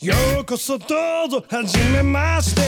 [0.00, 0.84] ようこそど
[1.26, 2.62] うぞはじめまして。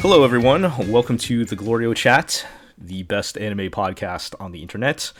[0.00, 0.62] Hello, everyone.
[0.90, 2.44] Welcome to the Glorio Chat,
[2.76, 5.12] the best anime podcast on the internet.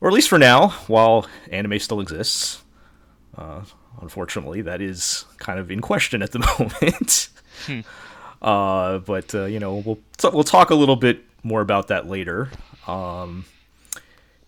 [0.00, 2.62] Or at least for now, while anime still exists.
[3.36, 3.64] Uh,
[4.00, 7.28] unfortunately, that is kind of in question at the moment.
[8.43, 9.99] uh, but, uh, you know, we'll,
[10.31, 12.49] we'll talk a little bit more about that later.
[12.87, 13.45] Um,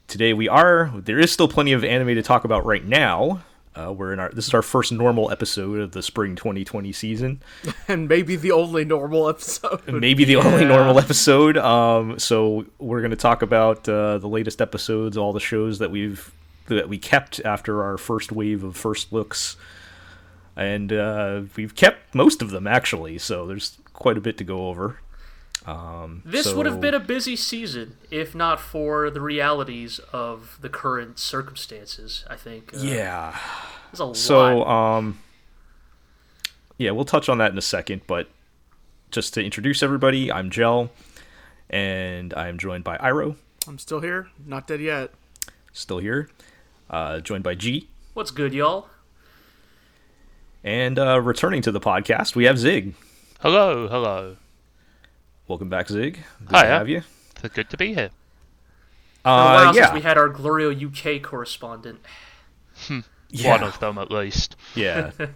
[0.08, 3.42] today we are, there is still plenty of anime to talk about right now.
[3.76, 7.42] Uh, we're in our, this is our first normal episode of the spring 2020 season.
[7.88, 9.82] and maybe the only normal episode.
[9.92, 11.58] maybe the only normal episode.
[11.58, 15.92] Um, so we're going to talk about uh, the latest episodes, all the shows that
[15.92, 16.32] we've
[16.68, 19.56] that we kept after our first wave of first looks,
[20.56, 23.18] and uh, we've kept most of them actually.
[23.18, 25.00] So there's quite a bit to go over.
[25.66, 30.70] Um, This would have been a busy season if not for the realities of the
[30.70, 32.24] current circumstances.
[32.30, 32.72] I think.
[32.74, 33.40] Uh, yeah.
[33.92, 34.98] There's a So lot.
[34.98, 35.20] um,
[36.78, 38.02] yeah, we'll touch on that in a second.
[38.06, 38.28] But
[39.12, 40.92] just to introduce everybody, I'm Gel,
[41.70, 43.36] and I'm joined by Iro,
[43.68, 45.12] I'm still here, not dead yet.
[45.74, 46.30] still here,
[46.92, 47.88] uh, joined by G.
[48.14, 48.88] What's good, y'all?
[50.64, 52.94] And uh, returning to the podcast, we have Zig.
[53.46, 54.38] Hello, hello.
[55.48, 56.24] Welcome back, Zig.
[56.48, 57.04] Good to have you.
[57.44, 58.10] It's good to be here.
[59.22, 62.00] For a while Uh, since yeah, we had our Glorio UK correspondent.
[63.30, 64.56] yeah, One of them at least.
[64.74, 65.12] yeah.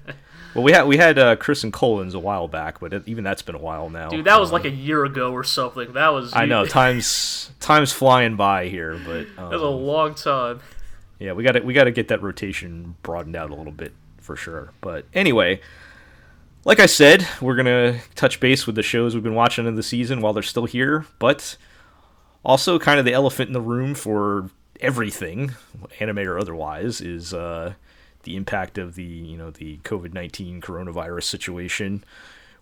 [0.55, 3.23] Well, we had we had uh, Chris and Collins a while back, but it, even
[3.23, 4.09] that's been a while now.
[4.09, 5.93] Dude, that was Um, like a year ago or something.
[5.93, 6.33] That was.
[6.33, 10.61] I know times times flying by here, but That was a um, long time.
[11.19, 13.93] yeah, we got to we got to get that rotation broadened out a little bit
[14.17, 14.71] for sure.
[14.81, 15.61] But anyway,
[16.65, 19.83] like I said, we're gonna touch base with the shows we've been watching in the
[19.83, 21.57] season while they're still here, but
[22.43, 24.49] also kind of the elephant in the room for
[24.79, 25.53] everything,
[25.99, 27.73] anime or otherwise, is uh,
[28.23, 32.03] the impact of the you know the COVID nineteen coronavirus situation,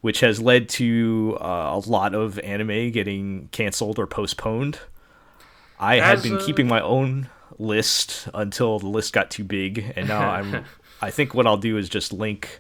[0.02, 4.80] which has led to uh, a lot of anime getting canceled or postponed.
[5.80, 10.08] I had been uh, keeping my own list until the list got too big, and
[10.08, 10.66] now I'm.
[11.00, 12.60] I think what I'll do is just link.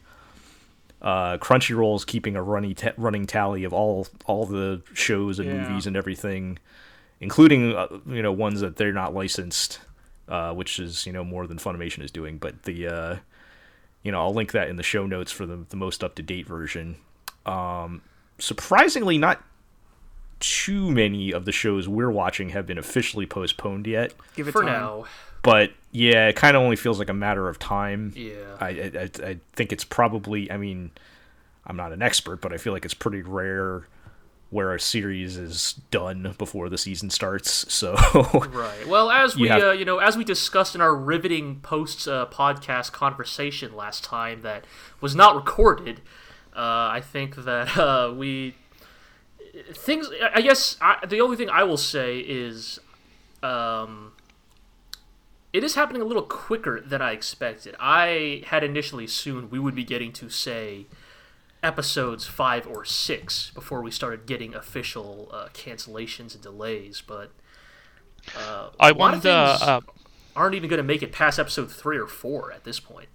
[1.01, 5.67] Uh, Crunchyroll's keeping a running ta- running tally of all all the shows and Yeah.
[5.67, 6.57] movies and everything,
[7.21, 9.79] including uh, you know ones that they're not licensed,
[10.27, 12.37] uh, which is you know more than Funimation is doing.
[12.39, 13.15] But the uh,
[14.01, 16.23] you know I'll link that in the show notes for the the most up to
[16.23, 16.95] date version.
[17.45, 18.01] Um,
[18.39, 19.43] surprisingly, not
[20.39, 24.13] too many of the shows we're watching have been officially postponed yet.
[24.35, 24.71] Give it For time.
[24.71, 25.05] now.
[25.47, 28.11] But yeah, it kind of only feels like a matter of time.
[28.15, 28.33] Yeah.
[28.59, 30.51] I, I I- think it's probably.
[30.51, 30.91] I mean,
[31.65, 33.87] I'm not an expert, but I feel like it's pretty rare
[34.49, 37.65] where a series is done before the season starts.
[37.73, 37.95] So
[38.51, 38.87] Right.
[38.87, 42.25] Well, as we have- uh, you know, as we discussed in our riveting post uh,
[42.31, 44.65] podcast conversation last time that
[45.01, 46.01] was not recorded,
[46.55, 48.55] uh, I think that uh, we
[49.73, 50.09] things.
[50.35, 52.79] I guess I, the only thing I will say is,
[53.43, 54.11] um,
[55.53, 57.75] it is happening a little quicker than I expected.
[57.79, 60.87] I had initially assumed we would be getting to say
[61.63, 67.31] episodes five or six before we started getting official uh, cancellations and delays, but.
[68.35, 69.57] Uh, I a lot of wonder.
[69.57, 69.81] things Uh,
[70.37, 73.09] aren't even going to make it past episode three or four at this point.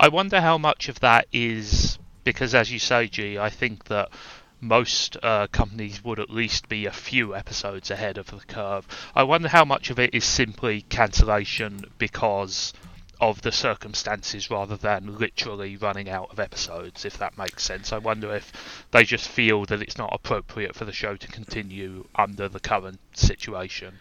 [0.00, 4.08] I wonder how much of that is because, as you say, G, I think that
[4.60, 8.86] most uh, companies would at least be a few episodes ahead of the curve.
[9.14, 12.72] I wonder how much of it is simply cancellation because
[13.20, 17.92] of the circumstances rather than literally running out of episodes, if that makes sense.
[17.92, 18.52] I wonder if
[18.90, 23.00] they just feel that it's not appropriate for the show to continue under the current
[23.14, 24.00] situation.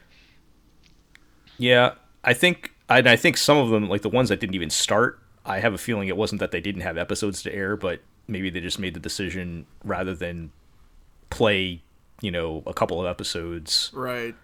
[1.57, 1.93] yeah,
[2.23, 5.19] I think I, I think some of them, like the ones that didn't even start,
[5.45, 8.49] I have a feeling it wasn't that they didn't have episodes to air, but maybe
[8.49, 10.51] they just made the decision rather than
[11.29, 11.81] play,
[12.21, 13.91] you know, a couple of episodes.
[13.93, 14.35] Right.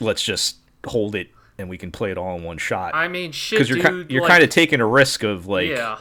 [0.00, 0.56] Let's just
[0.86, 2.94] hold it and we can play it all in one shot.
[2.94, 4.08] I mean, shit, because you're dude.
[4.08, 5.98] ki- you're like, kind of taking a risk of like yeah,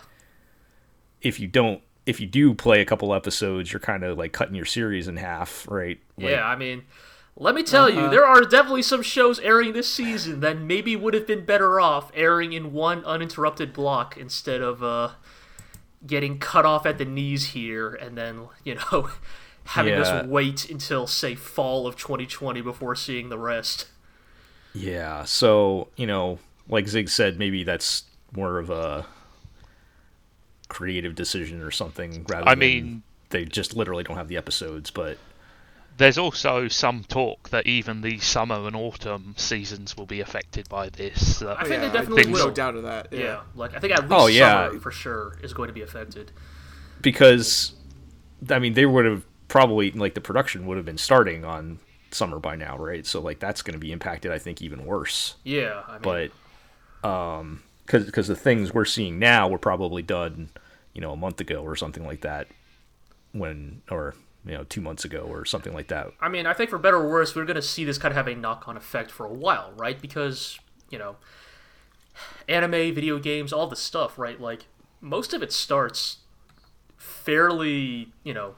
[1.22, 4.56] if you don't if you do play a couple episodes, you're kind of like cutting
[4.56, 6.00] your series in half, right?
[6.18, 6.46] Like, yeah.
[6.46, 6.84] I mean,
[7.36, 11.14] let me tell you, there are definitely some shows airing this season that maybe would
[11.14, 15.12] have been better off airing in one uninterrupted block instead of uh,
[16.06, 19.10] getting cut off at the knees here and then you know
[19.66, 20.02] having Yeah.
[20.02, 23.88] us wait until say fall of 2020 before seeing the rest.
[24.74, 25.24] Yeah.
[25.26, 28.04] So you know, like Zig said, maybe that's
[28.34, 29.06] more of a
[30.70, 34.92] creative decision or something rather I than mean- they just literally don't have the episodes.
[34.92, 35.18] But
[36.02, 40.90] there's also some talk that even the summer and autumn seasons will be affected by
[40.90, 41.42] this.
[41.42, 42.48] Uh, I think yeah, they definitely there's will.
[42.48, 43.08] No doubt of that.
[43.12, 43.20] Yeah.
[43.20, 43.42] Yeah.
[43.56, 44.68] like I think at least Oh, yeah.
[44.70, 46.32] summer for sure is going to be affected.
[47.02, 47.74] because
[48.50, 51.80] I mean they would have probably like the production would have been starting on
[52.12, 53.06] summer by now, right?
[53.06, 55.36] So like that's going to be impacted, I think, even worse.
[55.44, 60.50] Yeah, I mean, But um, because because the things we're seeing now were probably done,
[60.94, 62.48] you know, a month ago or something like that,
[63.34, 64.16] when or
[64.46, 66.12] you know two months ago or something like that.
[66.20, 68.16] I mean, I think for better or worse, we're going to see this kind of
[68.18, 70.02] have a knock-on effect for a while, right?
[70.02, 70.60] Because
[70.90, 71.16] you know,
[72.50, 74.40] anime, video games, all this stuff, right?
[74.40, 74.66] Like
[75.00, 76.18] most of it starts
[76.98, 78.56] fairly, you know,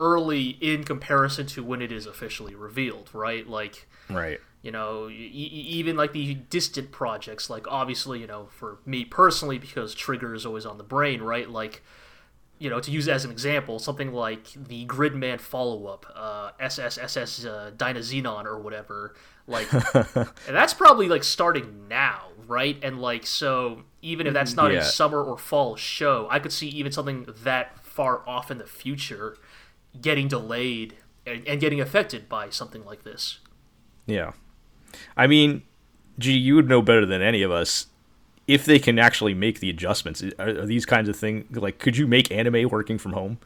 [0.00, 3.46] early in comparison to when it is officially revealed, right?
[3.48, 4.40] Like Right.
[4.62, 9.58] you know, e- even like the distant projects, like obviously, you know, for me personally,
[9.58, 11.48] because Trigger is always on the brain, right?
[11.48, 11.82] Like,
[12.58, 17.46] you know, to use as an example, something like the Gridman follow up, uh, SSSS
[17.46, 19.14] uh, Dynazenon or whatever,
[19.46, 22.78] like, and that's probably like starting now, right?
[22.82, 24.78] And like, so even if that's not Yeah.
[24.78, 28.66] a summer or fall show, I could see even something that far off in the
[28.66, 29.36] future
[30.00, 30.94] getting delayed
[31.26, 33.40] and, and getting affected by something like this.
[34.06, 34.32] Yeah.
[35.16, 35.62] I mean,
[36.18, 37.86] gee, you would know better than any of us
[38.46, 40.22] if they can actually make the adjustments.
[40.38, 43.38] Are, are these kinds of things like could you make anime working from home?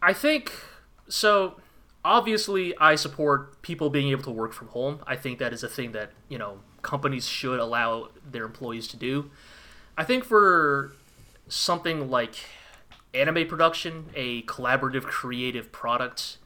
[0.00, 0.52] I think
[1.08, 1.56] so.
[2.04, 5.00] Obviously, I support people being able to work from home.
[5.06, 8.96] I think that is a thing that you know companies should allow their employees to
[8.96, 9.30] do.
[9.96, 10.92] I think for
[11.48, 12.34] something like
[13.14, 16.38] anime production, a collaborative, creative product,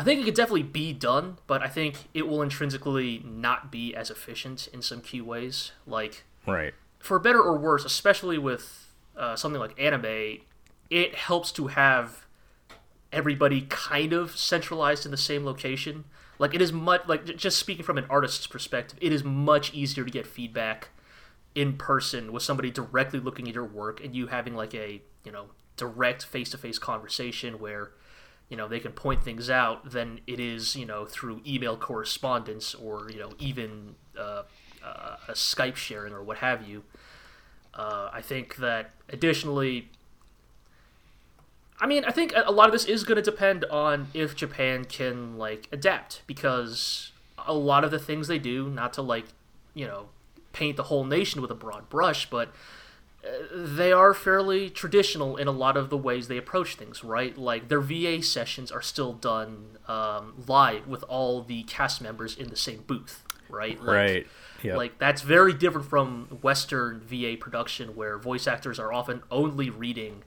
[0.00, 3.94] I think it could definitely be done, but I think it will intrinsically not be
[3.94, 5.72] as efficient in some key ways.
[5.86, 6.72] Like Right.
[6.98, 10.38] for better or worse, especially with uh, something like anime,
[10.88, 12.24] it helps to have
[13.12, 16.04] everybody kind of centralized in the same location.
[16.38, 19.74] Like it is much like j- just speaking from an artist's perspective, it is much
[19.74, 20.88] easier to get feedback
[21.54, 25.32] in person with somebody directly looking at your work and you having like a you
[25.32, 27.90] know direct face-to-face conversation where
[28.50, 32.74] you know they can point things out than it is you know through email correspondence
[32.74, 34.42] or you know even uh,
[34.84, 36.82] uh, a Skype sharing or what have you.
[37.72, 39.88] Uh, I think that additionally,
[41.80, 44.84] I mean, I think a lot of this is going to depend on if Japan
[44.84, 47.12] can like adapt because
[47.46, 49.26] a lot of the things they do, not to like,
[49.72, 50.08] you know,
[50.52, 52.52] paint the whole nation with a broad brush, but
[53.54, 57.36] they are fairly traditional in a lot of the ways they approach things, right?
[57.36, 62.48] Like their VA sessions are still done um, live with all the cast members in
[62.48, 63.78] the same booth, right?
[63.78, 64.26] Like, Right.
[64.62, 64.76] Yeah.
[64.76, 70.22] like that's very different from Western VA production, where voice actors are often only reading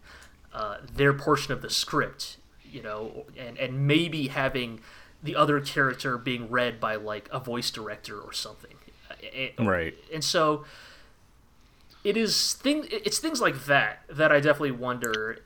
[0.53, 4.79] uh, their portion of the script, you know, and and maybe having
[5.21, 8.75] the other character being read by like a voice director or something.
[9.59, 9.95] Right.
[10.13, 10.65] And so
[12.03, 12.85] it is thing.
[12.89, 15.37] It's things like that that I definitely wonder.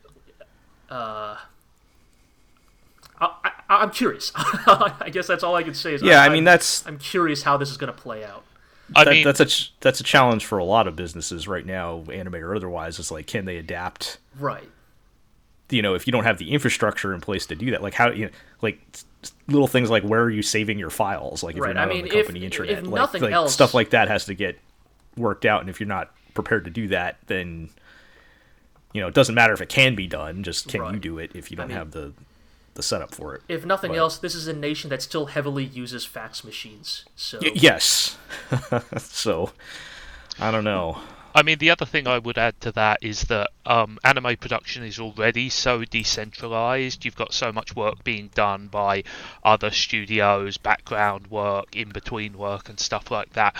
[0.90, 1.36] Uh,
[3.20, 4.32] I, I, I'm curious.
[4.36, 5.94] I guess that's all I can say.
[5.94, 8.44] Is yeah, I I'm- mean that's I'm curious how this is going to play out.
[8.96, 11.66] I that, mean, that's a ch- that's a challenge for a lot of businesses right
[11.66, 12.98] now, anime or otherwise.
[12.98, 14.16] Is like, can they adapt?
[14.38, 14.68] Right.
[15.68, 18.10] You know, if you don't have the infrastructure in place to do that, like how
[18.10, 18.30] you know,
[18.62, 21.42] like s- s- little things like where are you saving your files?
[21.42, 23.22] Like if Right, you're I not mean, on the if- company if intranet, like, nothing
[23.22, 24.58] like else- stuff like that has to get
[25.18, 25.60] worked out.
[25.60, 27.70] And if you're not prepared to do that, then
[28.92, 30.42] you know it doesn't matter if it can be done.
[30.44, 32.12] Just can you do it if you don't mean- have the
[32.74, 33.42] the setup for it?
[33.48, 37.04] If nothing But- else, this is a nation that still heavily uses fax machines.
[37.16, 38.16] So Y- yes.
[38.98, 39.50] so
[40.38, 40.98] I don't know.
[41.34, 44.82] I mean, the other thing I would add to that is that um, anime production
[44.82, 47.04] is already so decentralized.
[47.04, 49.04] You've got so much work being done by
[49.44, 53.54] other studios, background work, in between work, and stuff like that.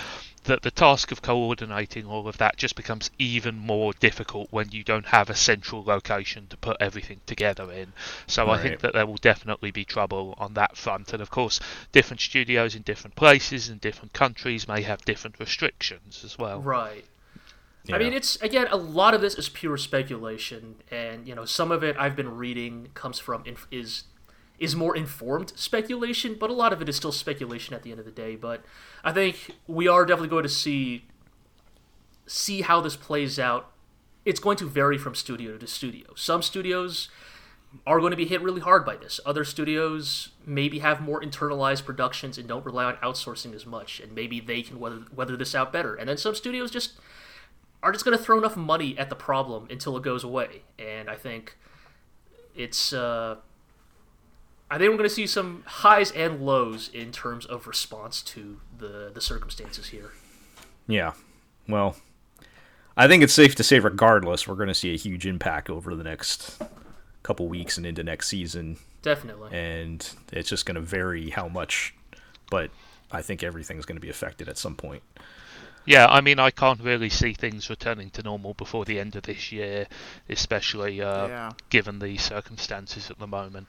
[0.45, 4.83] That the task of coordinating all of that just becomes even more difficult when you
[4.83, 7.93] don't have a central location to put everything together in.
[8.27, 11.13] So I think that there will definitely be trouble on that front.
[11.13, 11.59] And of course,
[11.91, 16.61] different studios in different places in different countries may have different restrictions as well.
[16.61, 17.05] right.
[17.85, 17.95] Yeah.
[17.95, 21.71] I mean, it's again a lot of this is pure speculation, and you know some
[21.71, 24.03] of it I've been reading comes from inf- is
[24.59, 27.99] is more informed speculation, but a lot of it is still speculation at the end
[27.99, 28.35] of the day.
[28.35, 28.63] But
[29.03, 31.05] I think we are definitely going to see
[32.27, 33.71] see how this plays out.
[34.25, 36.13] It's going to vary from studio to studio.
[36.15, 37.09] Some studios
[37.85, 39.19] are going to be hit really hard by this.
[39.25, 44.13] Other studios maybe have more internalized productions and don't rely on outsourcing as much, and
[44.13, 45.95] maybe they can weather, weather this out better.
[45.95, 46.93] And then some studios just
[47.81, 50.63] are just going to throw enough money at the problem until it goes away.
[50.77, 51.57] And I think
[52.55, 53.37] it's uh,
[54.71, 58.59] I think we're going to see some highs and lows in terms of response to
[58.77, 60.11] the the circumstances here.
[60.87, 61.13] Yeah.
[61.67, 61.95] Well,
[62.97, 65.95] I think it's safe to say, regardless, we're going to see a huge impact over
[65.95, 66.61] the next
[67.23, 69.51] couple weeks and into next season, Definitely.
[69.57, 71.93] and it's just going to vary how much.
[72.49, 72.71] But
[73.11, 75.03] I think everything's going to be affected at some point.
[75.85, 79.23] Yeah, I mean, I can't really see things returning to normal before the end of
[79.23, 79.87] this year,
[80.27, 81.51] especially uh, Yeah.
[81.69, 83.67] given the circumstances at the moment.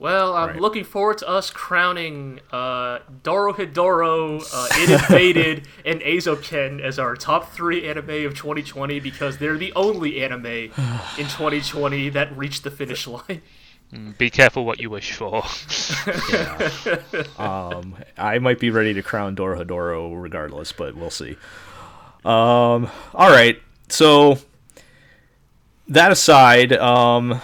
[0.00, 0.60] Well, I'm Right.
[0.60, 7.52] looking forward to us crowning uh, Dorohedoro, uh, ID: Invaded, and Eizouken as our top
[7.52, 10.70] three anime of 2020 because they're the only anime in
[11.18, 13.42] 2020 that reached the finish line.
[13.92, 15.44] Mm, Be careful what you wish for.
[17.38, 21.36] Um, I might be ready to crown Dorohedoro regardless, but we'll see.
[22.24, 23.60] Um, all right.
[23.88, 24.38] So
[25.88, 27.40] that aside, um,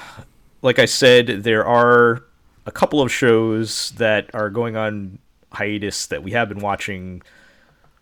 [0.62, 2.22] like I said, there are
[2.66, 5.18] a couple of shows that are going on
[5.52, 7.22] hiatus that we have been watching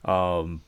[0.05, 0.63] um,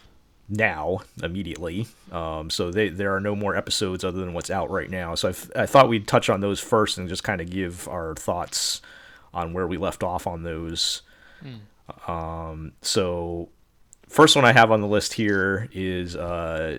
[0.49, 1.87] now immediately.
[2.13, 5.15] Um, so they, there are no more episodes other than what's out right now.
[5.15, 8.15] So I, I thought we'd touch on those first and just kind of give our
[8.15, 8.83] thoughts
[9.35, 11.03] on where we left off on those.
[12.07, 13.49] Um, so
[14.09, 16.79] first one I have on the list here is uh,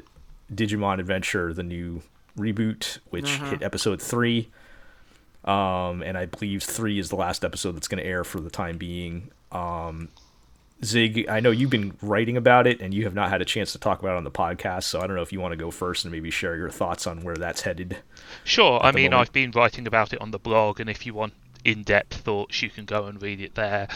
[0.53, 2.01] Digimon Adventure, the new
[2.37, 4.49] reboot, which hit episode three.
[5.47, 8.49] Um, and I believe three is the last episode that's going to air for the
[8.49, 9.31] time being.
[9.51, 10.09] Um,
[10.83, 13.71] Zig, I know you've been writing about it and you have not had a chance
[13.71, 15.57] to talk about it on the podcast, so I don't know if you want to
[15.57, 17.97] go first and maybe share your thoughts on where that's headed.
[18.43, 19.29] Sure, I mean, moment.
[19.29, 22.61] I've been writing about it on the blog, and if you want in depth thoughts,
[22.61, 23.87] you can go and read it there.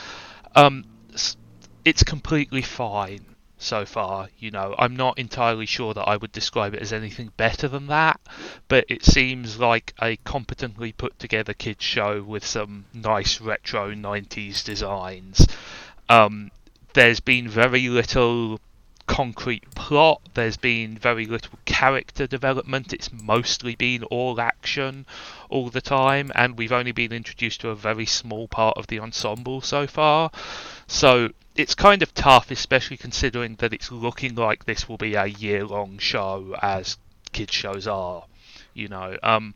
[0.55, 0.85] Um,
[1.83, 3.30] it's completely fine
[3.61, 4.29] so far.
[4.37, 7.87] You know, I'm not entirely sure that I would describe it as anything better than
[7.87, 8.19] that,
[8.67, 14.63] but it seems like a competently put together kids show with some nice retro 90s
[14.63, 15.47] designs.
[16.09, 16.51] Um,
[16.93, 18.59] there's been very little
[19.11, 20.21] concrete plot.
[20.35, 22.93] There's been very little character development.
[22.93, 25.05] It's mostly been all action
[25.49, 29.01] all the time, and we've only been introduced to a very small part of the
[29.01, 30.31] ensemble so far.
[30.87, 35.25] So it's kind of tough, especially considering that it's looking like this will be a
[35.25, 36.97] year-long show, as
[37.33, 38.23] kids shows are.
[38.73, 39.55] You know, um,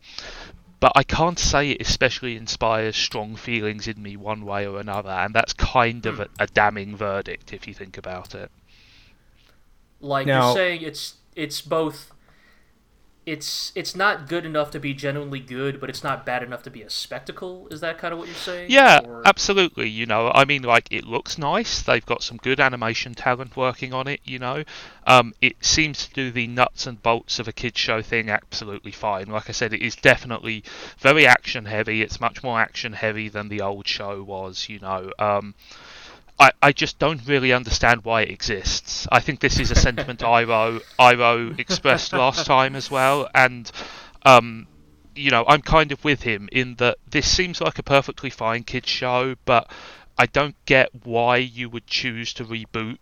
[0.82, 5.12] but I can't say it especially inspires strong feelings in me one way or another,
[5.12, 8.52] and that's kind of a, a damning verdict if you think about it.
[10.06, 12.12] Like Now- you're saying, it's it's both.
[13.26, 16.70] It's it's not good enough to be genuinely good, but it's not bad enough to
[16.70, 17.68] be a spectacle.
[17.72, 18.70] Is that kind of what you're saying?
[18.70, 19.90] Yeah, Or- absolutely.
[19.90, 21.82] You know, I mean, like it looks nice.
[21.82, 24.20] They've got some good animation talent working on it.
[24.26, 24.64] You know,
[25.08, 28.92] um, it seems to do the nuts and bolts of a kids show thing absolutely
[28.92, 29.26] fine.
[29.26, 30.64] Like I said, it is definitely
[31.00, 32.04] very action heavy.
[32.04, 34.70] It's much more action heavy than the old show was.
[34.70, 35.56] You know, um,
[36.40, 39.08] I, I just don't really understand why it exists.
[39.12, 43.72] I think this is a sentiment Iro Iro expressed last time as well, and
[44.26, 44.68] um,
[45.16, 48.64] you know I'm kind of with him in that this seems like a perfectly fine
[48.64, 49.70] kids show, but
[50.18, 52.98] I don't get why you would choose to reboot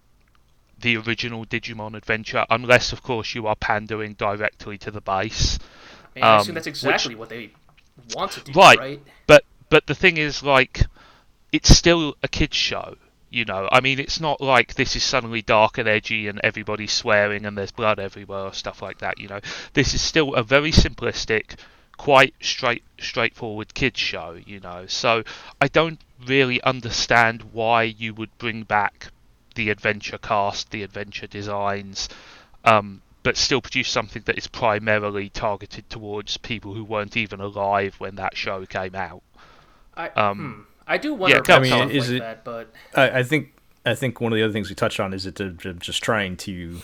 [0.79, 5.57] the original Digimon Adventure, unless of course you are pandering directly to the base.
[6.15, 7.51] I, mean, I assume um, that's which- exactly what they
[8.13, 8.77] want to do, Right.
[8.77, 9.01] right?
[9.25, 10.85] But but the thing is, like,
[11.51, 12.95] it's still a kids show.
[13.33, 16.91] You know, I mean, it's not like this is suddenly dark and edgy and everybody's
[16.91, 19.17] swearing and there's blood everywhere or stuff like that.
[19.17, 19.39] You know,
[19.73, 21.55] this is still a very simplistic,
[21.97, 24.37] quite straight straightforward kids show.
[24.45, 25.23] You know, so
[25.59, 29.07] I don't really understand why you would bring back
[29.55, 32.09] the adventure cast, the adventure designs.
[32.63, 37.95] Um, but still produce something that is primarily targeted towards people who weren't even alive
[37.97, 39.23] when that show came out.
[39.95, 40.72] I, Um, hmm.
[40.87, 43.23] I do wonder yeah, about I mean, stuff is like it- that, but I, I
[43.23, 43.53] think
[43.85, 46.01] I think one of the other things we touched on is that they're, they're just
[46.03, 46.79] trying to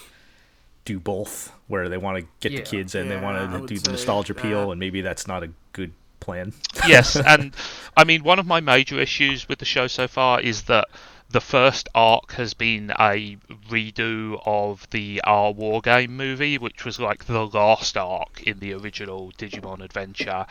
[0.86, 2.60] do both, where they want to get Yeah.
[2.60, 5.44] the kids and they want to do the say nostalgia appeal, and maybe that's not
[5.44, 6.54] a good plan.
[6.88, 7.54] yes, and
[7.96, 10.88] I mean one of my major issues with the show so far is that
[11.32, 13.38] the first arc has been a
[13.70, 18.74] redo of the Our War Game movie, which was like the last arc in the
[18.74, 20.48] original Digimon Adventure,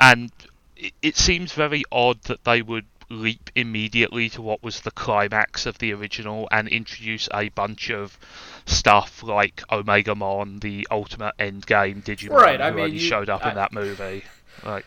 [0.00, 0.30] and
[0.80, 5.66] it, it seems very odd that they would leap immediately to what was the climax
[5.66, 8.16] of the original and introduce a bunch of
[8.66, 13.44] stuff like Omegamon, the ultimate endgame Digimon, Right, I who mean, only you- showed up
[13.44, 14.22] I- in that movie.
[14.64, 14.86] Like,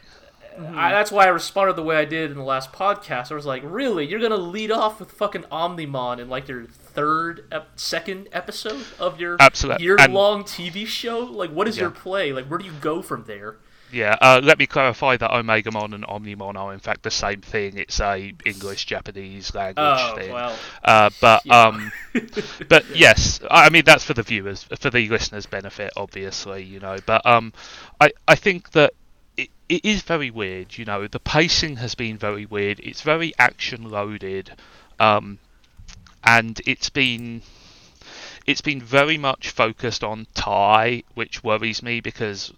[0.57, 3.31] I, that's why I responded the way I did in the last podcast.
[3.31, 4.05] I was like, "Really?
[4.05, 9.19] You're gonna lead off with fucking Omnimon in like your third, ep- second episode of
[9.19, 9.37] your
[9.79, 11.19] year-long TV show?
[11.19, 12.31] Like, what is your play?
[12.31, 13.55] Like, where do you go from there?"
[13.93, 17.77] Yeah, uh, let me clarify that Omegamon and Omnimon are in fact the same thing.
[17.77, 20.31] It's a English Japanese language Oh thing.
[20.31, 20.59] well.
[20.83, 21.67] Uh, but Yeah.
[21.67, 21.93] um,
[22.67, 26.79] but yes, I I mean that's for the viewers, for the listeners' benefit, obviously, you
[26.79, 26.97] know.
[27.05, 27.53] But um,
[28.01, 28.93] I I think that
[29.37, 31.07] it, it is very weird, you know.
[31.07, 32.79] The pacing has been very weird.
[32.79, 34.51] It's very action loaded,
[34.99, 35.39] um,
[36.23, 37.41] and it's been
[38.45, 42.53] it's been very much focused on Tai, which worries me because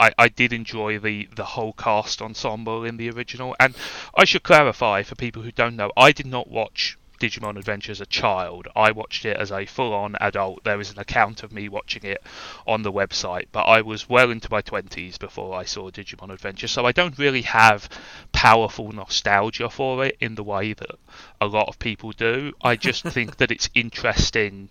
[0.00, 3.54] I, I did enjoy the, the whole cast ensemble in the original.
[3.60, 3.74] And
[4.16, 8.00] I should clarify for people who don't know, I did not watch Digimon Adventure as
[8.00, 8.66] a child.
[8.74, 10.64] I watched it as a full on adult.
[10.64, 12.22] There is an account of me watching it
[12.66, 16.68] on the website, but I was well into my 20s before I saw Digimon Adventure,
[16.68, 17.88] so I don't really have
[18.32, 20.98] powerful nostalgia for it in the way that
[21.40, 22.52] a lot of people do.
[22.60, 24.70] I just think that it's interesting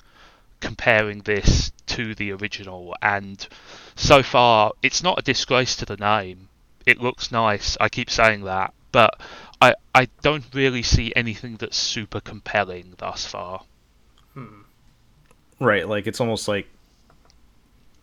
[0.63, 3.47] comparing this to the original and
[3.95, 6.47] so far it's not a disgrace to the name
[6.85, 9.19] it looks nice i keep saying that but
[9.61, 13.63] i i don't really see anything that's super compelling thus far
[14.33, 14.61] hmm.
[15.59, 16.67] Right, like it's almost like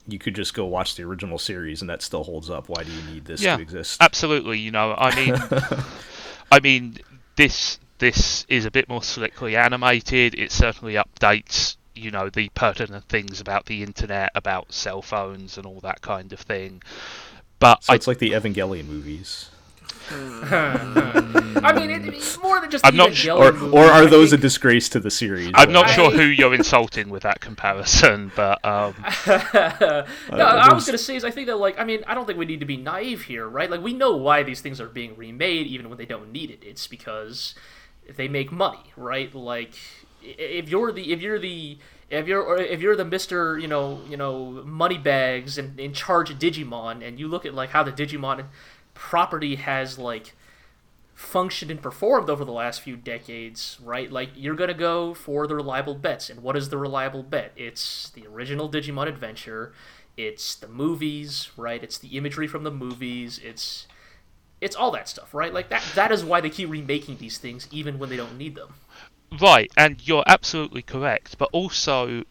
[0.09, 2.69] you could just go watch the original series and that still holds up.
[2.69, 4.01] Why do you need this yeah to exist?
[4.01, 5.35] absolutely you know i mean
[6.53, 6.97] i mean
[7.37, 13.05] this this is a bit more slickly animated it certainly updates you know the pertinent
[13.09, 16.83] things about the internet about cell phones and all that kind of thing
[17.59, 19.51] but So I it's like the Evangelion movies.
[20.11, 22.87] I mean, it, it's more than just.
[22.87, 23.77] I'm the not sure- Or Evangelion movie.
[23.77, 25.51] or are I those a disgrace to the series?
[25.55, 28.95] I'm not I- sure who you're insulting with that comparison, but um,
[29.27, 32.27] no, Uh, I was gonna say is I think that like I mean I don't
[32.27, 33.71] think we need to be naive here, right?
[33.71, 36.63] Like we know why these things are being remade even when they don't need it.
[36.65, 37.55] It's because
[38.17, 39.33] they make money, right?
[39.35, 41.79] Like i- if you're the if you're the
[42.11, 46.39] if you're if you're the Mister you know you know moneybags and in charge of
[46.39, 48.47] Digimon and you look at like how the Digimon
[48.95, 50.35] property has like
[51.15, 54.11] functioned and performed over the last few decades, right?
[54.11, 57.53] Like you're gonna go for the reliable bets, and what is the reliable bet?
[57.57, 59.73] It's the original Digimon Adventure,
[60.17, 61.83] it's the movies, right?
[61.83, 63.87] It's the imagery from the movies, it's
[64.61, 65.53] it's all that stuff, right?
[65.53, 68.55] Like that that is why they keep remaking these things even when they don't need
[68.55, 68.75] them.
[69.41, 71.39] Right, and you're absolutely correct.
[71.39, 72.25] But also,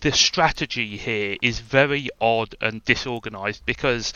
[0.00, 4.12] the strategy here is very odd and disorganized because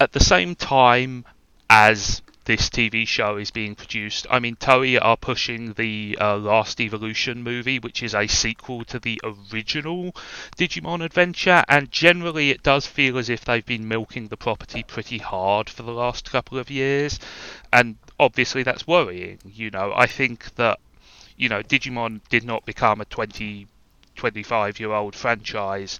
[0.00, 1.24] at the same time
[1.70, 6.78] as this TV show is being produced, I mean, Toei are pushing the uh, Last
[6.80, 10.14] Evolution movie, which is a sequel to the original
[10.58, 15.18] Digimon Adventure, and generally it does feel as if they've been milking the property pretty
[15.18, 17.18] hard for the last couple of years,
[17.72, 19.38] and obviously that's worrying.
[19.46, 20.78] You know, I think that
[21.36, 23.66] you know, Digimon did not become a 20,
[24.16, 25.98] 25 year old franchise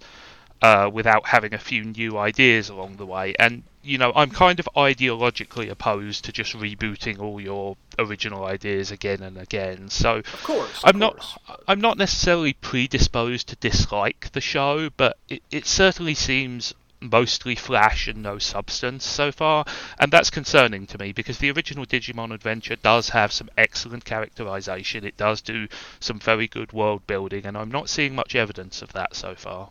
[0.61, 3.35] uh, without having a few new ideas along the way.
[3.37, 8.91] And, you know, I'm kind of ideologically opposed to just rebooting all your original ideas
[8.91, 9.89] again and again.
[9.89, 10.83] So Of course.
[10.83, 11.41] of I'm not.
[11.67, 16.73] I'm not necessarily predisposed to dislike the show, but it, it certainly seems
[17.09, 19.65] mostly flash and no substance so far,
[19.99, 25.05] and that's concerning to me because the original Digimon Adventure does have some excellent characterization.
[25.05, 25.67] It does do
[25.99, 29.69] some very good world building, and I'm not seeing much evidence of that so far.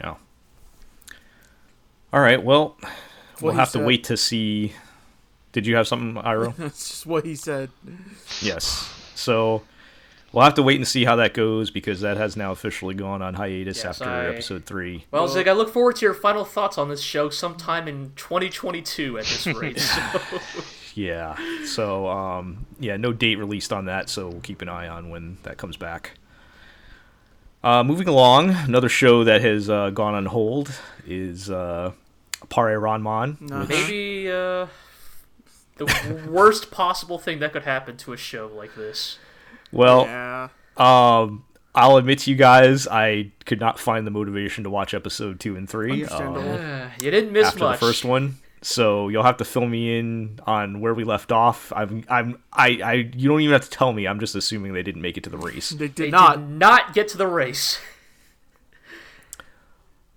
[0.00, 0.14] Yeah.
[2.12, 2.42] All right.
[2.42, 2.76] Well,
[3.40, 4.72] we'll he have to wait to see.
[5.52, 6.54] Did you have something, Iro?
[6.58, 7.70] That's just what he said.
[8.40, 8.92] yes.
[9.14, 9.62] So
[10.32, 13.22] we'll have to wait and see how that goes because that has now officially gone
[13.22, 15.04] on hiatus Yes, after I- episode three.
[15.10, 19.18] Well, Zig, I look forward to your final thoughts on this show sometime in 2022
[19.18, 19.78] at this rate.
[19.78, 20.20] so-
[20.94, 21.36] Yeah.
[21.64, 25.38] So um, yeah, no date released on that, so we'll keep an eye on when
[25.42, 26.18] that comes back.
[27.64, 30.70] Uh, moving along, another show that has uh, gone on hold
[31.06, 31.92] is uh,
[32.50, 33.38] Pare Ranman.
[33.40, 34.66] Which- Maybe uh,
[35.76, 39.18] the worst possible thing that could happen to a show like this.
[39.72, 40.48] Well, yeah.
[40.76, 45.40] Um, I'll admit to you guys, I could not find the motivation to watch episode
[45.40, 46.50] two and three Understandable.
[46.52, 47.80] um, Uh, you didn't miss after much.
[47.80, 48.36] the first one.
[48.64, 51.72] So you'll have to fill me in on where we left off.
[51.74, 52.92] I'm, I'm, I, I.
[53.16, 54.06] You don't even have to tell me.
[54.06, 55.70] I'm just assuming they didn't make it to the race.
[55.70, 56.36] They did They not.
[56.38, 57.80] did not get to the race.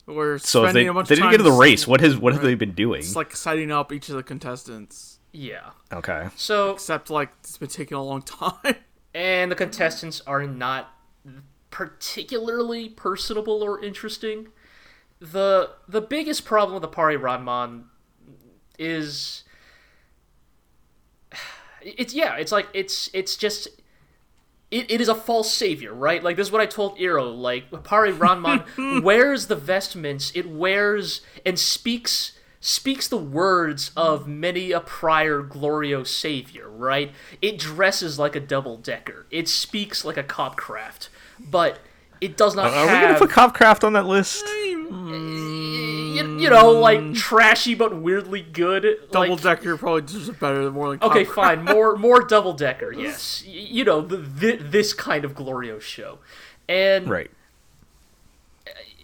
[0.06, 2.02] We're So if spending they, a bunch they of didn't get to the race, what
[2.02, 3.00] has, what have they been doing?
[3.00, 5.18] It's like citing up each of the contestants.
[5.32, 5.72] Yeah.
[5.92, 6.28] okay.
[6.36, 8.76] So, Except like it's been taking a long time.
[9.16, 10.94] And the contestants are not
[11.72, 14.50] particularly personable or interesting.
[15.20, 17.86] The the biggest problem with the Pari Ranman
[18.78, 19.46] is
[21.82, 23.70] it's yeah, it's like it's it's just
[24.70, 26.22] it, it is a false savior, right?
[26.22, 27.30] Like this is what I told Iro.
[27.32, 32.35] Like Pari Ranman wears the vestments, it wears and speaks
[32.66, 37.12] speaks the words of many a prior Glorio savior, right?
[37.40, 39.28] It dresses like a double decker.
[39.30, 41.78] It speaks like a Copcraft, but
[42.20, 44.44] it does not Are we gonna put Copcraft on that list?
[44.48, 47.14] Eh, you, you know like hmm.
[47.14, 48.84] trashy but weirdly good.
[49.12, 51.64] Double like, decker probably just better than more like Okay, fine.
[51.64, 52.92] More more double decker.
[52.92, 56.18] Yes, you know the, thi- this kind of Glorio show,
[56.68, 57.30] and Right.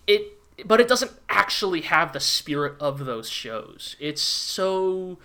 [0.07, 3.95] it but it doesn't actually have the spirit of those shows.
[3.99, 5.17] It's so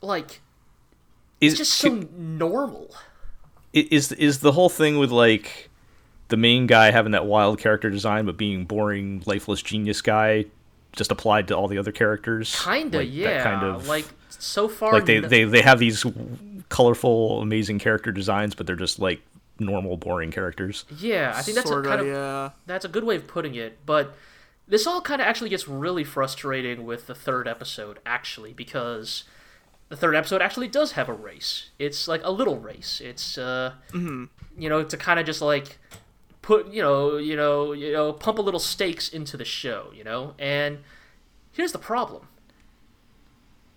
[0.00, 0.40] like
[1.40, 2.94] Is it's just so normal.
[3.72, 5.68] is is the whole thing with like
[6.28, 10.44] the main guy having that wild character design but being boring lifeless genius guy
[10.92, 13.42] just applied to all the other characters Kinda, Like, that yeah.
[13.42, 16.04] kind of like so far, like they, no- they they have these
[16.68, 19.20] colorful amazing character designs but they're just like
[19.58, 21.32] normal boring characters yeah.
[21.36, 22.50] I think that's a sorta, kind of yeah.
[22.66, 23.76] that's a good way of putting it.
[23.84, 24.14] But
[24.70, 29.24] this all kind of actually gets really frustrating with the third episode, actually, because
[29.88, 31.70] the third episode actually does have a race.
[31.78, 33.00] It's like a little race.
[33.04, 33.74] It's uh,
[34.56, 35.78] you know, to kind of just like
[36.40, 40.04] put you know, you know, you know, pump a little stakes into the show, you
[40.04, 40.34] know.
[40.38, 40.78] And
[41.50, 42.28] here's the problem: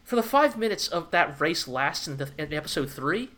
[0.03, 3.32] for the five minutes of that race lasts in, the, in episode three,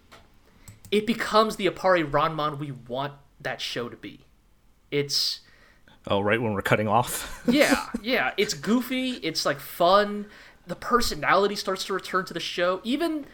[0.91, 4.25] it becomes the Appare-Ranman we want that show to be.
[4.91, 5.39] It's
[6.07, 8.31] oh right when we're cutting off yeah, yeah.
[8.37, 9.11] It's goofy.
[9.11, 10.25] It's like fun.
[10.67, 12.81] The personality starts to return to the show.
[12.83, 13.25] Even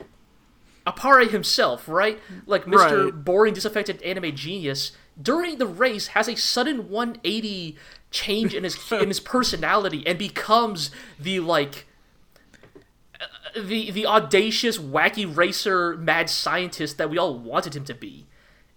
[0.86, 2.19] Appare himself, right?
[2.47, 3.05] Like Mr.
[3.05, 3.23] Right.
[3.23, 7.77] Boring, disaffected anime genius, during the race has a sudden 180
[8.10, 11.86] change in his in his personality and becomes the like
[13.19, 18.25] uh, the the audacious, wacky racer, mad scientist that we all wanted him to be.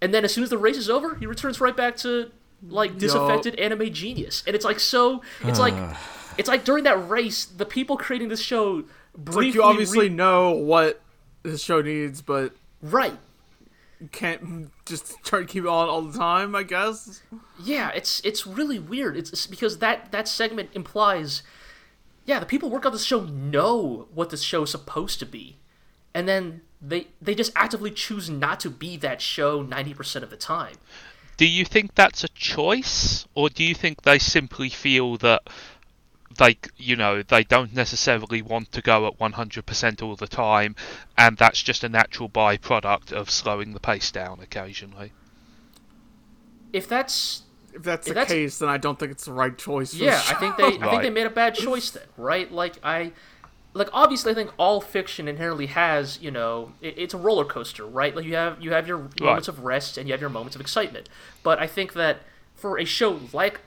[0.02, 2.30] And then as soon as the race is over, he returns right back to
[2.68, 4.42] like disaffected anime genius.
[4.46, 5.74] And it's like so it's like
[6.38, 8.85] it's like during that race, the people creating this show
[9.16, 11.00] briefly like you obviously re- know what
[11.42, 13.16] this show needs, but right.
[14.12, 16.55] can't just try to keep it on all the time.
[16.55, 17.22] I guess.
[17.62, 19.16] Yeah, it's it's really weird.
[19.16, 21.42] It's, it's because that that segment implies,
[22.24, 25.59] yeah, the people work on this show know what this show is supposed to be,
[26.12, 30.31] and then they they just actively choose not to be that show ninety percent of
[30.31, 30.77] the time.
[31.37, 35.42] Do you think that's a choice, or do you think they simply feel that
[36.37, 40.75] they, you know, they don't necessarily want to go at 100% all the time,
[41.18, 45.12] and that's just a natural byproduct of slowing the pace down occasionally?
[46.73, 47.42] If that's
[47.73, 49.92] If that's If the that's- case, then I don't think it's the right choice.
[49.94, 50.70] For yeah, the I think show.
[50.70, 52.51] they I think they made a bad choice then, right?
[52.51, 53.12] Like I.
[53.75, 57.85] Like obviously, I think all fiction inherently has, you know, it, it's a roller coaster,
[57.85, 58.15] right?
[58.15, 60.61] Like you have you have your moments of rest and you have your moments of
[60.61, 61.09] excitement.
[61.43, 62.23] But I think that
[62.55, 63.61] for a show like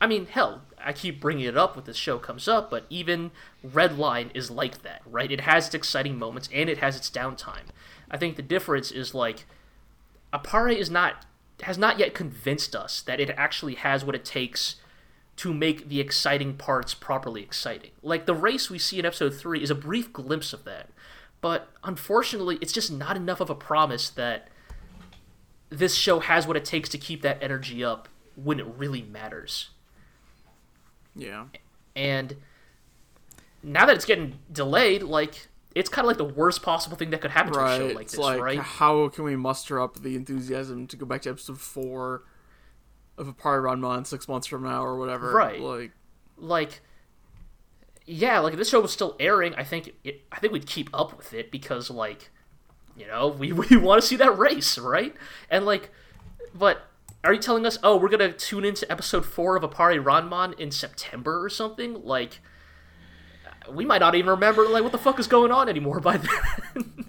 [0.00, 3.32] I mean, hell, I keep bringing it up when this show comes up, but even
[3.66, 5.30] Redline is like that, right?
[5.30, 7.70] It has its exciting moments and it has its downtime.
[8.10, 9.44] I think the difference is like
[10.32, 11.26] Appare is not
[11.62, 14.76] has not yet convinced us that it actually has what it takes
[15.38, 17.92] to make the exciting parts properly exciting.
[18.02, 20.90] Like the race we see in episode 3 is a brief glimpse of that.
[21.40, 24.48] But unfortunately, it's just not enough of a promise that
[25.70, 29.70] this show has what it takes to keep that energy up when it really matters.
[31.14, 31.46] yeah.
[31.94, 32.36] And
[33.62, 37.20] now that it's getting delayed, like it's kind of like the worst possible thing that
[37.20, 38.58] could happen to a show like it's this, like right?
[38.58, 42.22] how can we muster up the enthusiasm to go back to episode four
[43.18, 45.32] of Appare-Ranman six months from now or whatever?
[45.32, 45.60] Right.
[45.60, 45.92] Like
[46.38, 46.80] Like,
[48.06, 50.88] yeah, like if this show was still airing, I think it, I think we'd keep
[50.94, 52.30] up with it because like,
[52.96, 55.14] you know, we we want to see that race, right?
[55.50, 55.90] And like,
[56.54, 56.82] but
[57.24, 61.44] are you telling us, oh, we're gonna tune into episode four of Appare-Ranman in September
[61.44, 62.02] or something?
[62.04, 62.40] Like,
[63.70, 66.16] we might not even remember like what the fuck is going on anymore by
[66.74, 67.04] then.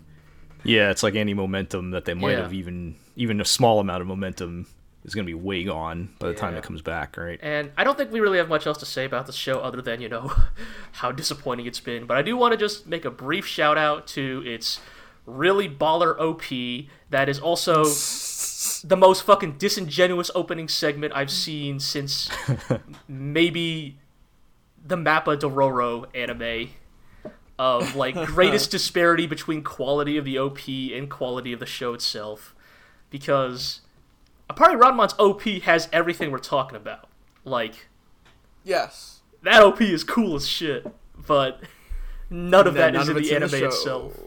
[0.65, 2.41] yeah it's like any momentum that they might Yeah.
[2.41, 4.67] have even even a small amount of momentum
[5.03, 7.83] is going to be way gone by the time it comes back right And I
[7.83, 10.09] don't think we really have much else to say about the show other than, you
[10.09, 10.31] know,
[10.93, 12.05] how disappointing it's been.
[12.05, 14.79] But I do want to just make a brief shout out to its
[15.25, 22.29] really baller OP that is also the most fucking disingenuous opening segment I've seen since
[23.07, 23.99] maybe
[24.85, 26.69] the Mappa Dororo anime
[27.57, 32.55] of like greatest disparity between quality of the OP and quality of the show itself.
[33.09, 33.81] Because
[34.49, 37.07] Appare-Ranman's OP has everything we're talking about.
[37.45, 37.87] Like,
[38.63, 39.19] yes.
[39.43, 40.85] that OP is cool as shit,
[41.27, 41.61] but
[42.29, 43.65] none of that None is of in it's the anime show.
[43.67, 44.19] itself.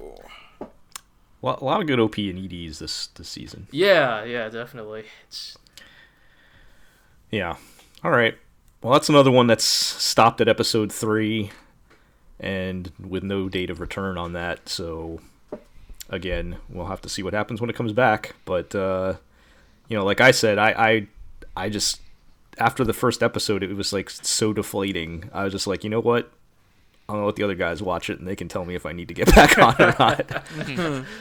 [1.40, 5.06] Well, a lot of good op and eds this this season Yeah, yeah, definitely.
[5.26, 5.58] It's
[7.30, 7.56] Yeah.
[8.04, 8.36] All right.
[8.80, 11.50] Well, that's another one that's stopped at episode three.
[12.38, 14.68] and with no date of return on that.
[14.68, 15.20] So
[16.08, 18.34] again, we'll have to see what happens when it comes back.
[18.44, 19.14] But uh,
[19.88, 21.06] you know, like I said, I, I
[21.56, 22.00] I just
[22.58, 25.30] after the first episode, it was like so deflating.
[25.32, 26.30] I was just like, you know what?
[27.08, 28.92] I'm gonna let the other guys watch it, and they can tell me if I
[28.92, 31.04] need to get back on or not.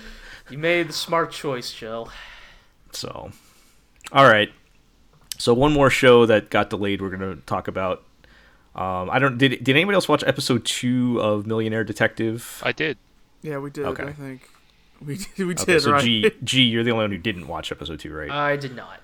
[0.49, 2.09] You made the smart choice, Jill.
[2.91, 3.31] So,
[4.11, 4.51] all right.
[5.37, 7.01] So one more show that got delayed.
[7.01, 8.03] We're gonna talk about.
[8.75, 9.37] Um, I don't.
[9.37, 12.61] Did Did anybody else watch episode two of Millionaire Detective?
[12.65, 12.97] I did.
[13.41, 13.85] Yeah, we did.
[13.85, 14.03] Okay.
[14.03, 14.49] I think
[15.05, 15.45] we did.
[15.47, 16.03] We did Okay, so right.
[16.03, 18.29] G G, you're the only one who didn't watch episode two, right?
[18.29, 18.99] I did not.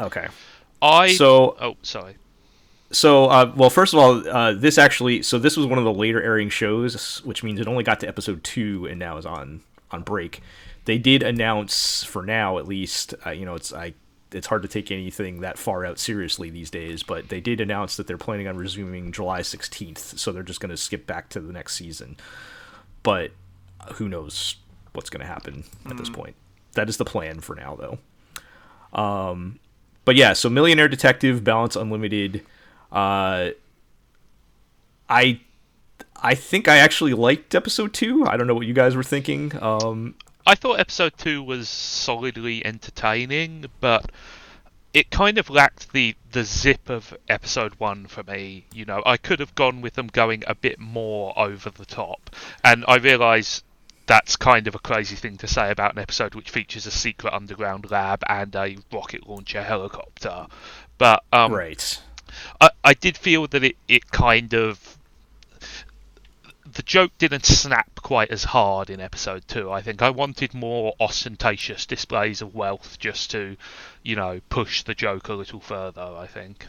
[0.00, 0.28] okay.
[0.82, 2.16] I So- oh sorry.
[2.92, 5.92] So, uh, well, first of all, uh, this actually, so this was one of the
[5.92, 9.62] later airing shows, which means it only got to episode two and now is on
[9.90, 10.40] on break.
[10.84, 13.94] They did announce, for now at least, uh, you know, it's I,
[14.30, 17.96] it's hard to take anything that far out seriously these days, but they did announce
[17.96, 21.40] that they're planning on resuming July sixteenth, so they're just going to skip back to
[21.40, 22.16] the next season.
[23.02, 23.32] But
[23.80, 24.56] uh, who knows
[24.96, 26.34] what's going to happen at this point?
[26.72, 27.98] That is the plan for now, though.
[28.98, 29.58] Um,
[30.04, 32.42] but yeah, so Millionaire Detective, Balance Unlimited.
[32.90, 33.50] Uh,
[35.08, 35.40] I
[36.22, 38.24] I think I actually liked episode two.
[38.26, 39.52] I don't know what you guys were thinking.
[39.60, 40.14] Um,
[40.46, 44.10] I thought episode two was solidly entertaining, but
[44.94, 48.64] it kind of lacked the the zip of episode one for me.
[48.72, 52.30] You know, I could have gone with them going a bit more over the top,
[52.64, 53.62] and I realise
[54.06, 57.32] that's kind of a crazy thing to say about an episode which features a secret
[57.32, 60.46] underground lab and a rocket launcher helicopter.
[60.98, 62.00] But um, right.
[62.60, 64.96] I, I did feel that it, it kind of
[66.72, 69.70] the joke didn't snap quite as hard in episode two.
[69.70, 73.56] I think I wanted more ostentatious displays of wealth just to,
[74.02, 76.02] you know, push the joke a little further.
[76.02, 76.66] I think.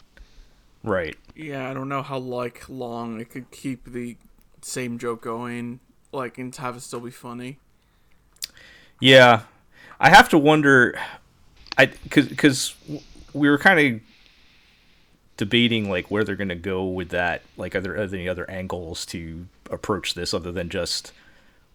[0.83, 1.17] Right.
[1.35, 4.15] Yeah, I don't know how like long it could keep the
[4.61, 5.79] same joke going,
[6.11, 7.57] like and have it still be funny.
[8.99, 9.41] Yeah,
[9.99, 10.97] I have to wonder.
[11.77, 12.75] I because because
[13.33, 14.01] we were kind of
[15.37, 17.43] debating like where they're going to go with that.
[17.57, 21.11] Like, are there, are there any other angles to approach this other than just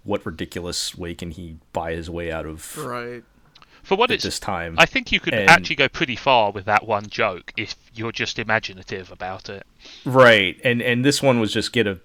[0.05, 3.23] what ridiculous way can he buy his way out of Right.
[3.85, 4.75] For what it's, this time?
[4.79, 8.13] I think you could And- actually go pretty far with that one joke if you're
[8.13, 9.65] just imaginative about it.
[10.05, 11.99] Right, and and this one was just get a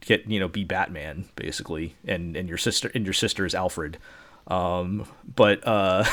[0.00, 3.98] get you know be Batman basically, and and your sister and your sister is Alfred,
[4.48, 6.04] um, but uh,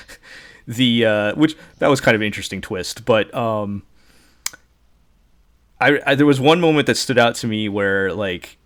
[0.66, 3.82] the uh, which that was kind of an interesting twist, but um,
[5.80, 8.58] I, I there was one moment that stood out to me where like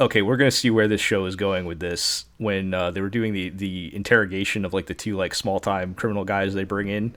[0.00, 2.24] okay, we're gonna see where this show is going with this.
[2.38, 5.94] When uh, they were doing the the interrogation of like the two like small time
[5.94, 7.14] criminal guys they bring in,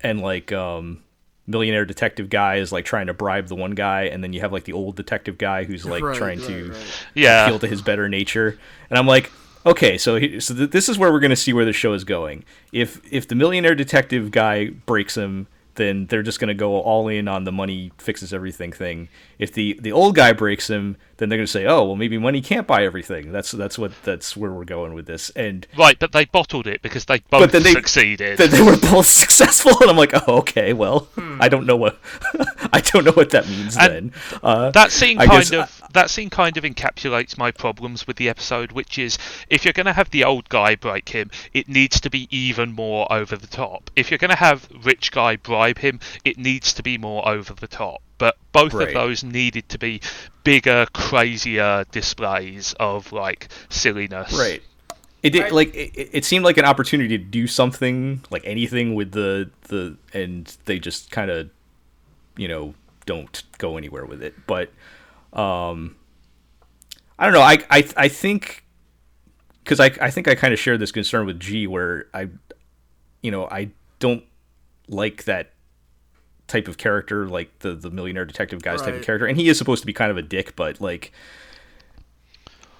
[0.00, 1.02] and like um,
[1.48, 4.52] millionaire detective guy is like trying to bribe the one guy, and then you have
[4.52, 7.06] like the old detective guy who's like Right, trying right, to right.
[7.14, 7.46] Yeah.
[7.46, 8.58] appeal to his better nature.
[8.90, 9.32] And I'm like,
[9.66, 11.92] okay, so he, so th- this is where we're going to see where the show
[11.94, 12.44] is going.
[12.72, 15.46] If if the millionaire detective guy breaks him,
[15.78, 19.08] then they're just going to go all in on the money fixes everything thing.
[19.38, 22.18] If the the old guy breaks him, then they're going to say, oh, well, maybe
[22.18, 23.32] money can't buy everything.
[23.32, 25.30] That's that's what that's where we're going with this.
[25.30, 28.36] And Right, but they bottled it because they both then they- succeeded.
[28.38, 31.08] that they were both successful, and I'm like, oh, okay, well,
[31.40, 31.98] I don't know what
[32.72, 34.12] I don't know what that means And then.
[34.42, 38.16] Uh, that scene I kind guess- of that scene kind of encapsulates my problems with
[38.16, 41.68] the episode, which is if you're going to have the old guy break him, it
[41.68, 43.90] needs to be even more over the top.
[43.96, 47.54] If you're going to have rich guy bribe him, it needs to be more over
[47.54, 48.02] the top.
[48.18, 48.88] But both Right.
[48.88, 50.00] of those needed to be
[50.44, 54.32] bigger, crazier displays of like silliness.
[54.38, 54.62] Right.
[55.22, 59.12] It did like it, it seemed like an opportunity to do something like anything with
[59.12, 61.50] the the and they just kind of
[62.36, 62.74] you know
[63.04, 64.34] don't go anywhere with it.
[64.46, 64.70] But
[65.32, 65.96] um
[67.18, 67.40] I don't know.
[67.40, 68.64] I I I think
[69.64, 72.28] cuz I I think I kind of share this concern with G where I
[73.22, 74.22] you know, I don't
[74.88, 75.52] like that
[76.46, 79.58] type of character like the the millionaire detective guy's type of character and he is
[79.58, 81.12] supposed to be kind of a dick but like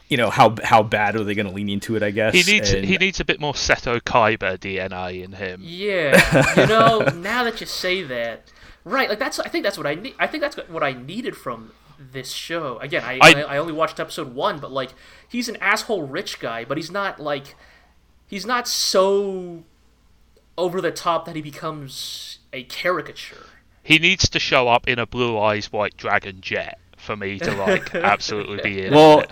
[0.09, 2.03] you know how how bad are they going to lean into it?
[2.03, 5.61] I guess He needs And- he needs a bit more Seto Kaiba DNA in him.
[5.63, 8.51] Yeah, you know, now that you say that,
[8.85, 9.11] right?
[9.11, 10.15] Like that's I think that's what I need.
[10.19, 12.79] I think that's what I needed from this show.
[12.79, 14.95] Again, I I, I- only watched episode one, but like
[15.29, 17.57] he's an asshole rich guy, but he's not like
[18.27, 19.65] he's not so
[20.57, 23.47] over the top that he becomes a caricature.
[23.83, 27.55] He needs to show up in a blue eyes white dragon jet for me to
[27.55, 28.93] like absolutely be in.
[28.93, 29.25] Well,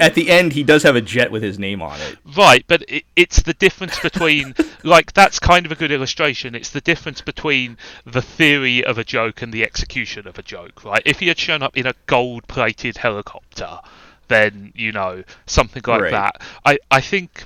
[0.00, 2.16] at the end, he does have a jet with his name on it.
[2.34, 6.54] Right, but it, it's the difference between like that's kind of a good illustration.
[6.54, 10.82] It's the difference between the theory of a joke and the execution of a joke,
[10.86, 11.02] right?
[11.04, 13.80] If he had shown up in a gold-plated helicopter,
[14.28, 16.12] then you know something like Right.
[16.12, 16.42] that.
[16.64, 17.44] I I think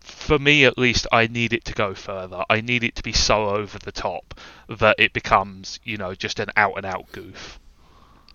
[0.00, 2.44] for me at least, I need it to go further.
[2.48, 6.40] I need it to be so over the top that it becomes you know just
[6.40, 7.60] an out-and-out goof.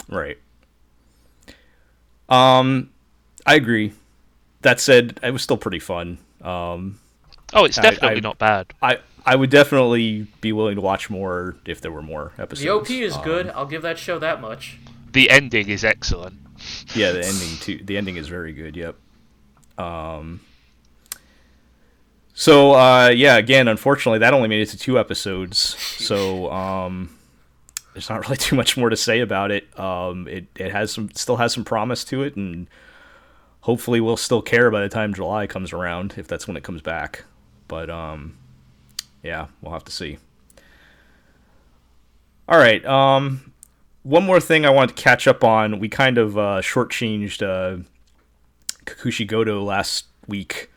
[0.08, 0.38] Right.
[2.30, 2.90] Um,
[3.46, 3.94] I agree.
[4.62, 6.18] That said, it was still pretty fun.
[6.42, 7.00] Um,
[7.54, 8.74] Oh, it's I- definitely I- not bad.
[8.82, 12.62] I I would definitely be willing to watch more if there were more episodes.
[12.62, 13.50] The OP is Um, good.
[13.56, 14.78] I'll give that show that much.
[15.14, 16.36] The ending is excellent.
[16.96, 17.80] Yeah, the ending too.
[17.84, 18.76] The ending is very good.
[18.76, 18.96] Yep.
[19.78, 20.42] Um.
[22.34, 25.76] So uh, yeah, again, unfortunately, that only made it to two episodes.
[26.04, 27.16] So um,
[27.94, 29.78] there's not really too much more to say about it.
[29.80, 32.68] Um, it it has some still has some promise to it, and
[33.62, 36.82] hopefully we'll still care by the time July comes around, if that's when it comes
[36.82, 37.24] back.
[37.68, 38.38] But um,
[39.22, 40.18] yeah, we'll have to see.
[42.48, 42.86] All right.
[42.86, 43.54] Um,
[44.04, 45.80] one more thing I want to catch up on.
[45.80, 47.84] We kind of uh, shortchanged uh,
[48.86, 50.70] Kakushi Goto last week,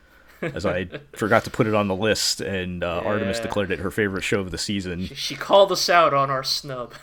[0.42, 3.90] as I forgot to put it on the list, and uh, Artemis declared it her
[3.90, 5.06] favorite show of the season.
[5.06, 6.94] She called us out on our snub.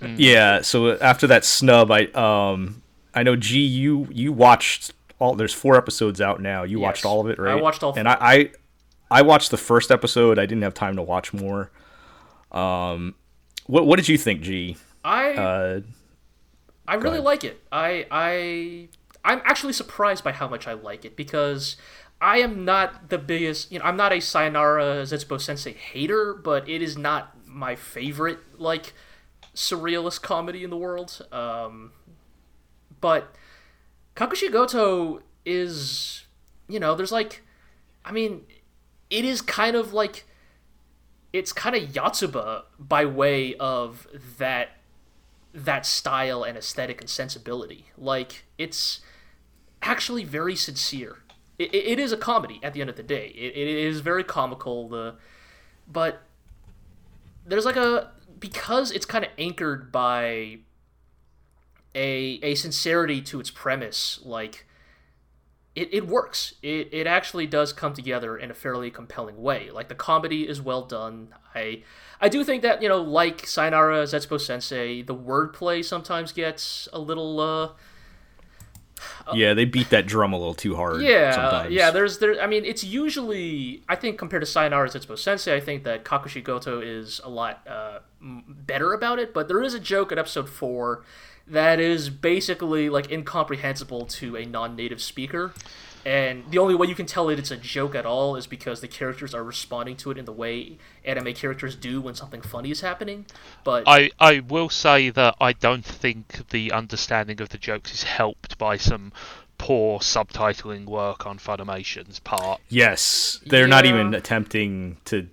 [0.00, 0.62] Yeah.
[0.62, 2.82] So after that snub, I um,
[3.14, 5.34] I know G, you you watched all.
[5.34, 6.62] There's four episodes out now.
[6.62, 7.50] You watched all of it, right?
[7.50, 7.62] I right?
[7.62, 8.50] watched all And I, I
[9.10, 10.38] I watched the first episode.
[10.38, 11.70] I didn't have time to watch more.
[12.52, 13.14] Um,
[13.66, 14.76] what what did you think, G?
[15.04, 15.80] I Uh,
[16.88, 17.24] I really ahead.
[17.24, 17.62] like it.
[17.70, 18.88] I I
[19.24, 21.76] I'm actually surprised by how much I like it because
[22.20, 26.68] I am not the biggest, you know, I'm not a Sayonara Zetsubo Sensei hater, but
[26.68, 28.92] it is not my favorite like
[29.54, 31.26] surrealist comedy in the world.
[31.32, 31.92] Um,
[33.00, 33.34] but
[34.16, 36.26] Kakushi Goto is,
[36.68, 37.42] you know, there's like,
[38.04, 38.44] I mean,
[39.08, 40.26] it is kind of like,
[41.32, 44.06] it's kind of Yotsuba by way of
[44.38, 44.76] that
[45.52, 47.86] that style and aesthetic and sensibility.
[47.96, 49.00] Like it's
[49.82, 51.18] actually very sincere.
[51.60, 53.26] It, it, is a comedy at the end of the day.
[53.36, 54.88] It, it is very comical.
[54.88, 55.16] The
[55.86, 56.22] but
[57.46, 60.60] there's like a because it's kind of anchored by
[61.94, 64.20] a a sincerity to its premise.
[64.24, 64.66] Like
[65.74, 66.54] it, it works.
[66.62, 69.70] It, it actually does come together in a fairly compelling way.
[69.70, 71.34] Like the comedy is well done.
[71.54, 71.82] I
[72.22, 76.98] I do think that you know, like Sayonara Zetsubo Sensei, the wordplay sometimes gets a
[76.98, 77.38] little.
[77.38, 77.68] uh
[79.34, 81.02] yeah, they beat that drum a little too hard.
[81.02, 81.72] yeah, sometimes.
[81.72, 81.90] yeah.
[81.90, 82.40] There's there.
[82.40, 86.42] I mean, it's usually I think compared to Sayonara Zetsubo Sensei, I think that Kakushi
[86.42, 89.32] Goto is a lot uh, better about it.
[89.34, 91.04] But there is a joke in episode four
[91.46, 95.52] that is basically like incomprehensible to a non-native speaker.
[96.04, 98.80] And the only way you can tell it it's a joke at all is because
[98.80, 102.70] the characters are responding to it in the way anime characters do when something funny
[102.70, 103.26] is happening.
[103.64, 108.02] But I, I will say that I don't think the understanding of the jokes is
[108.04, 109.12] helped by some
[109.58, 112.60] poor subtitling work on Funimation's part.
[112.70, 115.28] Yes, they're not even attempting to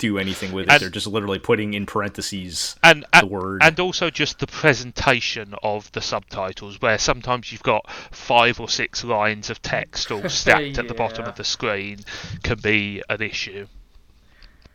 [0.00, 0.72] do anything with it.
[0.72, 3.62] And- they're just literally putting in parentheses And, the and word.
[3.62, 9.04] and also just the presentation of the subtitles, where sometimes you've got five or six
[9.04, 12.00] lines of text all stacked at the bottom of the screen,
[12.42, 13.66] can be an issue.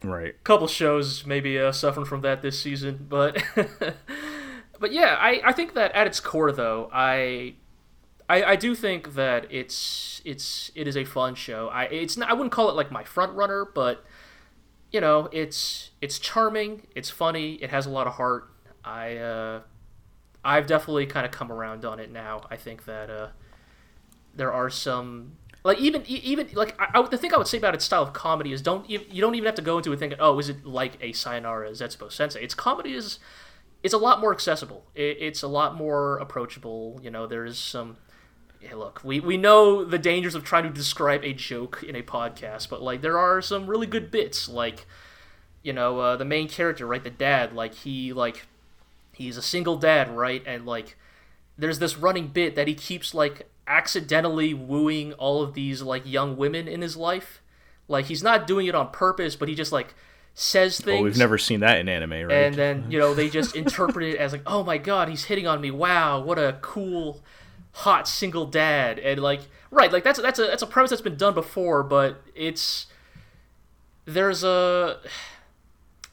[0.04, 0.36] right.
[0.40, 3.42] A couple shows maybe uh, suffering from that this season, but
[4.80, 7.56] but yeah, I, I think that at its core though, I,
[8.30, 11.70] I I do think that it's it's it is a fun show.
[11.70, 14.04] I it's not, I wouldn't call it like my front runner, but
[14.96, 18.50] you know, it's it's charming, it's funny, it has a lot of heart.
[18.86, 19.60] I uh,
[20.42, 22.44] I've definitely kind of come around on it now.
[22.50, 23.28] I think that uh,
[24.34, 25.34] there are some
[25.66, 28.14] like even even like I, I, the thing I would say about its style of
[28.14, 30.48] comedy is don't you, you don't even have to go into it thinking oh is
[30.48, 32.42] it like a Sayonara Zetsubo Sensei.
[32.42, 33.20] Its comedy is
[33.84, 34.86] it's a lot more accessible.
[34.96, 37.02] It, it's a lot more approachable.
[37.04, 37.98] You know, there's some.
[38.66, 42.02] Hey, look, we, we know the dangers of trying to describe a joke in a
[42.02, 44.50] podcast, but like there are some really good bits.
[44.50, 44.88] Like,
[45.62, 48.48] you know, uh, the main character, right, the dad, like he like
[49.14, 50.98] he's a single dad, right, and like
[51.58, 56.38] there's this running bit that he keeps like accidentally wooing all of these like young
[56.38, 57.42] women in his life.
[57.88, 59.94] Like he's not doing it on purpose, but he just like
[60.34, 60.96] says things.
[60.96, 62.32] Well, we've never seen that in anime, right?
[62.32, 65.48] And then you know they just interpret it as like, oh my god, he's hitting
[65.48, 65.72] on me!
[65.72, 67.22] Wow, what a cool,
[67.76, 69.00] hot single dad!
[69.00, 72.22] And like, right, like that's that's a that's a premise that's been done before, but
[72.34, 72.88] it's
[74.06, 75.00] there's a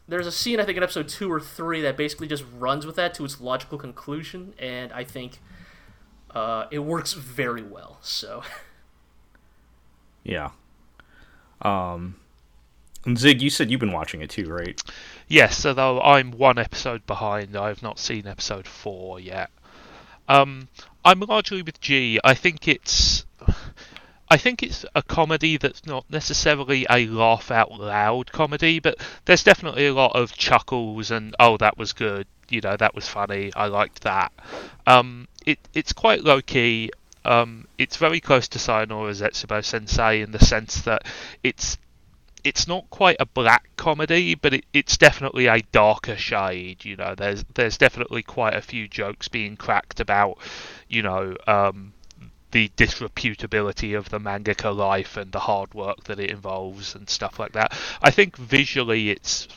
[0.09, 2.97] there's a scene I think in episode two or three that basically just runs with
[2.97, 5.41] that to its logical conclusion, and I think
[6.35, 7.99] uh, it works very well.
[8.03, 8.43] So
[10.25, 10.51] Yeah.
[11.61, 12.17] Um,
[13.05, 14.81] and Zig, you said you've been watching it too, right?
[15.29, 19.51] Yes, although I'm one episode behind, I have not seen episode four yet.
[20.29, 20.69] Um,
[21.05, 22.19] I'm largely with G.
[22.23, 23.25] I think it's,
[24.31, 29.43] I think it's a comedy that's not necessarily a laugh out loud comedy, but there's
[29.43, 33.53] definitely a lot of chuckles and oh that was good, you know that was funny,
[33.55, 34.33] I liked that.
[34.87, 36.91] Um, it it's quite low key.
[37.25, 41.03] Um, it's very close to Sayonara Zetsubo Sensei in the sense that
[41.43, 41.79] it's
[42.45, 46.85] it's not quite a black comedy, but it, it's definitely a darker shade.
[46.85, 50.39] You know, there's there's definitely quite a few jokes being cracked about,
[50.93, 51.93] you know, um,
[52.53, 57.39] the disreputability of the mangaka life and the hard work that it involves and stuff
[57.39, 57.73] like that.
[58.03, 59.49] I think visually it's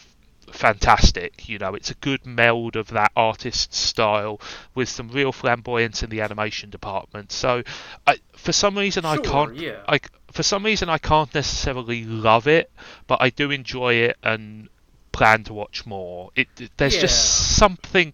[0.52, 1.50] fantastic.
[1.50, 4.40] You know, it's a good meld of that artist's style
[4.74, 7.32] with some real flamboyance in the animation department.
[7.32, 7.64] So,
[8.08, 9.58] I, for some reason, I can't.
[9.58, 9.82] yeah.
[9.88, 10.00] I,
[10.32, 12.72] for some reason, I can't necessarily love it,
[13.08, 14.70] but I do enjoy it and
[15.12, 16.30] plan to watch more.
[16.36, 17.02] It it- there's Yeah.
[17.02, 18.14] just something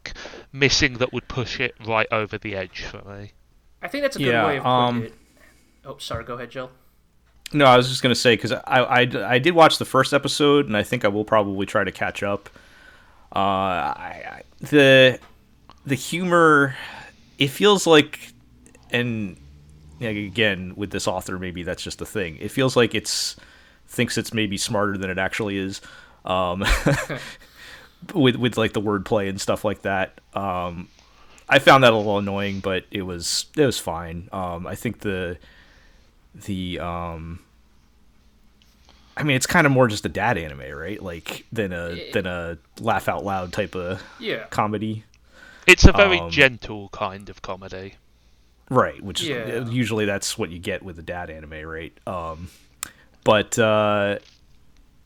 [0.51, 3.33] missing that would push it right over the edge for me.
[3.81, 5.13] I think that's a good Yeah, way of putting um, it.
[5.85, 6.23] Oh, sorry.
[6.23, 6.69] Go ahead, Joe.
[7.53, 8.99] No, I was just gonna say because I, I
[9.35, 12.23] I did watch the first episode, and I think I will probably try to catch
[12.23, 12.49] up.
[13.35, 15.19] Uh, I, I the
[15.85, 16.75] the humor,
[17.37, 18.31] it feels like,
[18.91, 19.35] and
[19.99, 22.37] yeah, again with this author, maybe that's just a thing.
[22.39, 23.35] It feels like it's
[23.87, 25.81] thinks it's maybe smarter than it actually is.
[26.23, 26.63] Um,
[28.13, 30.19] with with like the wordplay and stuff like that.
[30.33, 30.87] Um,
[31.49, 34.29] I found that a little annoying, but it was it was fine.
[34.31, 35.37] Um, I think the
[36.33, 37.39] the um
[39.17, 41.01] I mean it's kind of more just a dad anime, right?
[41.01, 44.45] Like than a than a laugh out loud type of Yeah.
[44.49, 45.03] comedy.
[45.67, 47.95] It's a very Um, gentle kind of comedy.
[48.69, 49.35] Right, which Yeah.
[49.35, 51.93] is usually that's what you get with a dad anime, right?
[52.07, 52.49] Um
[53.23, 54.19] but uh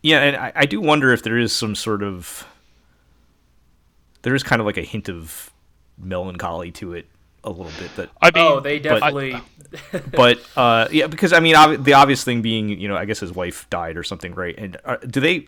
[0.03, 2.45] yeah, and I, I do wonder if there is some sort of
[4.25, 5.51] there is kind of like a hint of
[5.97, 7.05] melancholy to it
[7.43, 9.39] a little bit that I mean, oh, they but- definitely.
[10.15, 13.19] but uh, yeah, because I mean, ob- the obvious thing being, you know, I guess
[13.19, 14.55] his wife died or something, right?
[14.57, 15.47] And uh, do they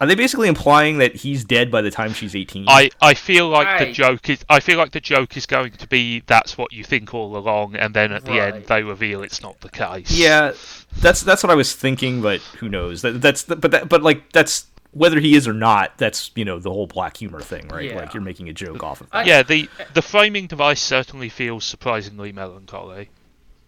[0.00, 2.64] are they basically implying that he's dead by the time she's eighteen?
[2.66, 5.72] I, I feel like I- the joke is I feel like the joke is going
[5.72, 8.54] to be that's what you think all along, and then at the Right.
[8.54, 10.10] end they reveal it's not the case.
[10.10, 10.52] yeah,
[11.00, 13.02] that's that's what I was thinking, but who knows?
[13.02, 15.96] That, that's the, but that, but like that's whether he is or not.
[15.98, 17.90] That's you know the whole black humor thing, right?
[17.90, 17.96] Yeah.
[17.96, 19.10] Like you're making a joke off of.
[19.10, 19.26] That.
[19.26, 19.42] yeah.
[19.42, 23.10] The the framing device certainly feels surprisingly melancholy.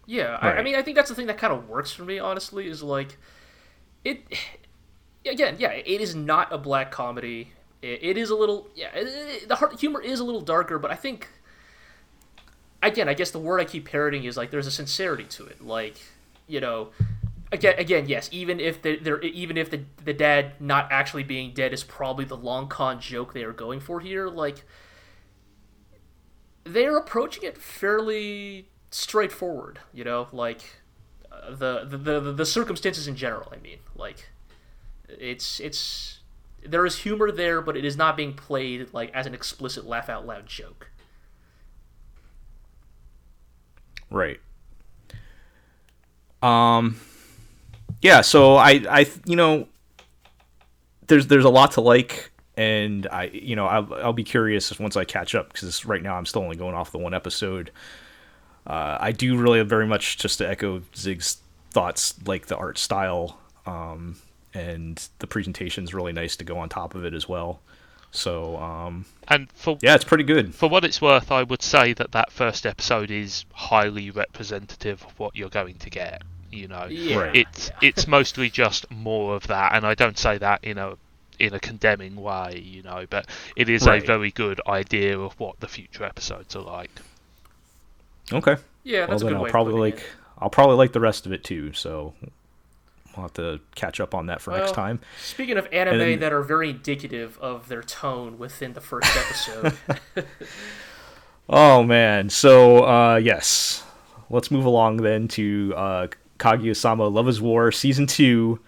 [0.05, 2.19] Yeah, I, I mean, I think that's the thing that kind of works for me.
[2.19, 3.17] Honestly, is like
[4.03, 4.21] it.
[5.25, 7.53] Again, yeah, it is not a black comedy.
[7.81, 10.77] It, it is a little, yeah, it, it- the heart humor is a little darker,
[10.77, 11.29] but I think.
[12.81, 15.61] Again, I guess the word I keep parroting is like there's a sincerity to it.
[15.65, 15.95] Like,
[16.47, 16.89] you know,
[17.53, 18.27] again, again, yes.
[18.33, 22.25] Even if the, there, even if the the dad not actually being dead is probably
[22.25, 24.27] the long con joke they are going for here.
[24.27, 24.65] Like,
[26.65, 29.79] they're approaching it fairly straightforward.
[29.93, 30.61] You know, like
[31.31, 33.53] uh, the, the the the circumstances in general.
[33.55, 34.29] I mean, like
[35.07, 36.19] it's it's
[36.65, 40.09] there is humor there, but it is not being played like as an explicit laugh
[40.09, 40.89] out loud joke.
[44.09, 44.39] Right.
[46.41, 46.97] Um
[48.03, 49.67] yeah, so I I you know
[51.07, 54.95] there's there's a lot to like and I you know I'll, I'll be curious once
[54.97, 57.71] I catch up cuz right now I'm still only going off the one episode.
[58.67, 61.37] Uh, I do really very much just to echo Zig's
[61.71, 64.17] thoughts like the art style um
[64.53, 67.61] and the presentation's really nice to go on top of it as well.
[68.11, 70.53] So um And for yeah, it's pretty good.
[70.53, 75.17] for what it's worth, I would say that that first episode is highly representative of
[75.17, 76.21] what you're going to get.
[76.53, 77.35] You know, Yeah, Right.
[77.35, 80.95] it's it's mostly just more of that, and I don't say that in a
[81.39, 83.25] in a condemning way, you know, but
[83.55, 84.03] it is Right.
[84.03, 86.91] a very good idea of what the future episodes are like.
[88.31, 88.55] Okay.
[88.83, 89.49] Yeah, well that's a then good I'll way.
[89.49, 90.05] probably like it.
[90.37, 91.73] I'll probably like the rest of it too.
[91.73, 92.13] So
[93.15, 94.99] I'll have to catch up on that for next time.
[95.21, 99.77] Speaking of anime then- that are very indicative of their tone within the first episode,
[101.49, 102.29] Oh man.
[102.29, 103.83] So uh, yes,
[104.29, 106.07] let's move along then to uh,
[106.39, 108.59] Kaguya-sama: Love Is War season two.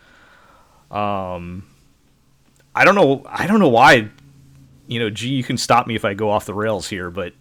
[0.91, 1.65] Um,
[2.75, 3.23] I don't know.
[3.27, 4.09] I don't know why.
[4.87, 7.33] You know, gee, you can stop me if I go off the rails here, but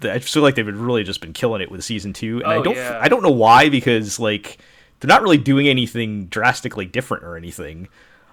[0.00, 2.56] the, I feel like they've really just been killing it with season two, and I
[2.56, 2.74] Oh, don't.
[2.76, 2.98] yeah.
[3.00, 4.58] I don't know why because like
[4.98, 7.88] they're not really doing anything drastically different or anything.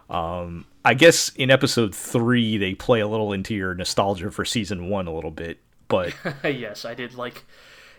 [0.09, 4.89] Um, I guess in episode three they play a little into your nostalgia for season
[4.89, 6.13] one a little bit, but
[6.43, 7.45] yes, I did like.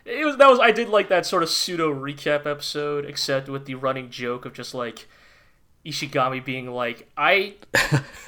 [0.08, 3.66] It was that was I did like that sort of pseudo recap episode, except with
[3.66, 5.06] the running joke of just like
[5.86, 7.54] Ishigami being like, "I,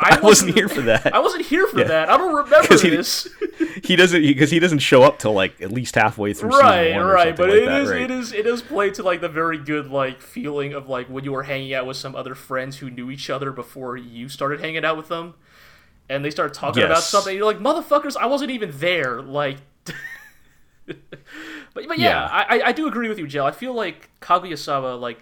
[0.01, 1.15] I wasn't here for that.
[1.15, 1.85] I wasn't here for Yeah.
[1.89, 2.09] that.
[2.09, 3.29] I don't remember he- this."
[3.85, 6.99] he doesn't because he, doesn't show up till like at least halfway through right, season
[6.99, 8.01] one right, but like it that, is right?
[8.03, 11.25] it is it is played to like the very good like feeling of like when
[11.25, 14.61] you were hanging out with some other friends who knew each other before you started
[14.61, 15.35] hanging out with them,
[16.09, 17.37] and they start talking about something.
[17.37, 19.21] You're like, motherfuckers, I wasn't even there.
[19.23, 19.59] Like,
[21.75, 22.27] but but yeah, Yeah.
[22.27, 23.45] I I- do agree with you, Jill.
[23.45, 25.21] I feel like Kaguya-sama like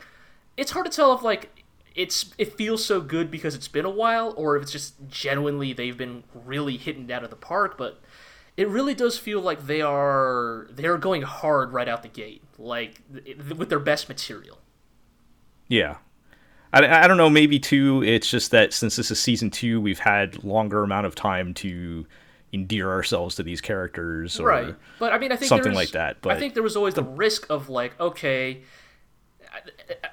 [0.56, 3.90] it's hard to tell if like it's it feels so good because it's been a
[3.90, 7.76] while or if it's just genuinely they've been really hitting it out of the park
[7.76, 8.00] but
[8.56, 13.00] it really does feel like they are they're going hard right out the gate like
[13.12, 14.58] th- with their best material
[15.66, 15.96] Yeah.
[16.72, 19.98] I, I don't know, maybe too, it's just that since this is season two, we've
[20.00, 22.06] had longer amount of time to
[22.52, 24.38] endear ourselves to these characters.
[24.40, 26.62] Or, right but i mean i think something there's- like that, But i think there
[26.62, 28.62] was always the risk of like okay
[29.52, 29.60] I-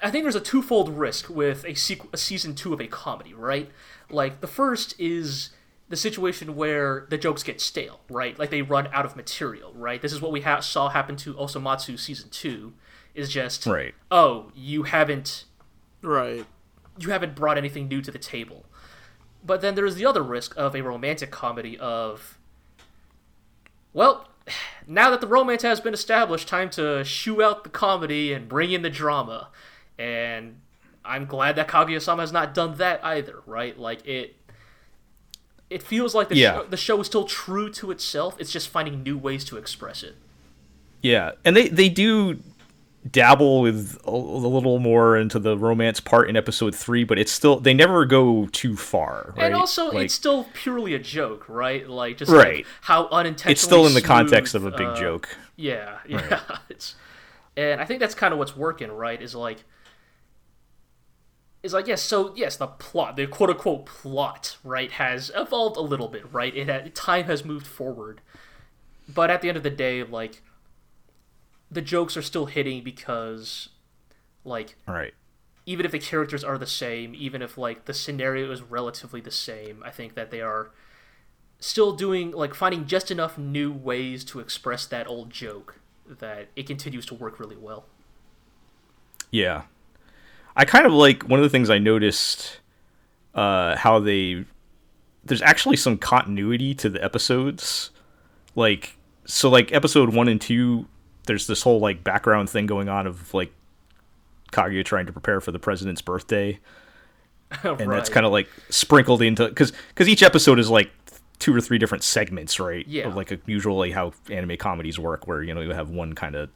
[0.02, 3.34] I think there's a twofold risk with a, sequ- a season two of a comedy,
[3.34, 3.70] right?
[4.10, 5.50] Like the first is
[5.88, 8.38] the situation where the jokes get stale, right?
[8.38, 10.00] Like they run out of material, right?
[10.00, 12.74] This is what we ha- saw happen to Osomatsu season two.
[13.14, 13.94] Is just Right.
[14.10, 15.44] oh you haven't
[16.02, 16.44] Right.
[16.98, 18.65] you haven't brought anything new to the table.
[19.46, 22.36] But then there's the other risk of a romantic comedy of
[23.92, 24.28] well,
[24.86, 28.72] now that the romance has been established, time to shoo out the comedy and bring
[28.72, 29.48] in the drama.
[29.98, 30.56] And
[31.04, 33.78] I'm glad that Kaguya-sama has not done that either, right?
[33.78, 34.36] Like it
[35.68, 36.54] it feels like the, Yeah.
[36.58, 38.36] show, the show is still true to itself.
[38.38, 40.14] It's just finding new ways to express it.
[41.02, 42.40] Yeah, and they they do
[43.10, 44.12] dabble with a, a
[44.48, 48.46] little more into the romance part in episode three, but it's still they never go
[48.52, 49.34] too far.
[49.36, 49.46] Right?
[49.46, 51.88] And also, Like, it's still purely a joke, right?
[51.88, 52.58] Like just Right.
[52.58, 53.52] like how unintentionally.
[53.52, 55.28] it's still in the smooth, context of a big uh, joke.
[55.56, 56.40] Yeah, yeah.
[56.68, 56.94] It's,
[57.56, 59.20] and I think that's kind of what's working, right?
[59.20, 59.64] Is like,
[61.62, 62.02] is like yes.
[62.02, 66.54] So yes, the plot, the quote unquote plot, right, has evolved a little bit, right?
[66.54, 68.20] It had, time has moved forward,
[69.08, 70.42] but at the end of the day, like,
[71.70, 73.68] the jokes are still hitting because,
[74.44, 75.14] like, Right.
[75.66, 79.30] even if the characters are the same, even if like the scenario is relatively the
[79.30, 80.70] same, I think that they are
[81.58, 86.66] still doing like finding just enough new ways to express that old joke that it
[86.66, 87.86] continues to work really well.
[89.30, 89.62] Yeah.
[90.54, 92.60] I kind of like one of the things I noticed
[93.34, 94.44] uh how they
[95.24, 97.90] there's actually some continuity to the episodes.
[98.54, 100.86] Like so like episode 1 and 2
[101.26, 103.52] there's this whole like background thing going on of like
[104.52, 106.58] Kaguya trying to prepare for the president's birthday
[107.62, 110.90] and that's kind of like sprinkled into cuz cuz each episode is like
[111.38, 112.86] two or three different segments, right?
[112.88, 113.08] Yeah.
[113.08, 116.34] Of like a, usually how anime comedies work where you know you have one kind
[116.34, 116.48] of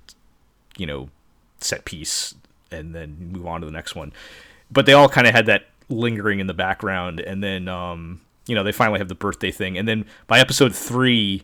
[0.77, 1.11] you know
[1.59, 2.35] set piece
[2.71, 4.12] and then move on to the next one.
[4.71, 8.55] But they all kind of had that lingering in the background, and then um, you
[8.55, 11.43] know they finally have the birthday thing, and then by episode three,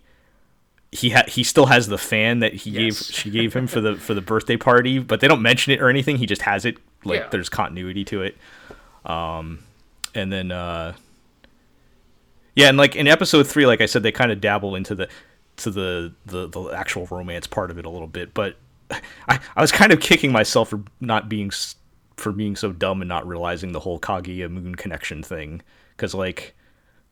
[0.96, 3.96] he ha- he still has the fan that he gave she gave him for the
[3.96, 6.16] for the birthday party, but they don't mention it or anything.
[6.16, 7.28] He just has it like Yeah.
[7.30, 8.36] there's continuity to it.
[9.04, 9.60] Um,
[10.14, 10.94] and then uh,
[12.54, 15.08] yeah, and like in episode three, like I said, they kind of dabble into the
[15.58, 18.56] to the, the the actual romance part of it a little bit, but
[18.90, 21.50] I I was kind of kicking myself for not being
[22.16, 25.60] for being so dumb and not realizing the whole Kaguya Moon connection thing
[25.96, 26.54] because like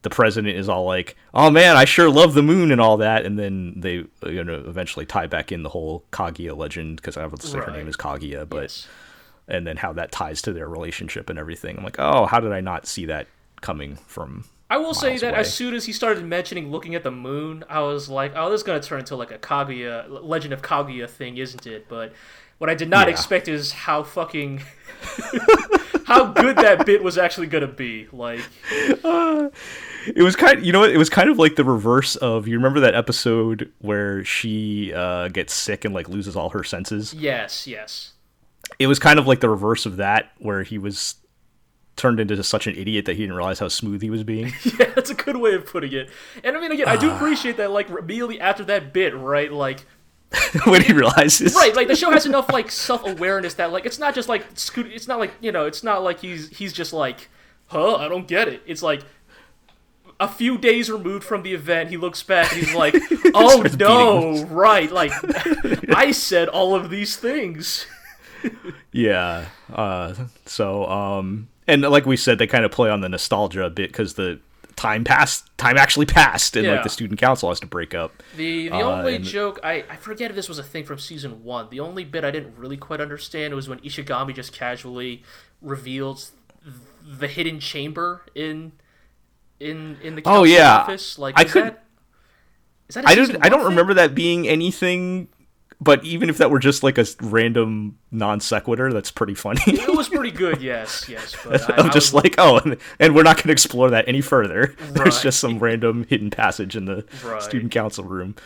[0.05, 3.27] the president is all like, "Oh man, I sure love the moon and all that,"
[3.27, 7.17] and then they uh, you know eventually tie back in the whole Kaguya legend because
[7.17, 7.73] I obviously her Right.
[7.73, 8.87] Her name is Kaguya, but Yes.
[9.49, 11.77] and then how that ties to their relationship and everything.
[11.79, 13.27] I'm like, oh, how did I not see that
[13.61, 14.45] coming from?
[14.71, 15.41] I will say that away.
[15.41, 18.61] as soon as he started mentioning looking at the moon, I was like, "Oh, this
[18.61, 22.13] is gonna turn into like a Kaguya Legend of Kaguya thing, isn't it?" But
[22.59, 23.13] what I did not Yeah.
[23.13, 24.63] expect is how fucking
[26.05, 28.07] how good that bit was actually gonna be.
[28.13, 28.41] Like,
[30.07, 30.91] It was kind, you know, what?
[30.91, 32.47] it was kind of like the reverse of.
[32.47, 37.15] You remember that episode where she uh, gets sick and like loses all her senses?
[37.15, 38.13] yes, yes.
[38.79, 41.17] It was kind of like the reverse of that, where he was
[41.97, 44.53] turned into such an idiot that he didn't realize how smooth he was being.
[44.79, 46.11] Yeah, that's a good way of putting it.
[46.43, 47.71] And I mean, again, I do appreciate that.
[47.71, 49.53] Like immediately after that bit, right?
[49.53, 49.87] Like,
[50.67, 51.75] when he realizes, right?
[51.75, 54.87] Like the show has enough like self awareness that like it's not just like Scoot.
[54.87, 55.67] It's not like you know.
[55.67, 57.29] It's not like he's he's just like,
[57.67, 57.97] huh?
[57.97, 58.63] I don't get it.
[58.67, 59.03] It's like.
[60.21, 62.95] A few days removed from the event, he looks back and he's like,
[63.35, 64.91] "Oh no, right?
[64.91, 65.11] Like,
[65.93, 67.85] I said all of these things."
[68.93, 69.47] Yeah.
[69.73, 70.15] Uh,
[70.47, 73.91] so, um, and like we said, they kind of play on the nostalgia a bit
[73.91, 74.39] because the
[74.77, 75.49] time passed.
[75.59, 76.73] Time actually passed, and Yeah.
[76.75, 78.23] like the student council has to break up.
[78.37, 81.45] The the Uh, only joke I, I forget if this was a thing from season
[81.45, 81.69] one.
[81.71, 85.23] The only bit I didn't really quite understand was when Ishigami just casually
[85.63, 86.33] reveals
[87.07, 88.73] the hidden chamber in
[89.61, 90.79] in in the Oh, yeah.
[90.79, 91.19] office.
[91.19, 91.85] Like I could- that
[92.89, 93.37] is that a I don't.
[93.47, 95.29] I don't remember that being anything.
[95.81, 99.61] But even if that were just like a random non sequitur, that's pretty funny.
[99.67, 101.37] It was pretty good, yes, yes.
[101.45, 103.91] But I, I'm I just was- like, oh, and, and we're not going to explore
[103.91, 104.75] that any further.
[104.93, 107.43] There's just some random hidden passage in the Right.
[107.43, 108.37] student council room.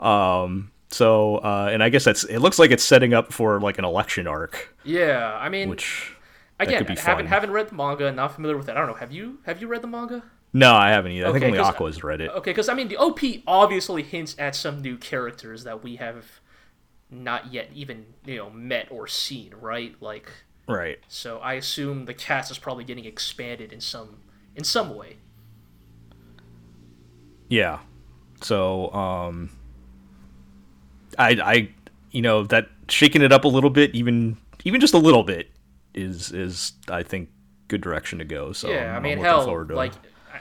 [0.00, 0.70] Um.
[0.88, 2.22] So, uh, and I guess that's.
[2.24, 5.36] It looks like it's setting up for like an election arc, yeah.
[5.40, 6.14] I mean, which
[6.60, 7.26] again, could be haven't fun.
[7.26, 8.72] haven't read the manga, not familiar with it.
[8.72, 8.94] I don't know.
[8.94, 10.22] Have you have you read the manga?
[10.52, 11.26] No, I haven't either.
[11.26, 12.30] I think Okay, only Aqua's read it.
[12.30, 13.18] Okay, because I mean, the OP
[13.48, 16.40] obviously hints at some new characters that we have
[17.10, 19.94] not yet even you know met or seen, right?
[20.00, 20.30] Like,
[20.68, 20.98] Right.
[21.08, 24.18] so I assume the cast is probably getting expanded in some
[24.56, 25.16] in some way.
[27.48, 27.78] Yeah.
[28.42, 29.50] So, um,
[31.18, 31.68] I, I,
[32.10, 35.50] you know, that shaking it up a little bit, even, even just a little bit,
[35.94, 37.30] is, is I think
[37.68, 38.52] good direction to go.
[38.52, 39.76] So yeah, I I'm, mean, I'm looking hell, forward to it.
[39.76, 39.92] like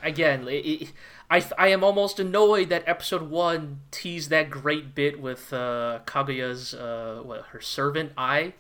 [0.04, 0.92] again, it, it,
[1.30, 6.74] I I am almost annoyed that episode one teased that great bit with uh, Kaguya's
[6.74, 8.54] uh, what her servant I.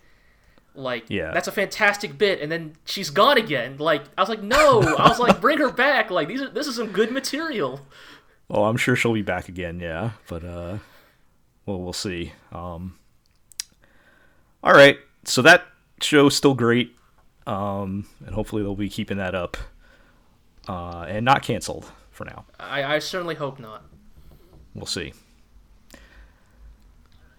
[0.77, 1.31] Like Yeah.
[1.31, 3.77] that's a fantastic bit, and then she's gone again.
[3.77, 6.09] Like I was like, no, I was like, bring her back.
[6.11, 7.79] Like these are this is some good material.
[8.49, 9.79] Well, I'm sure she'll be back again.
[9.79, 10.77] Yeah, but uh,
[11.65, 12.33] well, we'll see.
[12.51, 12.97] Um,
[14.63, 15.63] all right, so that
[16.01, 16.95] show's still great,
[17.47, 19.57] um, and hopefully they'll be keeping that up,
[20.67, 22.45] uh, and not canceled for now.
[22.59, 23.83] I, I certainly hope not.
[24.73, 25.13] We'll see.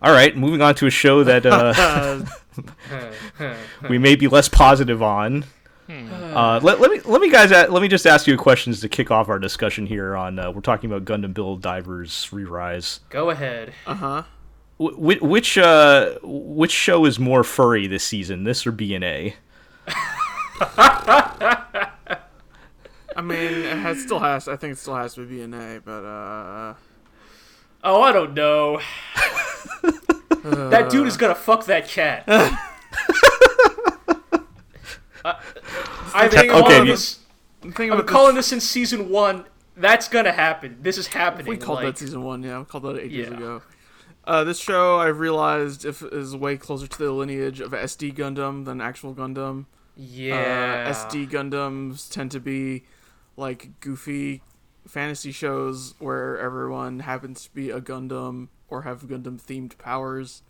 [0.03, 2.23] All right, moving on to a show that uh,
[3.89, 5.45] we may be less positive on.
[5.89, 9.13] Uh, let, let me let me guys let me just ask you questions to kick
[9.13, 13.01] off our discussion here on uh, we're talking about Gundam Build Divers Re-Rise.
[13.09, 13.73] Go ahead.
[13.87, 14.23] Uh huh.
[14.79, 19.35] Wh- which which uh which show is more furry this season, this or BNA?
[23.17, 24.47] I mean, it has, still has.
[24.47, 26.75] I think it still has to be an A, but uh,
[27.83, 28.81] Oh, I don't know.
[30.43, 32.25] that dude is gonna fuck that cat.
[35.25, 35.39] I,
[36.15, 37.21] I've been thing calling this.
[37.63, 39.45] the thing I've about been calling this since season one.
[39.77, 40.79] That's gonna happen.
[40.83, 41.47] This is happening.
[41.47, 42.43] we called like, that season one.
[42.43, 43.27] Yeah, we called that eight Yeah.
[43.27, 43.63] ago.
[44.25, 48.65] Uh, this show, I realized, if is way closer to the lineage of SD Gundam
[48.65, 49.67] than actual Gundam.
[49.95, 50.87] Yeah.
[50.89, 52.83] Uh, SD Gundams tend to be
[53.37, 54.43] like goofy
[54.87, 60.43] fantasy shows where everyone happens to be a Gundam or have Gundam themed powers,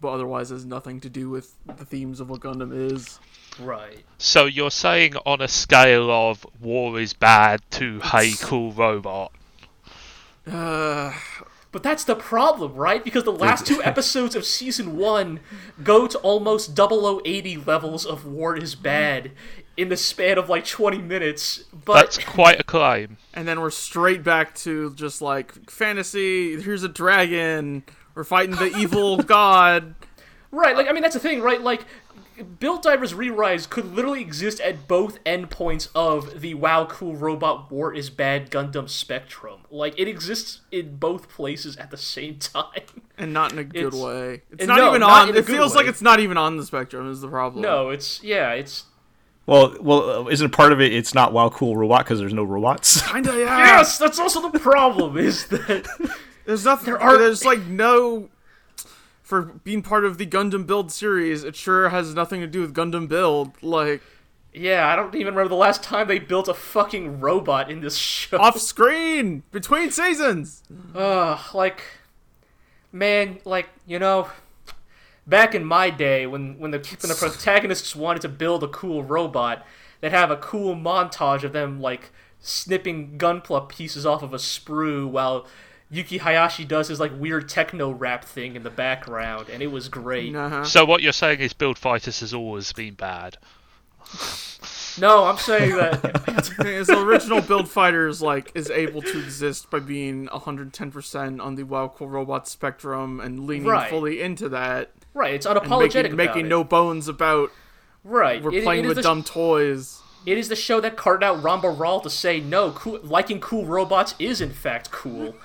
[0.00, 3.18] but otherwise has nothing to do with the themes of what Gundam is.
[3.58, 4.04] Right.
[4.18, 9.32] So you're saying on a scale of war is bad to hey cool robot.
[10.46, 11.12] Uh,
[11.70, 13.04] But that's the problem, right?
[13.04, 15.40] Because the last two episodes of season one
[15.82, 19.32] go to almost 0080 levels of War is Bad
[19.78, 21.64] in the span of like 20 minutes.
[21.84, 23.16] But That's quite a climb.
[23.32, 26.60] and then we're straight back to just like fantasy.
[26.60, 27.84] Here's a dragon.
[28.14, 29.94] We're fighting the evil god.
[30.50, 31.60] Right, like I mean that's the thing, right?
[31.60, 31.84] Like
[32.60, 37.92] Build Divers Re-Rise could literally exist at both endpoints of the WoW Cool Robot War
[37.94, 39.60] is Bad Gundam spectrum.
[39.70, 43.02] Like it exists in both places at the same time.
[43.16, 44.42] and not in a good It's- way.
[44.50, 45.36] It's not no, even not on.
[45.36, 47.10] It feels like it's not even on the spectrum.
[47.10, 47.62] Is the problem?
[47.62, 48.84] No, it's yeah, it's
[49.48, 50.92] Well, well, uh, isn't part of it?
[50.92, 53.00] It's not WoW Cool Robot because there's no robots.
[53.10, 53.32] kinda.
[53.32, 53.58] Yeah.
[53.58, 55.16] yes, that's also the problem.
[55.16, 55.88] Is that
[56.44, 56.84] There's nothing.
[56.92, 58.28] There are- There's like no.
[59.22, 62.74] For being part of the Gundam Build series, it sure has nothing to do with
[62.74, 63.52] Gundam Build.
[63.62, 64.02] Like
[64.52, 67.96] yeah, I don't even remember the last time they built a fucking robot in this
[67.96, 68.38] show.
[68.38, 70.62] off screen between seasons.
[70.94, 71.82] Ugh, like,
[72.92, 74.28] man, like you know,
[75.28, 79.04] back in my day when when the when the protagonists wanted to build a cool
[79.04, 79.64] robot,
[80.00, 82.10] they'd have a cool montage of them like
[82.40, 85.46] snipping gunpla pieces off of a sprue while
[85.90, 89.88] Yuki Hayashi does his like weird techno rap thing in the background, and it was
[89.88, 90.34] great.
[90.34, 90.64] Uh-huh.
[90.64, 93.38] So what you're saying is Build Fighters has always been bad.
[95.00, 96.02] No, I'm saying that
[96.58, 101.88] the original Build Fighters like is able to exist by being 110% on the WoW
[101.88, 103.90] Cool Robot spectrum and leaning Right.
[103.90, 105.34] fully into that right.
[105.34, 106.48] It's unapologetic making, about making it.
[106.48, 107.50] no bones about
[108.04, 108.42] right.
[108.42, 110.00] we're It- playing it is with the- dumb toys.
[110.26, 113.64] It is the show that carted out Ramba Ral to say no, cool, liking cool
[113.64, 115.34] robots is in fact cool.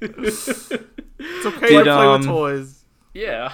[0.00, 2.84] It's okay Did, to play um, with toys.
[3.14, 3.52] Yeah.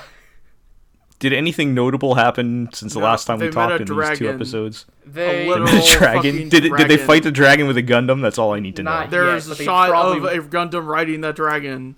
[1.20, 3.96] Did anything notable happen since the No, last time we they met a talked in
[3.98, 4.86] these two episodes?
[5.06, 6.48] They A They little met a dragon.
[6.48, 8.20] Did, it- did they fight the dragon with a Gundam?
[8.22, 9.06] That's all I need to know.
[9.08, 11.94] There's Yeah, a shot probably- of a Gundam riding that dragon,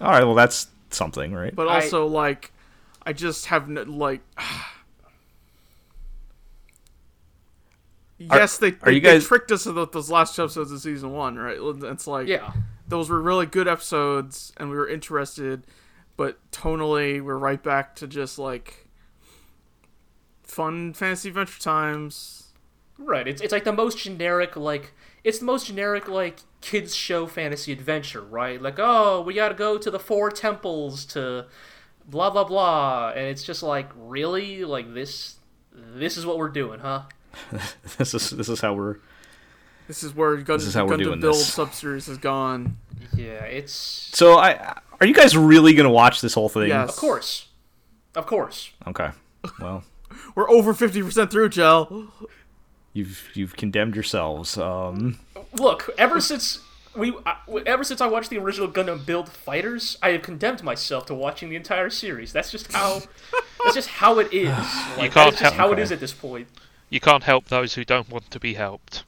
[0.00, 1.54] All right, well that's something, right?
[1.54, 2.52] but I- also like,
[3.04, 4.20] I just have no, like.
[8.18, 10.80] yes, they, are they, you they guys- tricked us with those last two episodes of
[10.80, 11.58] season one, right?
[11.60, 12.52] It's like yeah.
[12.88, 15.64] those were really good episodes, and we were interested,
[16.16, 18.88] but tonally we're right back to just like
[20.42, 22.52] fun fantasy adventure times.
[22.98, 23.26] Right.
[23.26, 24.92] It's it's like the most generic like
[25.24, 28.60] it's the most generic like kids show fantasy adventure, right?
[28.60, 31.46] Like, oh, we got to go to the four temples to
[32.06, 34.64] blah blah blah, and it's just like, really?
[34.64, 35.36] Like this
[35.72, 37.02] this is what we're doing, huh?
[37.98, 38.98] this is this is how we're
[39.86, 41.54] This is where Gundam, is how we're Gundam doing Build this.
[41.56, 42.78] subseries has gone.
[43.14, 46.68] Yeah, it's So I are you guys really gonna watch this whole thing?
[46.68, 46.88] Yes.
[46.90, 47.48] of course.
[48.14, 48.70] Of course.
[48.86, 49.10] Okay.
[49.60, 49.84] Well,
[50.34, 52.08] We're over fifty percent through, Gel.
[52.92, 54.56] you've you've condemned yourselves.
[54.56, 55.18] Um,
[55.52, 56.60] Look, ever since
[56.96, 57.34] we uh,
[57.66, 61.50] ever since I watched the original Gundam Build Fighters, I have condemned myself to watching
[61.50, 62.32] the entire series.
[62.32, 63.02] That's just how
[63.64, 64.48] that's just how it is.
[64.96, 65.82] Like, can't that's just help- how it okay.
[65.82, 66.48] is at this point.
[66.88, 69.04] You can't help those who don't want to be helped.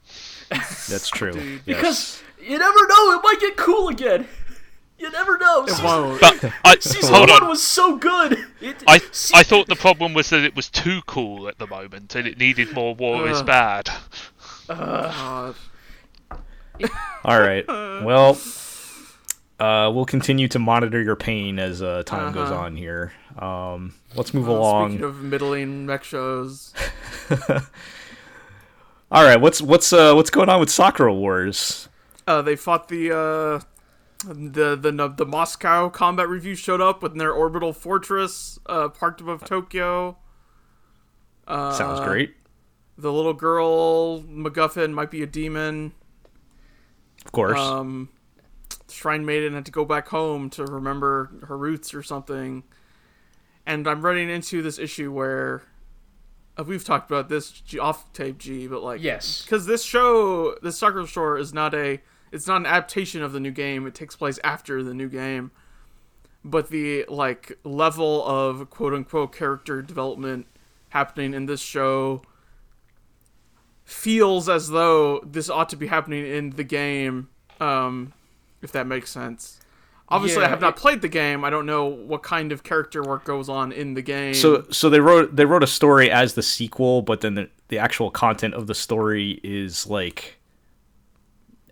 [0.89, 1.35] that's true.
[1.35, 1.63] Yes.
[1.67, 4.27] Because you never know, it might get cool again.
[4.99, 5.67] You never know.
[5.67, 6.19] Season, Whoa.
[6.19, 7.49] But I season hold one on.
[7.51, 8.47] was so good.
[8.63, 11.67] It, I se- I thought the problem was that it was too cool at the
[11.67, 13.91] moment, and it needed more war is bad.
[14.69, 15.55] God.
[17.27, 17.67] All right.
[17.69, 18.39] Well,
[19.61, 22.61] uh, we'll continue to monitor your pain as uh, time goes Uh-huh.
[22.63, 23.13] on here.
[23.39, 24.93] Um, let's move Well, along.
[24.93, 26.73] Speaking of middling mech shows,
[29.11, 29.41] All right.
[29.41, 31.89] What's what's uh, what's going on with Sakura Wars?
[32.27, 33.61] uh, they fought the uh,
[34.25, 39.45] the the the Moscow combat revue showed up with their orbital fortress uh, parked above
[39.45, 40.17] Tokyo.
[41.47, 42.35] Uh, Sounds great.
[42.99, 45.93] The little girl MacGuffin might be a demon.
[47.25, 47.59] Of course.
[47.59, 48.09] Um,
[48.89, 52.65] Shrine Maiden had to go back home to remember her roots or something.
[53.67, 55.63] And I'm running into this issue where
[56.65, 59.43] we've talked about this G- off tape G, but like Yes.
[59.43, 62.01] because this show, this Sakura Wars is not a,
[62.33, 63.87] it's not an adaptation of the new game.
[63.87, 65.51] It takes place after the new game,
[66.45, 70.47] but the like level of quote unquote character development
[70.91, 72.23] happening in this show
[73.85, 77.29] feels as though this ought to be happening in the game,
[77.61, 78.13] um,
[78.63, 79.61] if that makes sense.
[80.09, 81.45] Obviously, I have not it- played the game.
[81.45, 84.35] I don't know what kind of character work goes on in the game.
[84.35, 87.79] so so they wrote they wrote a story as the sequel, but then the, the
[87.79, 90.39] actual content of the story is like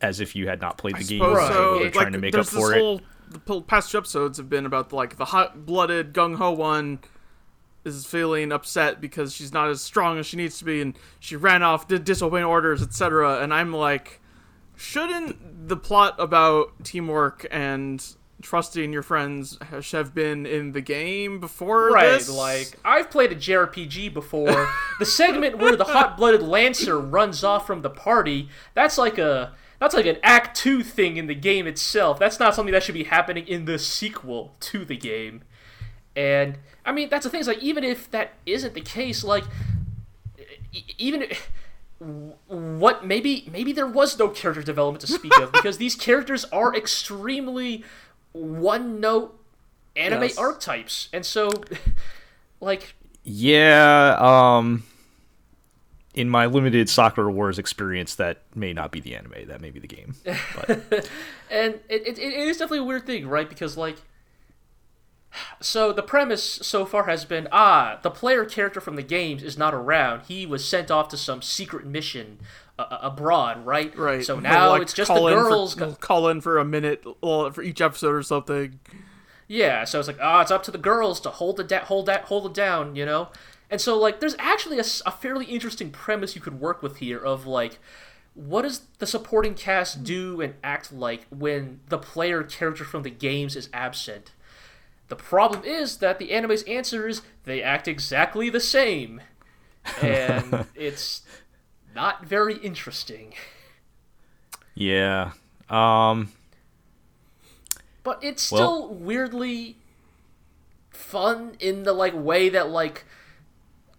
[0.03, 1.19] as if you had not played the game.
[1.21, 1.49] suppose Right.
[1.53, 1.75] so.
[1.77, 2.81] They're Like, trying to make up for this it.
[2.81, 6.99] whole, the past two episodes have been about like the hot-blooded gung ho one
[7.85, 11.37] is feeling upset because she's not as strong as she needs to be, and she
[11.37, 13.41] ran off, did disobeying orders, etc.
[13.41, 14.21] And I'm like,
[14.77, 18.05] shouldn't the plot about teamwork and
[18.43, 19.59] trusting your friends
[19.93, 22.29] have been in the game before Right, this?
[22.29, 24.69] like I've played a JRPG before.
[24.99, 29.95] the segment where the hot-blooded lancer runs off from the party, that's like a that's
[29.95, 32.19] like an act 2 thing in the game itself.
[32.19, 35.43] That's not something that should be happening in the sequel to the game.
[36.17, 39.45] And I mean, that's the thing is like even if that isn't the case, like
[40.99, 41.27] even
[42.49, 46.75] what maybe maybe there was no character development to speak of because these characters are
[46.75, 47.85] extremely
[48.35, 49.41] one note
[49.97, 50.39] anime Yes.
[50.39, 51.51] archetypes and so
[52.61, 54.85] like Yeah, um
[56.15, 59.81] in my limited Sakura Wars experience that may not be the anime, that may be
[59.81, 60.15] the game.
[61.51, 63.97] And it, it, it is definitely a weird thing right because like
[65.61, 69.59] so the premise so far has been ah the player character from the games is
[69.59, 72.39] not around he was sent off to some secret mission
[72.79, 74.25] uh, abroad right right.
[74.25, 77.51] so now like, it's just the for- girls he'll call in for a minute well,
[77.51, 78.81] for each episode or something.
[79.47, 82.07] Yeah, so it's like, ah, it's up to the girls to hold it, da- hold
[82.07, 83.29] that, hold it down, you know.
[83.71, 87.47] And so like, there's actually a fairly interesting premise you could work with here of
[87.47, 87.79] like,
[88.35, 93.11] what does the supporting cast do and act like when the player character from the
[93.11, 94.33] games is absent?
[95.09, 99.21] The problem is that the anime's answer is they act exactly the same,
[100.03, 101.23] and it's
[101.95, 103.35] not very interesting.
[104.75, 105.33] yeah.
[105.71, 106.33] Um
[108.03, 109.77] but it's Well- still weirdly
[110.91, 113.05] fun in the like way that like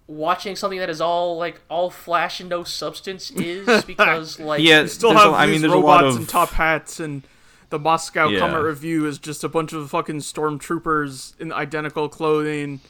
[0.07, 4.81] watching something that is all like all flash and no substance is because like Yeah,
[4.81, 6.99] You still there's a- have I mean, there's a robots lot of and top hats,
[6.99, 7.23] and
[7.71, 8.39] the Moscow Yeah.
[8.39, 12.81] Comet Review is just a bunch of fucking stormtroopers in identical clothing.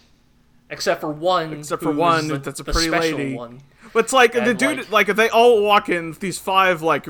[0.69, 1.53] except for one.
[1.53, 3.35] Except for one, the- that's a pretty special lady.
[3.35, 3.61] One.
[3.93, 7.07] But it's like the dude, like- like, if they all walk in, these five like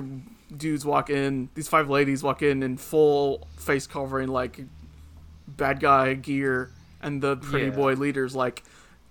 [0.56, 4.62] dudes walk in, these five ladies walk in in full face covering, like
[5.48, 6.72] bad guy gear,
[7.02, 7.72] and the pretty Yeah.
[7.76, 8.64] boy leaders like.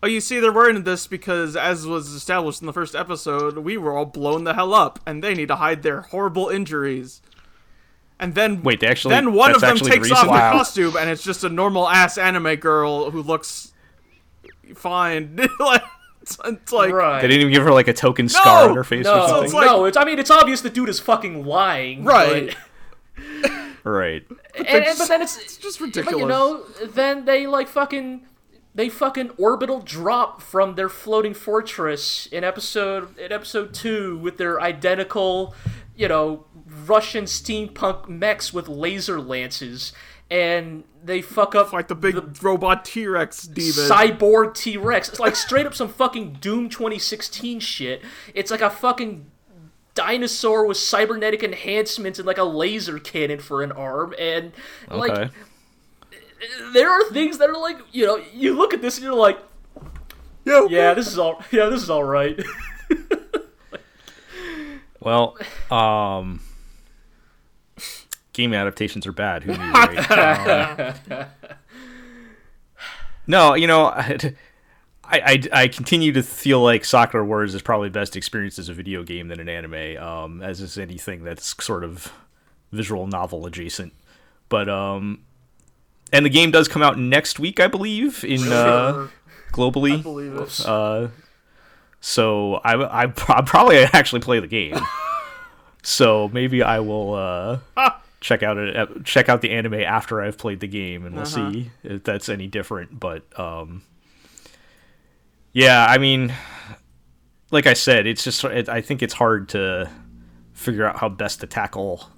[0.02, 3.78] Oh, you see, they're wearing this because, as was established in the first episode, we
[3.78, 7.22] were all blown the hell up, and they need to hide their horrible injuries.
[8.20, 10.34] And then, Wait, they actually- then one of them actually the takes off reason?
[10.34, 13.72] the costume, and it's just a normal ass anime girl who looks
[14.74, 15.36] fine.
[15.58, 15.82] like,
[16.28, 17.20] it's, it's like, Right.
[17.20, 19.44] They didn't even give her like a token scar on her face or no, something.
[19.44, 19.84] it's like- no.
[19.84, 22.04] It's, I mean, it's obvious the dude is fucking lying.
[22.04, 22.56] Right.
[23.16, 23.50] But,
[23.84, 24.24] Right.
[24.56, 26.20] and, and- but then it's, it's just but, ridiculous.
[26.22, 28.26] you know, then they like fucking
[28.74, 34.60] they fucking orbital drop from their floating fortress in episode in episode two with their
[34.60, 35.54] identical,
[35.94, 36.46] you know,
[36.86, 39.92] Russian steampunk mechs with laser lances,
[40.30, 43.72] and they fuck up like the big robot T Rex demon.
[43.72, 45.08] cyborg T Rex.
[45.08, 48.02] It's like straight up some fucking Doom 2016 shit.
[48.34, 49.30] It's like a fucking
[49.94, 54.52] dinosaur with cybernetic enhancements and like a laser cannon for an arm, and
[54.90, 55.30] like
[56.72, 59.38] there are things that are like you know you look at this and you're like
[60.44, 62.38] yeah, yeah this is all yeah this is all right
[65.04, 65.36] Well,
[65.70, 66.40] um,
[68.34, 69.44] game adaptations are bad.
[69.44, 69.58] Who knew?
[69.72, 71.10] Right?
[71.10, 71.26] Um,
[73.26, 74.32] no, you know, I,
[75.04, 79.02] I, I continue to feel like Sakura Wars is probably best experienced as a video
[79.02, 82.12] game than an anime, um, as is anything that's sort of
[82.72, 83.92] visual novel adjacent.
[84.48, 85.24] But um,
[86.12, 89.08] and the game does come out next week, I believe, in uh,
[89.52, 90.02] globally.
[90.02, 90.60] believe it.
[90.66, 91.08] Uh,
[92.00, 94.78] so I, I I'll probably actually play the game.
[95.82, 97.58] so maybe I will uh,
[98.24, 101.52] check out it, check out the anime after I've played the game, and we'll Uh-huh.
[101.52, 102.98] see if that's any different.
[102.98, 103.82] But um,
[105.52, 106.32] yeah, I mean,
[107.50, 109.90] like I said, it's just it, I think it's hard to
[110.54, 112.08] figure out how best to tackle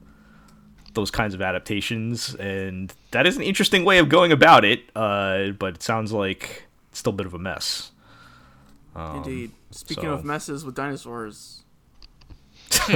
[0.94, 4.84] those kinds of adaptations, and that is an interesting way of going about it.
[4.94, 7.90] Uh, but it sounds like it's still a bit of a mess.
[8.96, 9.50] Indeed.
[9.72, 11.64] Speaking so- of messes with dinosaurs,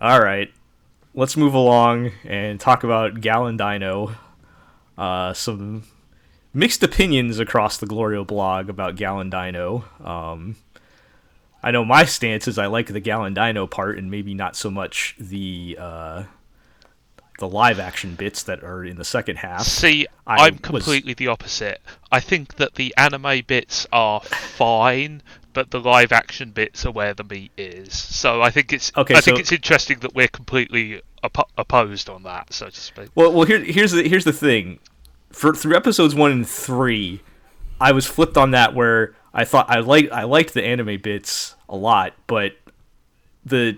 [0.00, 0.48] All right,
[1.18, 4.14] let's move along and talk about Gal and Dino.
[4.96, 5.82] Uh, some
[6.54, 9.84] mixed opinions across the Glorio blog about Gal and Dino.
[10.02, 10.54] Um,
[11.60, 14.54] I know my stance is I like the Gal and Dino part and maybe not
[14.54, 16.22] so much the uh,
[17.40, 19.62] the live action bits that are in the second half.
[19.64, 21.80] See, I I'm was- completely the opposite.
[22.12, 27.12] I think that the anime bits are fine, but the live action bits are where
[27.12, 27.92] the meat is.
[27.92, 32.22] So I think it's Okay, I think it's interesting that we're completely oppo- opposed on
[32.24, 33.08] that, so to speak.
[33.14, 34.78] Well, well, here, here's the here's the thing.
[35.30, 37.20] For through episodes one and three,
[37.80, 41.54] I was flipped on that where I thought I like I liked the anime bits
[41.68, 42.56] a lot, but
[43.44, 43.76] the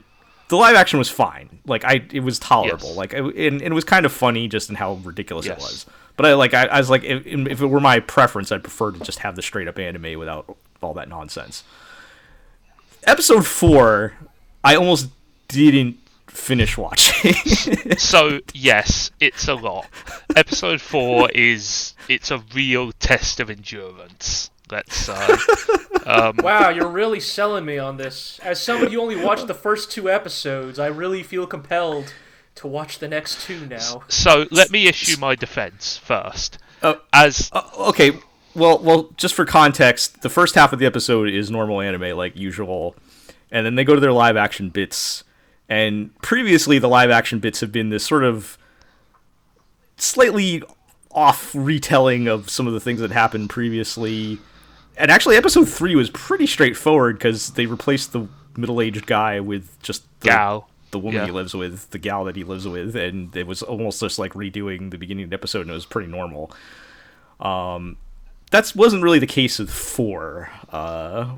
[0.48, 1.60] the live action was fine.
[1.66, 2.88] Like I, it was tolerable.
[2.88, 2.96] Yes.
[2.96, 5.86] Like it, and, and it was kind of funny just in how ridiculous it was.
[6.16, 8.90] But I like I, I was like if, if it were my preference, I'd prefer
[8.90, 11.64] to just have the straight up anime without all that nonsense.
[13.04, 14.14] Episode four,
[14.62, 15.08] I almost
[15.48, 15.96] didn't
[16.30, 17.34] finish watching.
[17.98, 19.86] So yes, it's a lot.
[20.34, 24.50] Episode four is it's a real test of endurance.
[24.70, 25.36] Let's say.
[26.06, 29.92] Um, wow you're really selling me on this as somebody who only watched the first
[29.92, 32.14] two episodes i really feel compelled
[32.54, 36.58] to watch the next two now So let me issue my defense first.
[36.82, 37.00] Oh.
[37.12, 38.12] As uh, okay
[38.54, 42.34] well well just for context the first half of the episode is normal anime like
[42.34, 42.96] usual
[43.50, 45.22] and then they go to their live action bits
[45.70, 48.58] and previously the live action bits have been this sort of
[49.96, 50.62] slightly
[51.12, 54.38] off retelling of some of the things that happened previously
[54.96, 60.02] and actually episode 3 was pretty straightforward because they replaced the middle-aged guy with just
[60.20, 60.68] the, Gal.
[60.90, 61.26] the woman Yeah.
[61.26, 64.34] he lives with the gal that he lives with and it was almost just like
[64.34, 66.52] redoing the beginning of the episode and it was pretty normal
[68.50, 71.34] that wasn't really the case with four, uh,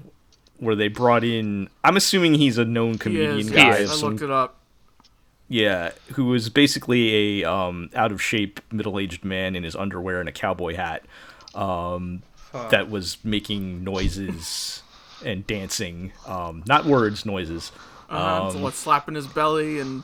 [0.62, 1.68] where they brought in.
[1.82, 3.50] I'm assuming he's a known he comedian is.
[3.50, 3.78] guy.
[3.80, 4.58] yes, of I looked it up.
[5.48, 10.20] yeah, who was basically a um, out of shape middle aged man in his underwear
[10.20, 11.02] and a cowboy hat,
[11.54, 12.22] um,
[12.70, 14.82] that was making noises
[15.24, 17.72] and dancing, um, not words, noises.
[18.08, 20.02] Uh, Um, so what, slapping his belly and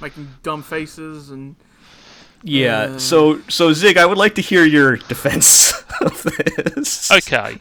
[0.00, 1.54] making dumb faces and
[2.42, 2.94] Yeah.
[2.94, 2.98] Uh.
[2.98, 7.10] So so Zig, I would like to hear your defense of this.
[7.12, 7.58] okay,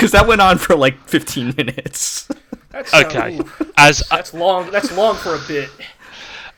[0.00, 2.26] Because that went on for like 15 minutes.
[2.70, 3.38] that's uh, okay.
[3.38, 5.68] ooh, As that's long that's long for a bit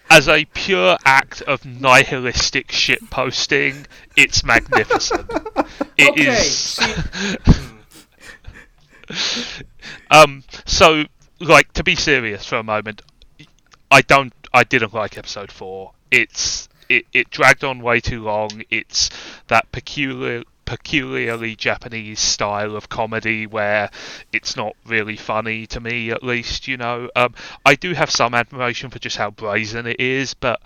[0.08, 5.28] as a pure act of nihilistic shit posting, it's magnificent.
[5.96, 6.78] It is.
[6.78, 7.56] okay,
[9.10, 9.62] see,
[10.10, 10.44] Um.
[10.66, 11.04] So,
[11.40, 13.02] like, to be serious for a moment,
[13.90, 14.32] I don't.
[14.52, 15.92] I didn't like episode four.
[16.10, 18.64] It's it, it dragged on way too long.
[18.70, 19.08] It's
[19.48, 23.90] that peculiar peculiarly Japanese style of comedy where
[24.32, 27.10] it's not really funny to me at least, you know.
[27.14, 27.34] Um
[27.66, 30.62] I do have some admiration for just how brazen it is, but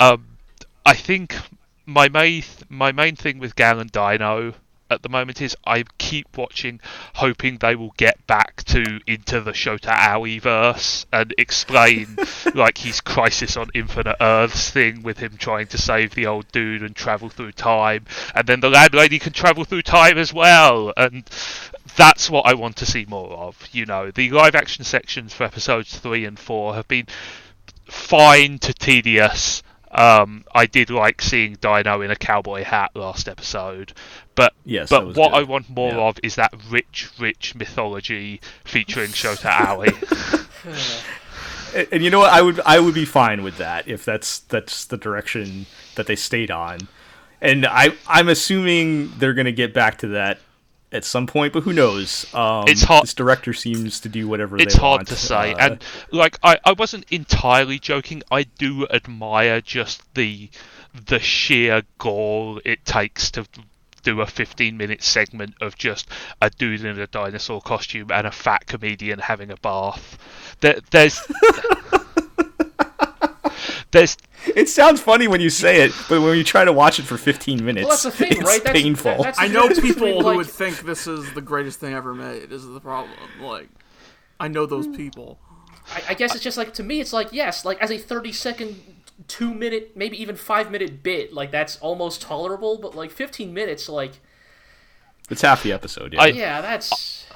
[0.00, 0.38] um
[0.86, 1.36] I think
[1.84, 4.54] my main my main thing with Gal and Dino
[4.92, 6.80] at the moment is I keep watching,
[7.14, 12.16] hoping they will get back to into the Shota Aoi verse and explain
[12.54, 16.82] like his Crisis on Infinite Earths thing with him trying to save the old dude
[16.82, 21.24] and travel through time, and then the landlady can travel through time as well, and
[21.96, 23.68] that's what I want to see more of.
[23.72, 27.06] You know, the live action sections for episodes three and four have been
[27.86, 29.62] fine to tedious.
[29.92, 33.92] Um, I did like seeing Dino in a cowboy hat last episode,
[34.34, 35.34] but Yes, but what good.
[35.34, 36.00] I want more Yeah.
[36.08, 39.92] of is that rich, rich mythology featuring Shota Aoi.
[41.74, 42.30] And, and you know what?
[42.32, 45.64] I would I would be fine with that if that's that's the direction
[45.94, 46.80] that they stayed on.
[47.40, 50.38] And I I'm assuming they're gonna get back to that
[50.92, 52.26] at some point, but who knows?
[52.34, 55.08] Um, It's hard- This director seems to do whatever it's hard want.
[55.08, 58.22] to say, uh, and like I, I wasn't entirely joking.
[58.30, 60.50] I do admire just the
[61.06, 63.46] the sheer gall it takes to
[64.02, 66.08] do a 15 minute segment of just
[66.42, 70.18] a dude in a dinosaur costume and a fat comedian having a bath.
[70.60, 71.20] There, there's
[73.92, 74.16] there's
[74.56, 77.16] it sounds funny when you say it, but when you try to watch it for
[77.16, 78.64] 15 minutes, well, that's the thing, it's right?
[78.64, 79.12] That's, painful.
[79.12, 81.94] that- that's I know people between, who like, would think this is the greatest thing
[81.94, 82.50] ever made.
[82.50, 83.12] This Is the problem?
[83.40, 83.68] Like,
[84.40, 84.94] I know those hmm.
[84.94, 85.38] people.
[85.94, 88.32] I, I guess it's just like to me, it's like yes, like as a thirty
[88.32, 88.80] second,
[89.28, 92.78] two minute, maybe even five minute bit, like that's almost tolerable.
[92.78, 94.12] But like fifteen minutes, like
[95.30, 96.14] It's half the episode.
[96.14, 96.22] Yeah.
[96.22, 97.26] I- yeah, that's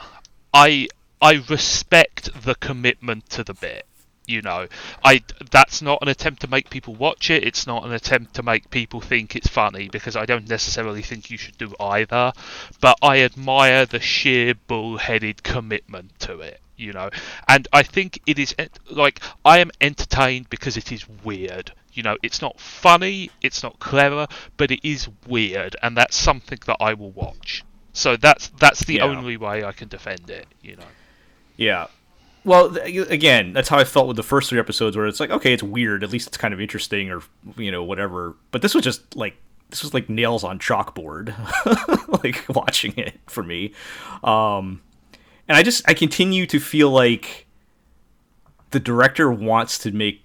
[0.53, 0.89] I
[1.21, 3.87] I respect the commitment to the bit.
[4.27, 4.67] You know,
[5.05, 7.45] I that's not an attempt to make people watch it.
[7.45, 11.31] It's not an attempt to make people think it's funny because I don't necessarily think
[11.31, 12.33] you should do either.
[12.81, 16.61] But I admire the sheer bullheaded commitment to it.
[16.77, 17.09] You know,
[17.49, 18.55] and I think it is
[18.91, 21.73] like I am entertained because it is weird.
[21.95, 24.27] You know, it's not funny, it's not clever,
[24.59, 27.65] but it is weird, and that's something that I will watch.
[27.95, 29.05] So that's that's the Yeah.
[29.05, 30.47] only way I can defend it.
[30.61, 30.91] You know.
[31.57, 31.87] Yeah.
[32.47, 35.53] Well, again, that's how I felt with the first three episodes, where it's like, okay,
[35.53, 36.05] it's weird.
[36.05, 37.21] At least it's kind of interesting, or
[37.57, 38.37] you know, whatever.
[38.53, 39.37] But this was just like
[39.71, 41.35] this was like nails on chalkboard,
[42.25, 43.75] like watching it for me.
[44.23, 44.81] Um,
[45.49, 47.49] and I just I continue to feel like
[48.71, 50.23] the director wants to make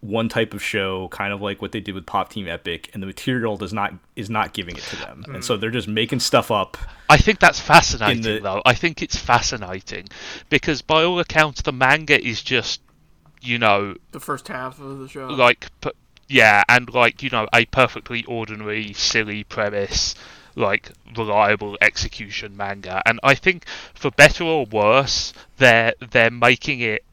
[0.00, 3.02] one type of show, kind of like what they did with Pop Team Epic, and
[3.02, 5.60] the material does not is not giving it to them, and so mm.
[5.60, 6.76] they're just making stuff up.
[7.08, 8.62] I think that's fascinating, the- though.
[8.64, 10.08] I think it's fascinating
[10.50, 12.80] because, by all accounts, the manga is just,
[13.40, 15.26] you know, The first half of the show.
[15.26, 15.90] like, p-
[16.28, 20.14] yeah, and like, you know, a perfectly ordinary, silly premise,
[20.54, 23.02] like reliable execution manga.
[23.06, 27.04] And I think, for better or worse, they're they're making it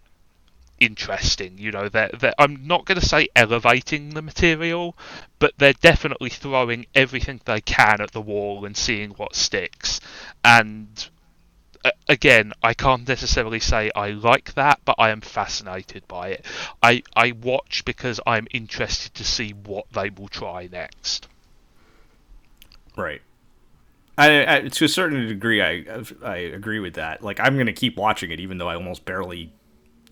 [0.80, 1.58] interesting.
[1.58, 4.96] You know, they're, they're, I'm not going to say elevating the material,
[5.40, 10.00] but they're definitely throwing everything they can at the wall and seeing what sticks.
[10.44, 11.10] And
[11.84, 16.46] a- again, I can't necessarily say I like that, but I am fascinated by it.
[16.82, 21.28] I, I watch because I'm interested to see what they will try next.
[22.98, 23.22] Right.
[24.18, 25.86] I, I to a certain degree, I
[26.24, 27.22] I agree with that.
[27.22, 29.52] Like, I'm gonna keep watching it, even though I almost barely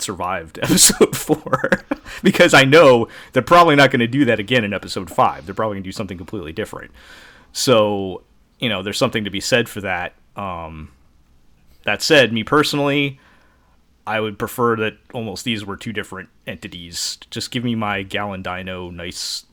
[0.01, 1.71] survived episode four,
[2.23, 5.45] because I know they're probably not gonna do that again in episode five.
[5.45, 6.91] They're probably gonna do something completely different.
[7.51, 8.23] So,
[8.59, 10.13] you know, there's something to be said for that.
[10.35, 10.91] Um,
[11.83, 13.19] that said, me personally,
[14.05, 17.17] I would prefer that almost these were two different entities.
[17.29, 19.45] Just give me my Gal and Dino nice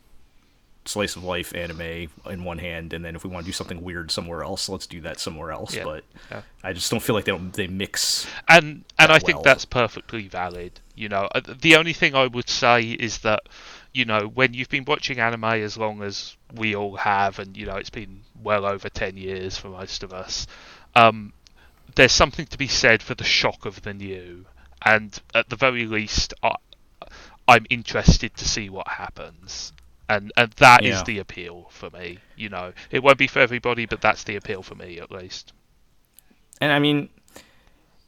[0.91, 3.83] slice of life anime in one hand, and then if we want to do something
[3.83, 5.75] weird somewhere else, let's do that somewhere else.
[5.75, 6.43] Yeah, But yeah.
[6.63, 8.27] I just don't feel like they don't, they mix.
[8.49, 10.81] and and I that think that's perfectly valid.
[10.95, 13.41] You know, Uh, the only thing I would say is that
[13.93, 17.67] you know when you've been watching anime as long as we all have, and you
[17.67, 20.47] know it's been well over ten years for most of us.
[20.95, 21.33] Um,
[21.95, 24.47] there's something to be said for the shock of the new,
[24.85, 26.55] and at the very least, I,
[27.49, 29.73] I'm interested to see what happens.
[30.11, 31.03] And, and that is Yeah.
[31.05, 32.19] the appeal for me.
[32.37, 35.53] You know, it won't be for everybody, but that's the appeal for me at least.
[36.61, 37.09] And I mean,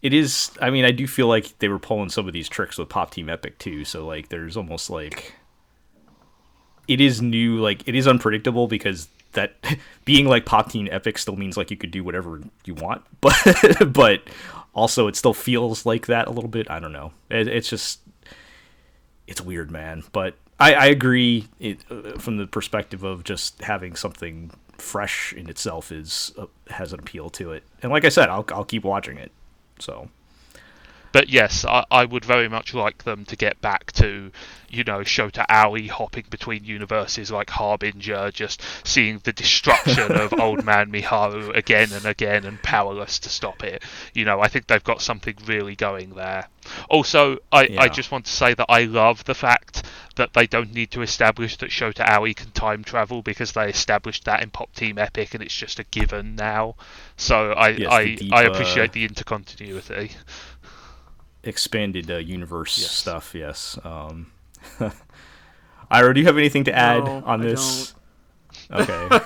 [0.03, 0.51] it is.
[0.61, 3.13] I mean, I do feel like they were pulling some of these tricks with Pop
[3.13, 3.85] Team Epic too.
[3.85, 5.35] So like, there's almost like
[6.89, 9.55] it is new, like it is unpredictable because that
[10.05, 13.35] being like Pop Team Epic still means like you could do whatever you want, but
[13.93, 14.23] but
[14.75, 16.69] also it still feels like that a little bit.
[16.71, 17.13] I don't know.
[17.31, 18.01] It, it's just
[19.29, 20.03] it's weird, man.
[20.13, 25.49] But I, I agree it, uh, from the perspective of just having something fresh in
[25.49, 27.65] itself is uh, has an appeal to it.
[27.83, 29.33] And like I said, I'll I'll keep watching it.
[29.79, 30.09] So
[31.13, 34.31] But yes, I, I would very much like them to get back to,
[34.69, 40.65] you know, Shota Aoi hopping between universes like Harbinger, just seeing the destruction of Old
[40.65, 43.83] Man Miharu again and again and powerless to stop it.
[44.15, 46.49] You know, I think they've got something really going there.
[46.89, 49.83] Also, I, I just want to say that I love the fact
[50.17, 54.25] that they don't need to establish that Shota Aoi can time travel because they established
[54.25, 56.77] that in Pop Team Epic and it's just a given now.
[57.17, 60.15] So I, Yes, I, the deep, I appreciate the intercontinuity.
[61.45, 62.91] Expanded uh, universe Yes.
[62.91, 63.79] stuff, yes.
[63.85, 64.33] Um,
[65.91, 67.95] Ira, do you have anything to add No, on I this?
[68.71, 69.21] Okay.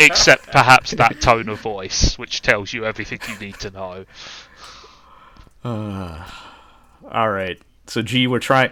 [0.00, 4.04] except perhaps that tone of voice, which tells you everything you need to know.
[5.64, 7.58] All right.
[7.86, 8.70] So, G, we're trying.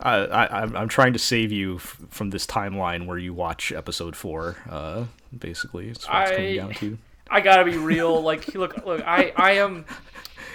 [0.00, 3.72] I, I, I'm I'm trying to save you f- from this timeline where you watch
[3.72, 4.56] episode four.
[4.68, 5.04] Uh,
[5.36, 6.98] basically, it's what it's coming down to.
[7.30, 8.20] I gotta be real.
[8.22, 9.02] Like, look, look.
[9.06, 9.84] I, I am.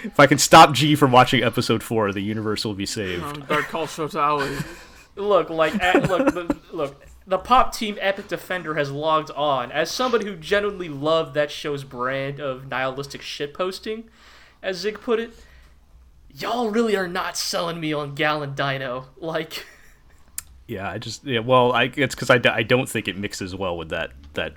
[0.02, 3.48] If I can stop G from watching episode four, the universe will be saved.
[3.48, 4.64] Better call Shota Aoi.
[5.14, 7.06] Look, like, at, look, the, look.
[7.26, 9.70] The Pop Team Epic Defender has logged on.
[9.70, 14.04] As somebody who genuinely loved that show's brand of nihilistic shitposting,
[14.60, 15.32] as Zig put it,
[16.34, 19.06] y'all really are not selling me on Gal and Dino.
[19.18, 19.66] Like,
[20.66, 21.40] Yeah, I just yeah.
[21.40, 24.54] Well, I it's because I, I don't think it mixes well with that that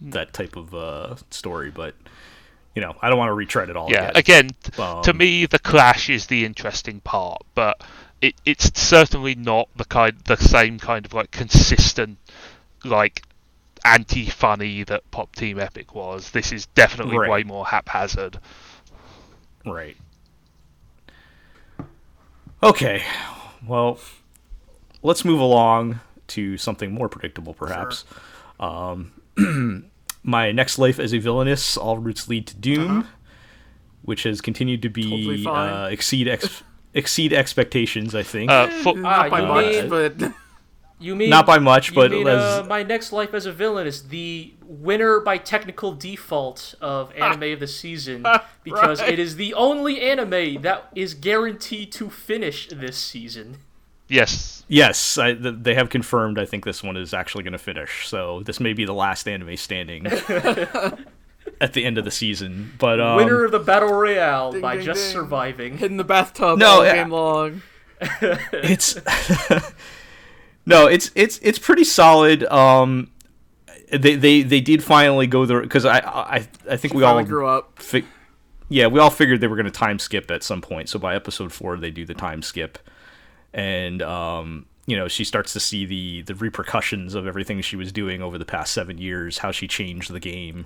[0.00, 1.94] that type of uh story, but
[2.74, 3.90] you know, I don't want to retread it all.
[3.90, 4.46] Yeah, again.
[4.46, 7.82] again, t- to Um, me, the clash is the interesting part, but
[8.20, 12.18] it, it's certainly not the kind, the same kind of like consistent,
[12.84, 13.22] like
[13.84, 16.30] anti-funny that Pop Team Epic was.
[16.30, 17.30] This is definitely Right.
[17.30, 18.38] way more haphazard.
[19.64, 19.96] Right.
[22.62, 23.02] Okay.
[23.66, 23.98] Well,
[25.02, 28.04] let's move along to something more predictable, perhaps.
[28.60, 29.12] Um,
[30.22, 33.06] my next life as a villainess, all routes lead to doom,
[34.02, 35.72] which has continued to be fine.
[35.72, 36.62] uh, exceed ex-
[36.94, 38.14] exceed expectations.
[38.14, 38.50] I think.
[38.50, 40.32] Uh, for, Ah, Not by you much, mean- but
[41.00, 43.52] you mean Not by much, you but mean, as- uh, my next life as a
[43.52, 48.26] villain is the winner by technical default of anime of the season
[48.64, 49.12] because Right.
[49.14, 53.58] it is the only anime that is guaranteed to finish this season.
[54.08, 56.38] Yes, Yes, I, th- they have confirmed.
[56.38, 58.06] I think this one is actually going to finish.
[58.06, 60.06] So this may be the last anime standing
[61.60, 62.72] at the end of the season.
[62.78, 65.12] But um, winner of the battle royale Ding, by ding, just ding.
[65.12, 65.78] surviving.
[65.78, 66.94] hit in the bathtub No, all yeah.
[66.96, 67.62] game long.
[68.20, 68.96] it's
[70.66, 72.44] no, it's it's it's pretty solid.
[72.44, 73.10] Um,
[73.90, 77.46] they they they did finally go there because I I I think we all grew
[77.48, 77.78] up.
[77.80, 78.04] fi-
[78.68, 80.88] yeah we all figured they were going to time skip at some point.
[80.90, 82.78] So by episode four, they do the time skip,
[83.52, 84.66] and um.
[84.86, 88.38] You know, she starts to see the the repercussions of everything she was doing over
[88.38, 90.64] the past seven years, how she changed the game,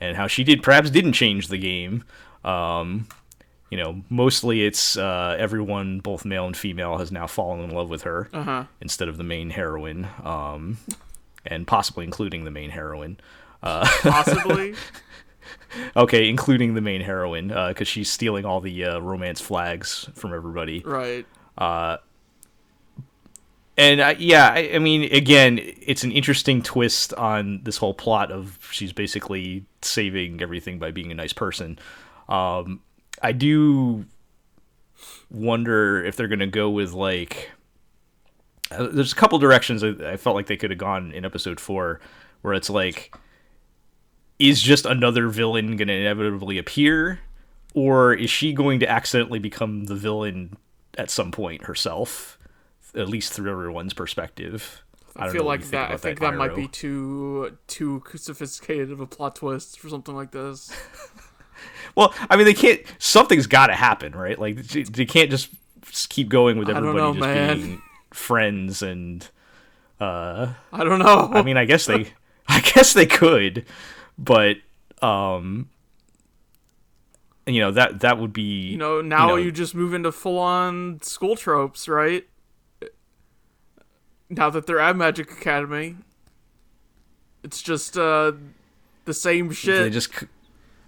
[0.00, 2.04] and how she did perhaps didn't change the game.
[2.44, 3.08] Um,
[3.68, 7.90] you know, mostly it's uh, everyone, both male and female, has now fallen in love
[7.90, 8.64] with her Uh huh.
[8.80, 10.78] instead of the main heroine, um,
[11.44, 13.18] and possibly including the main heroine.
[13.62, 14.74] Possibly.
[15.96, 20.82] Okay, including the main heroine, because she's stealing all the uh, romance flags from everybody.
[20.86, 21.26] right.
[23.76, 28.32] And uh, yeah, I, I mean, again, it's an interesting twist on this whole plot
[28.32, 31.78] of she's basically saving everything by being a nice person.
[32.28, 32.80] Um,
[33.22, 34.06] I do
[35.30, 37.50] wonder if they're gonna go with like.
[38.70, 41.60] Uh, there's a couple directions I, I felt like they could have gone in episode
[41.60, 42.00] four,
[42.40, 43.14] where it's like,
[44.38, 47.20] is just another villain gonna inevitably appear,
[47.74, 50.56] or is she going to accidentally become the villain
[50.96, 52.35] at some point herself?
[52.96, 54.82] At least through everyone's perspective.
[55.14, 55.90] I, don't feel like you that.
[55.90, 60.30] I think that, might be too too sophisticated of a plot twist for something like
[60.30, 60.70] this.
[61.94, 62.82] Well, I mean, they can't.
[62.98, 64.38] Something's got to happen, right?
[64.38, 65.48] Like they they can't just
[66.10, 67.56] keep going with everybody know, just man.
[67.56, 67.82] being
[68.12, 69.26] friends and.
[69.98, 71.30] uh I don't know.
[71.32, 72.12] I mean, I guess they,
[72.48, 73.64] I guess they could,
[74.18, 74.58] but
[75.00, 75.70] um,
[77.46, 80.38] you know that that would be you know, now know- you just move into full
[80.38, 82.26] on school tropes, right?
[84.28, 85.96] Now that they're at Magic Academy,
[87.42, 88.32] it's just uh
[89.04, 89.82] the same shit.
[89.84, 90.10] they just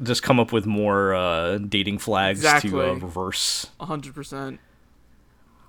[0.02, 2.80] just come up with more uh dating flags to uh, Exactly.
[3.00, 3.66] reverse.
[3.80, 4.60] hundred percent.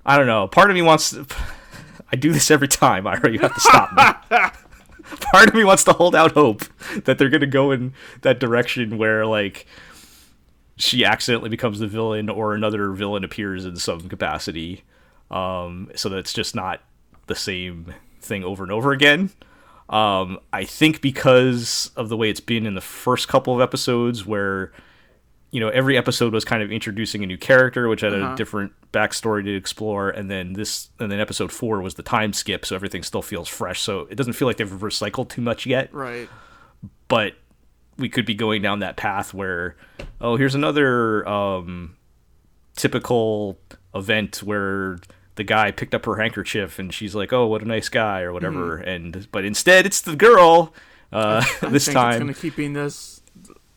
[0.06, 0.48] I don't know.
[0.48, 1.26] Part of me wants to.
[2.12, 3.32] I do this every time, Ira.
[3.32, 3.92] You have to stop
[4.30, 4.38] me.
[5.32, 6.64] Part of me wants to hold out hope
[7.06, 9.68] that they're gonna go in that direction where like
[10.78, 14.84] she accidentally becomes the villain or another villain appears in some capacity.
[15.30, 16.82] Um, so that it's just not
[17.30, 19.30] the same thing over and over again.
[19.90, 24.26] Um, I think because of the way it's been in the first couple of episodes,
[24.26, 24.72] where
[25.52, 28.34] you know every episode was kind of introducing a new character, which had Uh-huh.
[28.34, 32.34] a different backstory to explore, and then this, and then episode four was the time
[32.34, 33.80] skip, so everything still feels fresh.
[33.82, 36.30] So it doesn't feel like they've recycled too much yet Right.
[37.08, 37.34] but
[37.98, 39.76] we could be going down that path where
[40.22, 41.96] oh here's another um,
[42.76, 43.60] typical
[43.96, 45.00] event where
[45.40, 48.34] the guy picked up her handkerchief and she's like oh what a nice guy or
[48.34, 50.74] whatever and but instead it's the girl
[51.14, 53.22] uh, I this think time it's gonna keep being this.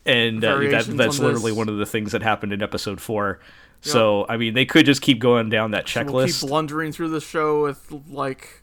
[0.05, 1.57] and uh, that, that's on literally this.
[1.57, 3.39] one of the things that happened in episode four
[3.79, 7.09] so i mean they could just keep going down that We'll checklist keep blundering through
[7.09, 8.61] the show with like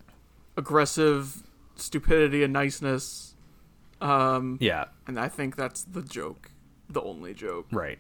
[0.57, 1.43] aggressive
[1.77, 3.35] stupidity and niceness.
[4.03, 6.51] Um, yeah and I think that's the joke,
[6.89, 7.67] the only joke.
[7.71, 7.99] right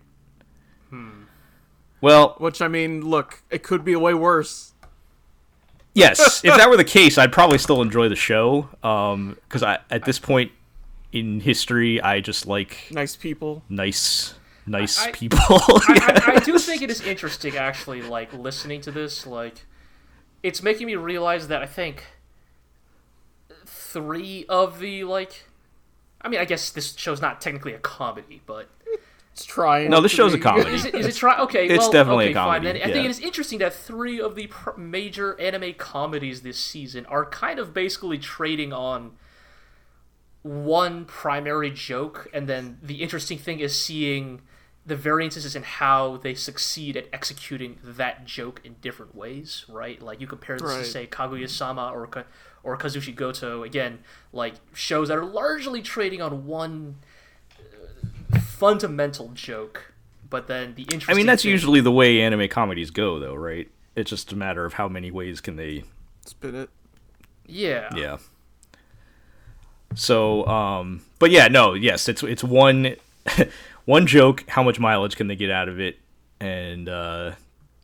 [2.01, 4.70] well Which I mean, look, it could be way worse.
[5.95, 8.69] Yes, if that were the case, I'd probably still enjoy the show.
[8.83, 10.53] Um, because I at this point
[11.13, 13.63] in history, I just like Nice people.
[13.69, 14.35] nice,
[14.67, 15.39] nice I- people.
[15.41, 19.27] I, I, I do think it is interesting, actually, like listening to this.
[19.27, 19.67] Like,
[20.43, 22.05] it's making me realize that I think
[23.67, 25.45] three of the like,
[26.21, 28.80] I mean, I guess this show's not technically a comedy, but It's
[29.37, 29.91] trying.
[29.91, 30.71] No, this to show's a comedy.
[30.75, 30.95] is it?
[30.95, 31.39] Is it try?
[31.41, 32.63] Okay, It's well, definitely a okay, fine.
[32.63, 36.43] comedy, Then I think it is interesting that three of the pr- major anime comedies
[36.43, 39.13] this season are kind of basically trading on
[40.43, 44.41] one primary joke, and then the interesting thing is seeing
[44.87, 50.01] the variances in how they succeed at executing that joke in different ways, right?
[50.01, 52.09] Like you compare this to say Kaguya-sama or
[52.63, 54.01] or Kakushigoto, again,
[54.33, 56.97] like shows that are largely trading on one
[58.61, 59.93] fundamental joke,
[60.29, 61.13] but then the interesting.
[61.13, 63.69] I mean, that's thing- usually the way anime comedies go, though, right?
[63.97, 65.83] It's just a matter of how many ways can they
[66.27, 66.71] Spin it.
[67.47, 67.89] yeah.
[67.97, 68.19] yeah
[69.97, 72.95] so um but yeah no yes it's it's one
[73.87, 75.99] one joke how much mileage can they get out of it
[76.39, 77.33] and uh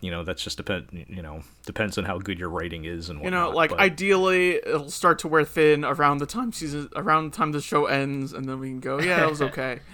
[0.00, 3.20] you know that's just depend you know depends on how good your writing is and
[3.24, 7.32] You know, like but- ideally, it'll start to wear thin around the time season, around
[7.32, 9.80] the time the show ends, and then we can go, yeah, that was okay.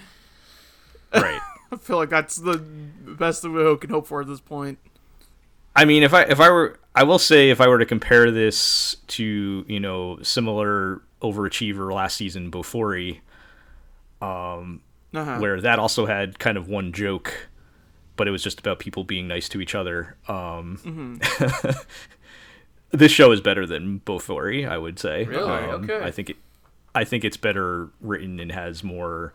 [1.14, 1.40] right
[1.72, 4.78] I feel like that's the best that we can hope for at this point.
[5.74, 8.30] I mean, if I if I were, I will say, if I were to compare
[8.30, 13.20] this to you know similar overachiever last season, Bofuri,
[14.20, 15.38] Uh-huh.
[15.38, 17.48] where that also had kind of one joke,
[18.16, 20.16] but it was just about people being nice to each other.
[20.28, 21.20] Um,
[22.90, 25.24] this show is better than Bofuri, I would say.
[25.24, 25.50] Really?
[25.50, 26.04] Um, Okay.
[26.04, 26.36] I think it,
[26.94, 29.32] I think it's better written and has more.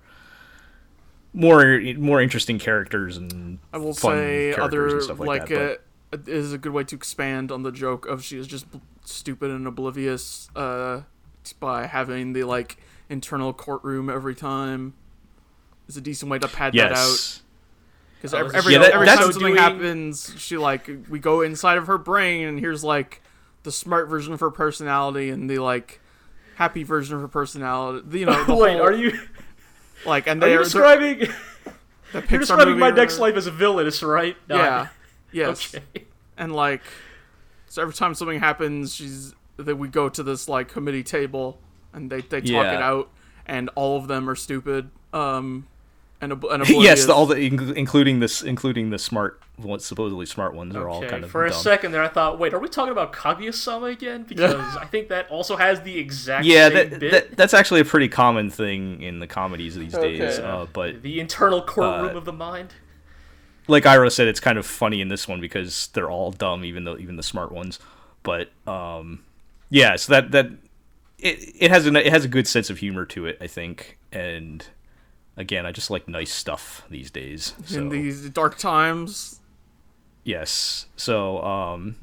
[1.39, 5.81] More, more interesting characters and I will fun say other and stuff like, like, that.
[6.11, 8.71] but- uh, is a good way to expand on the joke of she is just
[8.71, 11.01] b- stupid and oblivious uh,
[11.59, 12.77] by having the like
[13.09, 14.93] internal courtroom every time.
[15.89, 17.41] Is a decent way to pad that out
[18.15, 21.77] because every every, Yeah, that- every time something doing- happens, she like we go inside
[21.77, 23.21] of her brain and here's like
[23.63, 25.99] the smart version of her personality and the like
[26.55, 28.19] happy version of her personality.
[28.19, 29.11] You know, the Wait, whole, are you
[30.05, 31.73] like and are you they're, describing they're,
[32.13, 34.35] the you're describing my or- next life as a villainess, right?
[34.49, 34.87] No, Yeah.
[35.31, 35.75] Yes.
[35.95, 36.05] Okay.
[36.37, 36.81] and like
[37.67, 41.59] so every time something happens she's that we go to this like committee table
[41.93, 42.75] and they, they talk Yeah.
[42.75, 43.09] it out
[43.45, 45.67] and all of them are stupid um
[46.21, 50.53] and, ob- and yes, the, all the including this, including the smart, what supposedly smart
[50.53, 51.59] ones, are all kind of For a dumb.
[51.59, 54.23] second there, I thought, wait, are we talking about Kaguya-sama again?
[54.27, 57.11] Because I think that also has the exact Yeah, same that, bit.
[57.11, 60.17] that that's actually a pretty common thing in the comedies these Okay.
[60.17, 60.39] days.
[60.39, 62.73] Uh, but the internal courtroom uh, of the mind.
[63.67, 66.83] like Ira said, it's kind of funny in this one because they're all dumb, even
[66.85, 67.79] though even the smart ones.
[68.23, 69.23] But um,
[69.69, 70.47] yeah, so that that
[71.19, 73.97] it, it has a it has a good sense of humor to it, I think,
[74.11, 74.65] and
[75.37, 77.53] again, I just like nice stuff these days.
[77.65, 77.79] So.
[77.79, 79.39] in these dark times
[80.27, 80.87] Yes.
[80.97, 81.95] So, um,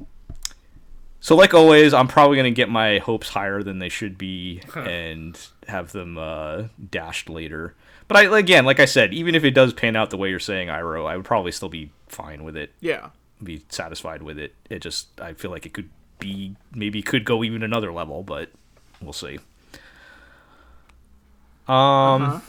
[1.19, 5.39] so like always, I'm probably gonna get my hopes higher than they should be and
[5.67, 7.75] have them uh, dashed later.
[8.07, 10.39] But I again, like I said, even if it does pan out the way you're
[10.39, 13.09] saying, Iro, I would probably still be fine with it, yeah
[13.43, 14.55] be satisfied with it.
[14.69, 15.89] It just, I feel like it could
[16.19, 18.49] be, maybe could go even another level, but
[19.01, 19.39] we'll see.
[21.67, 22.21] Um.
[22.23, 22.39] Uh-huh.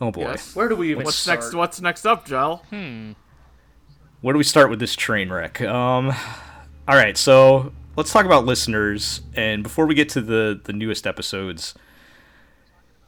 [0.00, 0.22] Oh boy.
[0.22, 1.40] yes Where do we even what's start?
[1.40, 5.60] next what's next up Gel Where do we start with this train wreck?
[5.62, 6.08] Um,
[6.88, 9.20] All right, so let's talk about listeners.
[9.34, 11.74] And before we get to the the newest episodes,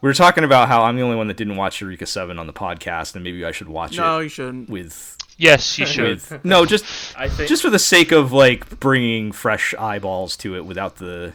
[0.01, 2.47] we were talking about how I'm the only one that didn't watch Eureka Seven on
[2.47, 4.69] the podcast, and maybe I should watch No, it No, you shouldn't.
[4.71, 6.09] with Yes, you should.
[6.31, 6.85] with no, just
[7.19, 11.33] I think just for the sake of like bringing fresh eyeballs to it without the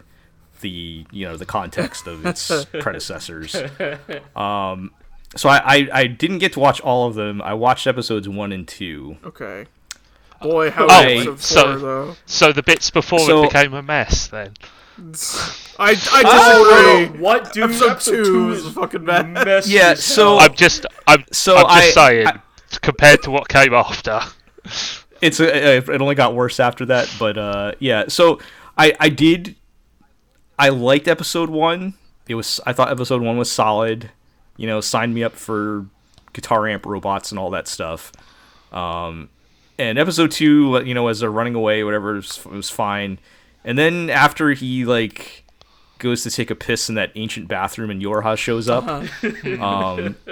[0.62, 3.56] the you know the context of its predecessors.
[4.36, 4.92] Um,
[5.38, 7.42] so I, I I didn't get to watch all of them.
[7.42, 9.18] I watched episodes one and two.
[9.24, 9.66] Okay.
[10.42, 12.16] Boy, how Oh, episode so- four though.
[12.26, 14.54] So the bits before So- it became a mess, then.
[15.80, 17.20] I I disagree.
[17.22, 17.64] what dude?
[17.66, 19.30] Episode two is fucking bad.
[19.30, 22.40] messy Yeah, so- I'm just, I'm, So I'm just I- saying, I-
[22.82, 24.20] compared to what came after.
[25.22, 28.38] it's a, it only got worse after that but uh yeah so
[28.78, 29.56] i i did
[30.60, 31.94] i liked episode one
[32.28, 34.12] it was i thought episode one was solid
[34.58, 35.86] you know signed me up for
[36.34, 38.12] guitar amp robots and all that stuff.
[38.72, 39.30] Um
[39.80, 43.20] and episode two you know as they're running away whatever it was, it was fine.
[43.64, 45.44] And then after he like
[46.00, 50.16] goes to take a piss in that ancient bathroom and yorha shows up um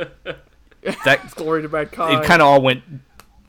[1.03, 2.19] that Glory to bad Kai.
[2.19, 2.83] it kind of all went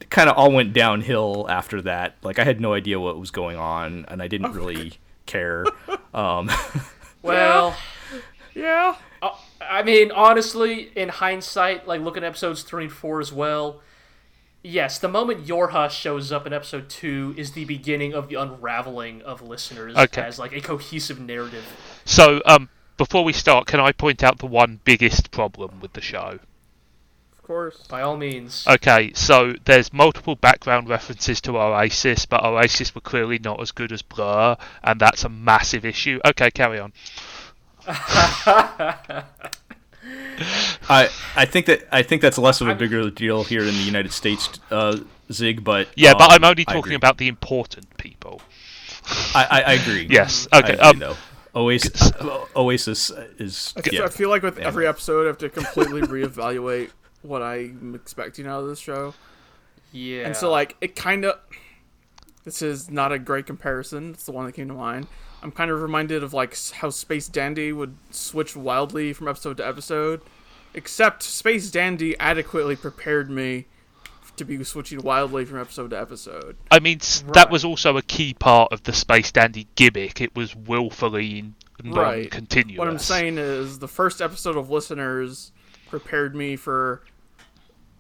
[0.09, 2.15] kind of all went downhill after that.
[2.23, 4.95] Like i had no idea what was going on and i didn't really
[5.27, 5.65] care.
[6.15, 6.51] Um
[7.23, 7.77] well,
[8.55, 8.97] yeah.
[9.61, 13.81] I mean, honestly, in hindsight, like looking at episodes three and four as well.
[14.63, 19.23] Yes, the moment Yorha shows up in episode two is the beginning of the unraveling
[19.23, 20.23] of listeners Okay.
[20.23, 21.65] as like a cohesive narrative.
[22.05, 26.01] So, um, before we start, can I point out the one biggest problem with the
[26.01, 26.41] show?
[27.33, 27.87] Of course.
[27.87, 28.67] By all means.
[28.67, 33.93] Okay, so there's multiple background references to Oasis, but Oasis were clearly not as good
[33.93, 36.19] as Blur, and that's a massive issue.
[36.25, 36.93] Okay, carry on.
[40.89, 43.83] I i think that i think that's less of a bigger deal here in the
[43.83, 44.97] united states uh
[45.33, 48.41] zig but Yeah, but um, I'm only talking about the important people.
[49.35, 50.47] I, I i agree Yes.
[50.53, 50.73] I Okay.
[50.75, 51.17] agree, Um, though.
[51.55, 52.13] oasis
[52.55, 54.05] oasis is I, f- yeah.
[54.05, 56.91] I feel like with every episode, I have to completely reevaluate
[57.23, 59.15] what I'm expecting out of this show.
[59.91, 60.27] yeah.
[60.27, 61.41] And so, like, it kind of.
[62.45, 64.11] This is not a great comparison.
[64.11, 65.09] It's the one that came to mind.
[65.43, 69.67] I'm kind of reminded of, like, how Space Dandy would switch wildly from episode to
[69.67, 70.23] episode.
[70.75, 73.67] Except Space Dandy adequately prepared me
[74.37, 76.57] to be switching wildly from episode to episode.
[76.71, 80.21] I mean, s that was also a key part of the Space Dandy gimmick.
[80.21, 81.53] It was willfully
[81.85, 82.23] Right.
[82.23, 82.79] non-continuous.
[82.79, 85.53] What I'm saying is, the first episode of Listeners
[85.89, 87.03] prepared me for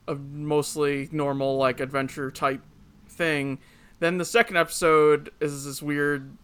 [0.09, 2.63] a mostly normal, like, adventure type
[3.09, 3.59] thing.
[3.99, 6.37] Then the second episode is this weird,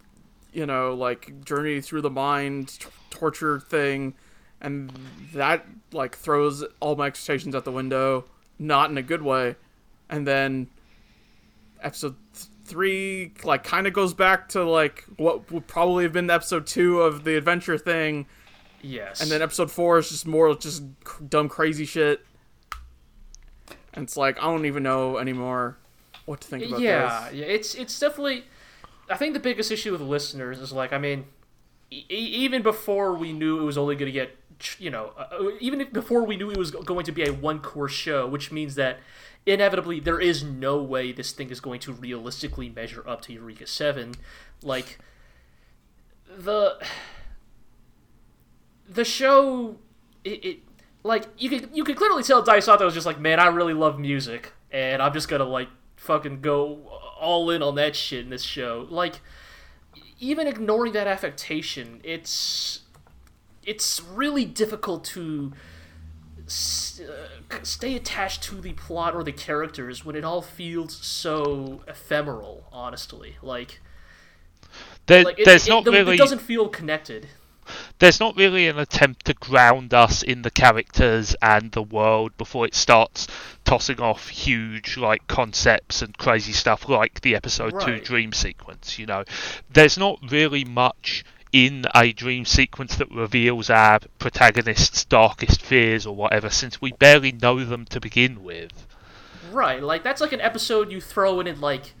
[0.53, 4.13] you know, like, journey through the mind, t- torture thing.
[4.61, 4.91] And
[5.33, 8.25] that, like, throws all my expectations out the window,
[8.57, 9.55] not in a good way.
[10.09, 10.67] And then
[11.81, 16.29] episode th- three like kind of goes back to like what would probably have been
[16.29, 18.25] episode two of the adventure thing
[18.81, 19.21] yes.
[19.21, 20.81] and then episode four is just more just
[21.29, 22.25] dumb crazy shit
[23.93, 25.77] and it's like i don't even know anymore
[26.25, 28.45] what to think about yeah, this yeah, it's it's definitely.
[29.09, 31.25] I think the biggest issue with listeners is like, I mean,
[31.91, 34.35] e- even before we knew it was only going to get,
[34.79, 37.91] you know, uh, even before we knew it was going to be a one course
[37.93, 38.99] show, which means that
[39.45, 43.67] inevitably there is no way this thing is going to realistically measure up to Eureka
[43.67, 44.15] Seven,
[44.61, 44.99] like
[46.37, 46.77] the
[48.89, 49.77] the show
[50.23, 50.59] it, it
[51.03, 53.73] like you could you could clearly tell Dai Sato was just like, man, I really
[53.73, 56.79] love music, and I'm just gonna like fucking go
[57.23, 58.87] all in on that shit in this show.
[58.89, 59.21] Like,
[60.19, 62.81] even ignoring that affectation, it's
[63.65, 65.53] it's really difficult to
[66.45, 71.81] s- uh, stay attached to the plot or the characters when it all feels so
[71.87, 72.67] ephemeral.
[72.71, 73.79] Honestly, like,
[75.05, 77.29] There, like it, there's it- not the- really it doesn't feel connected.
[78.03, 82.65] There's not really an attempt to ground us in the characters and the world before
[82.65, 83.29] it starts
[83.63, 89.05] tossing off huge like concepts and crazy stuff like the episode 2 dream sequence you
[89.05, 89.23] know?
[89.71, 91.23] There's not really much
[91.53, 97.31] in a dream sequence that reveals our protagonist's darkest fears or whatever since we barely
[97.31, 98.85] know them to begin with.
[99.49, 101.93] Right, like that's like an episode you throw in in like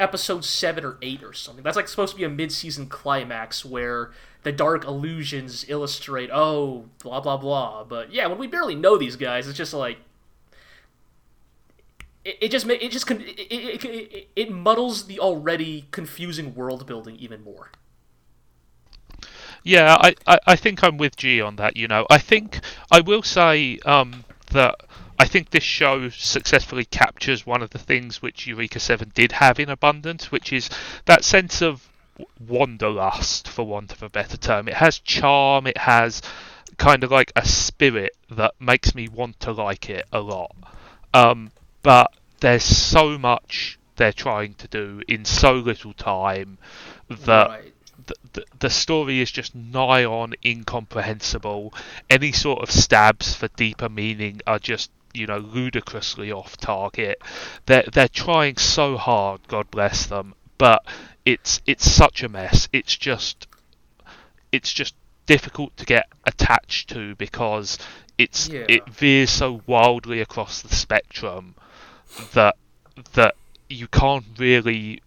[0.00, 1.62] episode seven or eight or something.
[1.62, 4.10] That's like supposed to be a mid-season climax where
[4.42, 7.84] the dark illusions illustrate, oh, blah blah blah.
[7.84, 9.98] But yeah, when we barely know these guys, it's just like
[12.24, 17.16] it, it just it just it, it, it, it muddles the already confusing world building
[17.16, 17.70] even more.
[19.64, 21.76] Yeah, I, I, I think I'm with G on that.
[21.76, 22.60] You know, I think
[22.90, 24.76] I will say um, that
[25.18, 29.58] I think this show successfully captures one of the things which Eureka 7 did have
[29.58, 30.70] in abundance, which is
[31.06, 31.88] that sense of
[32.40, 34.68] wanderlust, for want of a better term.
[34.68, 36.22] It has charm, it has
[36.76, 40.54] kind of like a spirit that makes me want to like it a lot.
[41.14, 41.50] Um,
[41.82, 46.58] but there's so much they're trying to do in so little time
[47.08, 47.72] that Right.
[48.06, 51.74] the, the, the story is just nigh on incomprehensible.
[52.08, 57.20] Any sort of stabs for deeper meaning are just you know ludicrously off target.
[57.66, 60.84] They're they're trying so hard, God bless them, but
[61.32, 62.68] it's it's such a mess.
[62.72, 63.46] It's just
[64.50, 64.94] it's just
[65.26, 67.78] difficult to get attached to because
[68.16, 68.64] it's Yeah.
[68.68, 71.54] it veers so wildly across the spectrum
[72.32, 72.56] that
[73.12, 73.34] that
[73.68, 75.02] you can't really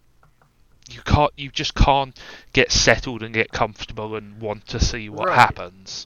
[0.91, 2.15] you can't you just can't
[2.53, 5.39] get settled and get comfortable and want to see what Right.
[5.39, 6.05] happens.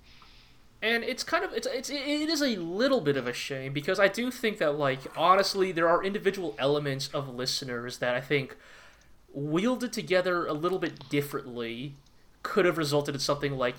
[0.81, 3.99] and it's kind of it's, it's it is a little bit of a shame because
[3.99, 8.55] I do think that like honestly there are individual elements of listeners that I think
[9.35, 11.93] wielded together a little bit differently
[12.41, 13.75] could have resulted in something like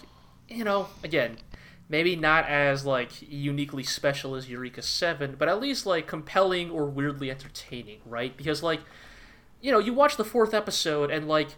[0.49, 1.37] you know again
[1.89, 6.85] maybe not as like uniquely special as Eureka 7 but at least like compelling or
[6.85, 8.37] weirdly entertaining right?
[8.37, 8.81] Because like
[9.61, 11.57] you know you watch the fourth episode and like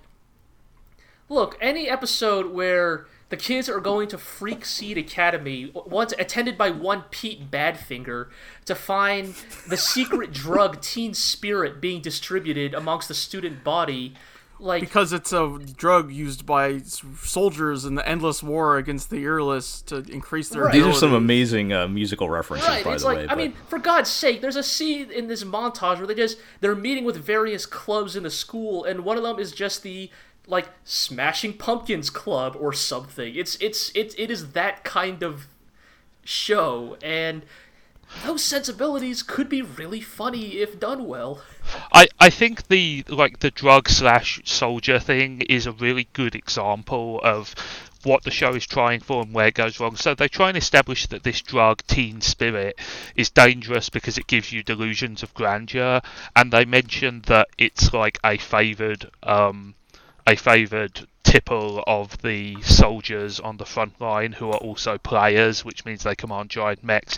[1.29, 6.71] Look, any episode where the kids are going to Freak Seed Academy, once attended by
[6.71, 8.29] one Pete Badfinger,
[8.65, 9.35] to find
[9.69, 14.15] the secret drug Teen Spirit being distributed amongst the student body,
[14.61, 19.83] like because it's a drug used by soldiers in the endless war against the earless
[19.83, 20.63] to increase their.
[20.65, 20.73] Right.
[20.73, 23.25] These are some amazing uh, musical references, Right, by it's the like way.
[23.25, 26.39] I but- mean, for God's sake, there's a scene in this montage where they just
[26.61, 30.11] they're meeting with various clubs in the school, and one of them is just the
[30.49, 33.35] like Smashing Pumpkins Club or something.
[33.37, 35.47] It's it's it, it is that kind of
[36.25, 37.45] show, and
[38.25, 41.43] those sensibilities could be really funny if done well.
[41.93, 47.21] I, I think the like the drug slash soldier thing is a really good example
[47.23, 47.55] of
[48.05, 49.97] what the show is trying for and where it goes wrong.
[49.97, 52.79] So they try and establish that this drug, Teen Spirit,
[53.17, 56.01] is dangerous because it gives you delusions of grandeur,
[56.35, 59.75] and they mention that it's like a favoured um,
[60.29, 65.85] a favoured tipple of the soldiers on the front line who are also players, which
[65.87, 67.17] means they command giant mechs.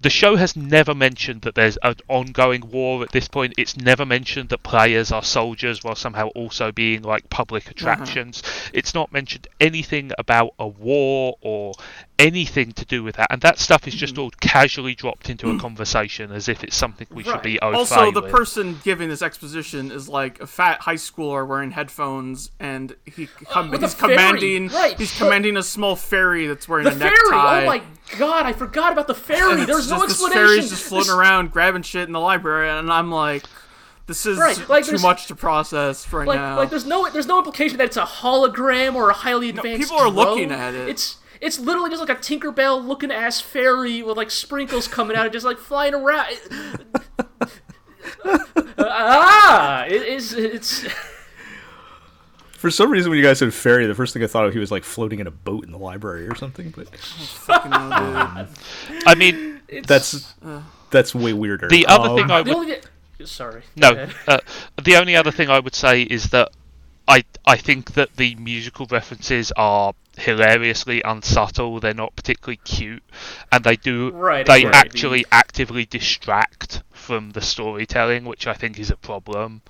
[0.00, 3.54] The show has never mentioned that there's an ongoing war at this point.
[3.58, 7.72] It's never mentioned that players are soldiers while somehow also being like public uh-huh.
[7.72, 8.42] attractions.
[8.72, 11.74] It's not mentioned anything about a war or
[12.20, 13.28] anything to do with that.
[13.30, 14.22] And that stuff is just mm-hmm.
[14.22, 15.60] all casually dropped into a mm.
[15.60, 18.30] conversation as if it's something we should be au Also, the with.
[18.30, 23.70] person giving this exposition is like a fat high schooler wearing headphones, and he com-
[23.70, 24.98] with a he's commanding right.
[24.98, 27.10] he's commanding a small fairy that's wearing The a fairy!
[27.12, 27.62] necktie.
[27.62, 27.82] Oh my
[28.18, 29.52] god, I forgot about the fairy.
[29.52, 30.48] And it's There's no just- This explanation.
[30.48, 33.44] fairy's just floating This- around, grabbing shit in the library, and I'm like,
[34.06, 36.56] this is Right, like too much to process right like, now.
[36.56, 39.80] like there's no there's no implication that it's a hologram or a highly advanced.
[39.80, 40.88] people are looking at it.
[40.88, 45.24] It's it's literally just like a Tinkerbell looking ass fairy with like sprinkles coming out
[45.26, 46.26] and just like flying around.
[48.78, 50.84] ah, it is it's
[52.52, 54.58] For some reason, when you guys said fairy, the first thing I thought of he
[54.58, 56.70] was like floating in a boat in the library or something.
[56.76, 58.46] But Fucking hell.
[59.06, 60.34] I mean, it's that's
[60.90, 61.68] that's way weirder.
[61.68, 63.62] the other Um, thing I the would only sorry.
[63.76, 64.38] No, uh,
[64.82, 66.50] the only other thing I would say is that
[67.10, 71.80] I I think that the musical references are hilariously unsubtle.
[71.80, 73.02] They're not particularly cute,
[73.50, 74.80] and they do Right, they exactly.
[74.80, 79.62] actually actively distract from the storytelling, which I think is a problem.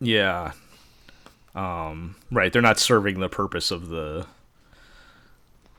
[0.00, 0.52] Yeah.
[1.54, 4.26] Um, right, they're not serving the purpose of the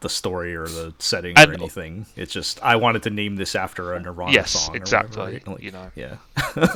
[0.02, 2.07] the story or the setting or anything.
[2.15, 4.73] It's just I wanted to name this after a Nirvana yes, song.
[4.73, 5.18] or exactly.
[5.22, 5.48] whatever, right?
[5.48, 6.15] Like, You know, Yeah.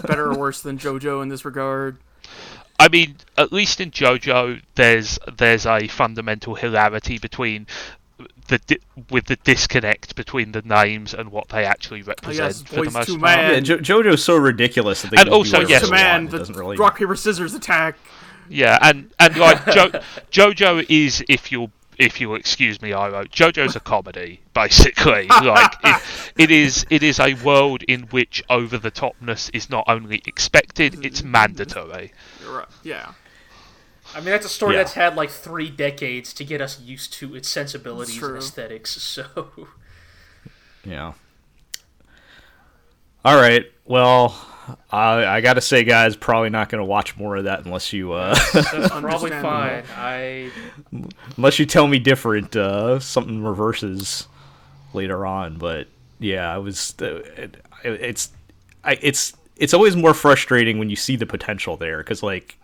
[0.07, 1.97] better or worse than JoJo in this regard.
[2.80, 7.68] I mean, at least in JoJo, there's there's a fundamental hilarity between
[8.47, 8.80] the di-
[9.10, 13.10] with the disconnect between the names and what they actually represent yes, for the most
[13.10, 13.22] part.
[13.22, 13.53] Man.
[13.53, 15.89] yeah, jo- JoJo's so ridiculous that they And can do also, yes.
[15.89, 16.31] they want.
[16.31, 17.97] The doesn't really rock paper scissors attack.
[18.49, 19.89] Yeah, and and like jo-
[20.31, 25.27] JoJo is, if you'll if you'll excuse me, I wrote JoJo's a comedy basically.
[25.27, 26.01] like it,
[26.38, 30.93] it is it is a world in which over the topness is not only expected,
[30.93, 31.03] mm-hmm.
[31.03, 32.11] it's mandatory.
[32.41, 32.67] You're right.
[32.84, 33.13] Yeah.
[34.13, 34.84] I mean, that's a story Yeah.
[34.84, 38.30] that's had like three decades to get us used to its sensibilities True.
[38.30, 38.95] and aesthetics.
[39.26, 39.49] So,
[40.84, 41.13] Yeah.
[43.23, 43.65] All right.
[43.85, 44.35] Well,
[44.91, 47.93] I, I got to say, guys, probably not going to watch more of that unless
[47.93, 49.83] you uh, that's probably fine.
[49.95, 50.51] I
[51.37, 52.55] unless you tell me different.
[52.55, 54.27] Uh, something reverses
[54.93, 55.87] later on, but
[56.19, 56.95] yeah, I was.
[56.99, 58.31] Uh, it, it's,
[58.83, 62.57] I, it's, it's always more frustrating when you see the potential there because like,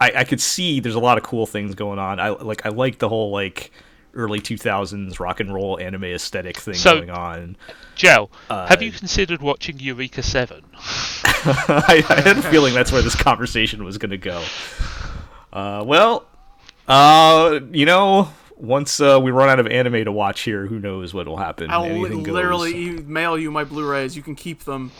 [0.00, 2.18] I, I could see there's a lot of cool things going on.
[2.18, 3.70] I like, I like the whole like
[4.14, 7.56] early 2000s rock and roll anime aesthetic thing So- going on.
[7.94, 10.62] Joe, Uh, have you considered watching Eureka Seven?
[10.74, 14.42] I, I had a feeling that's where this conversation was going to go.
[15.52, 16.26] Uh, well,
[16.86, 21.12] uh, you know, once uh, we run out of anime to watch here, who knows
[21.12, 21.70] what will happen?
[21.70, 22.34] I'll li- Anything goes.
[22.34, 24.16] literally e- mail you my Blu-rays.
[24.16, 24.92] You can keep them.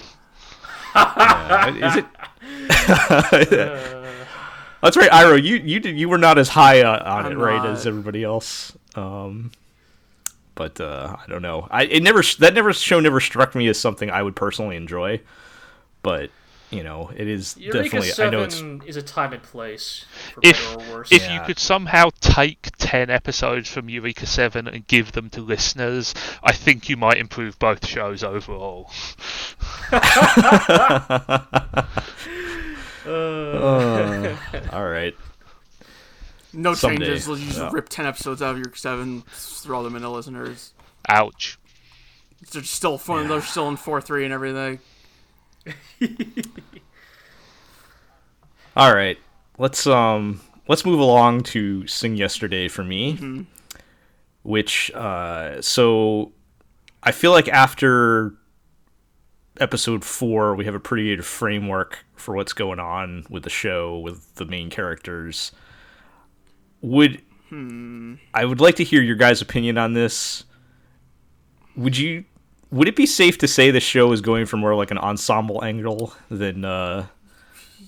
[0.94, 2.06] Uh, is it?
[4.82, 5.34] That's right, Iro.
[5.36, 7.66] You you did you were not as high uh, on I'm it, right, not.
[7.70, 8.76] as everybody else.
[8.98, 9.50] Um,
[10.54, 11.68] but uh, I don't know.
[11.70, 15.20] I it never that never show never struck me as something I would personally enjoy.
[16.02, 16.30] But
[16.70, 18.24] you know, it is Eureka definitely.
[18.24, 20.04] I know it's is a time and place
[20.34, 21.12] for If or worse.
[21.12, 21.34] if Yeah.
[21.40, 26.12] you could somehow take ten episodes from Eureka Seven and give them to listeners,
[26.42, 28.90] I think you might improve both shows overall.
[33.06, 34.36] Uh,
[34.70, 35.14] all right.
[36.52, 37.28] No Someday, changes.
[37.28, 37.70] Let's just yeah.
[37.72, 39.22] rip ten episodes out of your seven.
[39.28, 40.72] Throw them in into listeners.
[41.08, 41.58] Ouch.
[42.52, 43.28] They're still fun.
[43.28, 44.78] They're still in four three and everything.
[48.76, 49.18] All right.
[49.58, 53.46] Let's um let's move along to Sing Yesterday for me.
[54.42, 56.32] Which uh so
[57.02, 58.34] I feel like after
[59.60, 63.98] episode 4 we have a pretty good framework for what's going on with the show
[63.98, 65.52] with the main characters.
[66.82, 67.22] Would
[68.34, 70.44] I would like to hear your guys' opinion on this.
[71.76, 72.24] Would you
[72.70, 75.64] would it be safe to say the show is going for more like an ensemble
[75.64, 77.06] angle than uh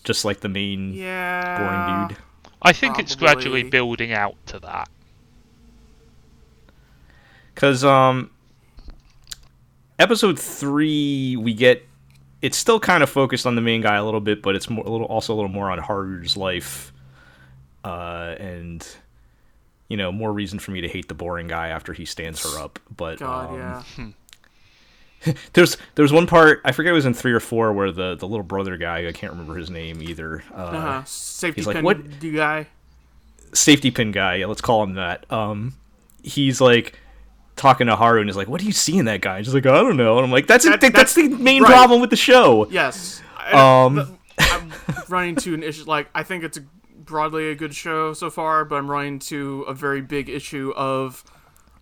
[0.04, 1.58] just like the main Yeah.
[1.58, 2.16] boring dude.
[2.62, 4.88] I think it's gradually building out to that.
[7.54, 8.30] Cause um,
[9.98, 11.86] episode three we get
[12.40, 14.84] it's still kind of focused on the main guy a little bit, but it's more
[14.84, 16.89] a little also a little more on Haru's life,
[17.84, 18.86] uh, and
[19.88, 22.58] you know more reason for me to hate the boring guy after he stands her
[22.62, 22.78] up.
[22.96, 24.14] But God, um,
[25.26, 25.32] yeah.
[25.52, 28.26] there's there's one part I forget it was in three or four where the the
[28.26, 30.42] little brother guy I can't remember his name either.
[30.52, 31.04] Uh, Uh-huh.
[31.04, 32.66] Safety he's like, pin "What?" du guy.
[33.52, 35.30] safety pin guy, yeah, let's call him that.
[35.30, 35.74] Um,
[36.22, 36.98] he's like
[37.56, 39.52] talking to Haru and he's like, "What do you see in that guy?" And she's
[39.54, 41.70] like, "I don't know." And I'm like, "That's That- that's, that's the main right.
[41.70, 43.20] problem with the show." Yes.
[43.36, 43.96] I- Um,
[44.38, 44.72] th- I'm
[45.10, 45.84] running to an issue.
[45.84, 46.62] Like I think it's a,
[47.10, 51.22] broadly a good show so far, but I'm running to a very big issue of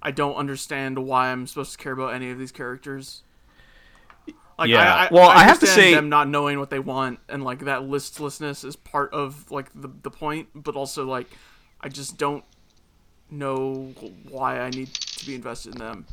[0.03, 3.23] I don't understand why I'm supposed to care about any of these characters.
[4.59, 4.93] Like, Yeah.
[4.95, 7.45] I, I, Well, I have to understand say- them not knowing what they want, and
[7.45, 11.29] like that listlessness is part of like the the point, but also like
[11.81, 12.45] I just don't
[13.31, 13.93] know
[14.29, 16.07] why I need to be invested in them.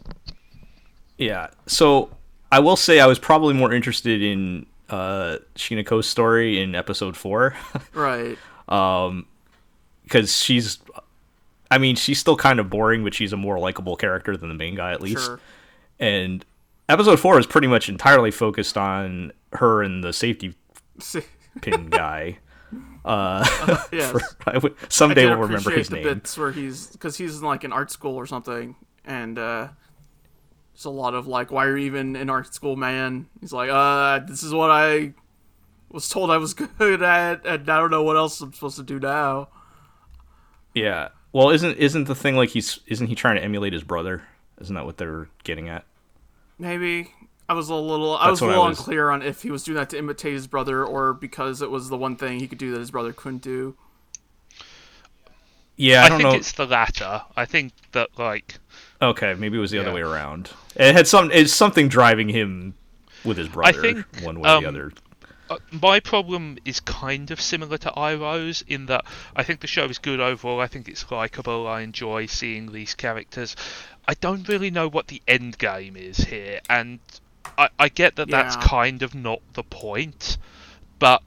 [1.18, 1.48] Yeah.
[1.66, 2.10] So
[2.52, 7.56] I will say I was probably more interested in uh, Shinako's story in episode four
[7.94, 8.38] Right.
[8.68, 10.80] Because she's.
[11.72, 14.56] I mean, she's still kind of boring, but she's a more likable character than the
[14.56, 15.26] main guy, at least.
[15.26, 15.40] Sure.
[16.00, 16.46] And
[16.88, 20.56] episode four is pretty much entirely focused on her and the safety
[21.62, 22.38] pin guy.
[23.08, 24.16] yes.
[24.48, 26.04] I would, I someday we'll remember his the name.
[26.04, 28.76] bits where he's because he's in like an art school or something,
[29.06, 29.68] and uh,
[30.74, 33.70] there's a lot of like, "Why are you even in art school, man?" He's like,
[33.70, 35.14] "Uh, this is what I
[35.96, 38.84] was told I was good at, and I don't know what else I'm supposed to
[38.84, 39.48] do now."
[40.76, 41.10] Yeah.
[41.32, 44.24] Well, isn't isn't the thing like he's isn't he trying to emulate his brother?
[44.62, 45.86] Isn't that what they're getting at?
[46.58, 47.12] Maybe
[47.50, 49.76] I was a little, I was a little was- unclear on if he was doing
[49.78, 52.72] that to imitate his brother or because it was the one thing he could do
[52.72, 53.76] that his brother couldn't do.
[55.78, 56.38] Yeah, I, I, don't think know.
[56.38, 57.24] it's the latter.
[57.36, 58.60] I think that like
[59.02, 60.52] Okay, maybe it was the other way around.
[60.76, 62.76] It had some it's something driving him
[63.26, 64.92] with his brother think, one way or um, the other.
[65.50, 69.06] Uh, my problem is kind of similar to Iroh's in that
[69.36, 70.60] I think the show is good overall.
[70.60, 71.68] I think it's likable.
[71.68, 73.56] I enjoy seeing these characters.
[74.08, 77.00] I don't really know what the end game is here, and
[77.58, 80.38] I, I get that that's kind of not the point,
[81.00, 81.22] but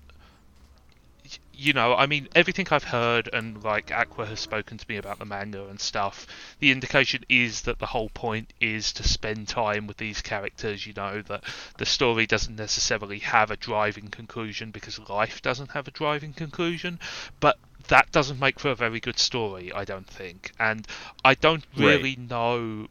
[1.59, 5.19] you know, I mean, everything I've heard and like Aqua has spoken to me about
[5.19, 6.25] the manga and stuff,
[6.61, 10.93] the indication is that the whole point is to spend time with these characters, you
[10.93, 11.43] know, that
[11.77, 17.01] the story doesn't necessarily have a driving conclusion because life doesn't have a driving conclusion,
[17.41, 17.59] but
[17.89, 20.53] that doesn't make for a very good story, I don't think.
[20.61, 20.87] And
[21.25, 22.87] I don't really know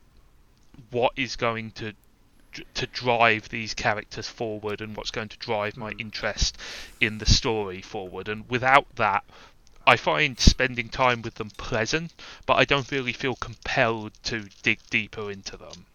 [0.91, 1.93] what is going to
[2.73, 6.57] to drive these characters forward and what's going to drive my interest
[6.99, 9.23] in the story forward and without that
[9.87, 12.13] I find spending time with them pleasant
[12.45, 15.87] but I don't really feel compelled to dig deeper into them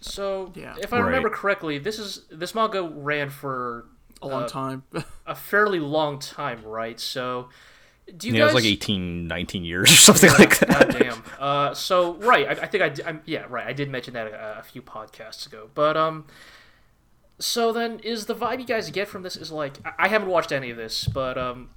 [0.00, 0.76] So, Yeah.
[0.76, 3.86] if I remember correctly, this is this manga ran for
[4.22, 4.84] A long Uh, time.
[5.26, 6.98] a fairly long time, right?
[7.00, 7.48] So,
[8.16, 10.68] do you Yeah, it was like 18, 19 years or something like that.
[10.68, 11.22] God damn.
[11.38, 13.66] Uh, so right, I, I think I, I'm, yeah, right.
[13.66, 16.24] I did mention that a, a few podcasts ago, but um,
[17.38, 20.28] so then is the vibe you guys get from this is like I, I haven't
[20.28, 21.70] watched any of this, but um,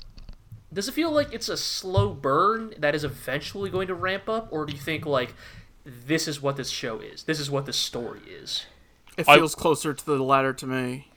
[0.71, 4.47] does it feel like it's a slow burn that is eventually going to ramp up,
[4.51, 5.33] or do you think like
[5.85, 7.23] this is what this show is?
[7.23, 8.65] This is what this story is.
[9.17, 11.07] it I- feels closer to the latter to me.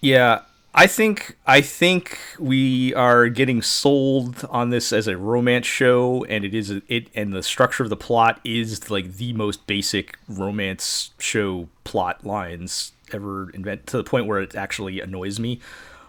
[0.00, 0.42] Yeah,
[0.76, 6.44] I think I think we are getting sold on this as a romance show, and
[6.44, 11.12] it is it and the structure of the plot is like the most basic romance
[11.18, 15.60] show plot lines ever invented to the point where it actually annoys me.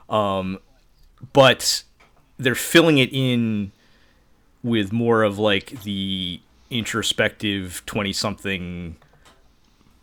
[0.09, 0.57] Um,
[1.31, 1.83] but
[2.37, 3.71] they're filling it in
[4.63, 8.95] with more of like the introspective 20 something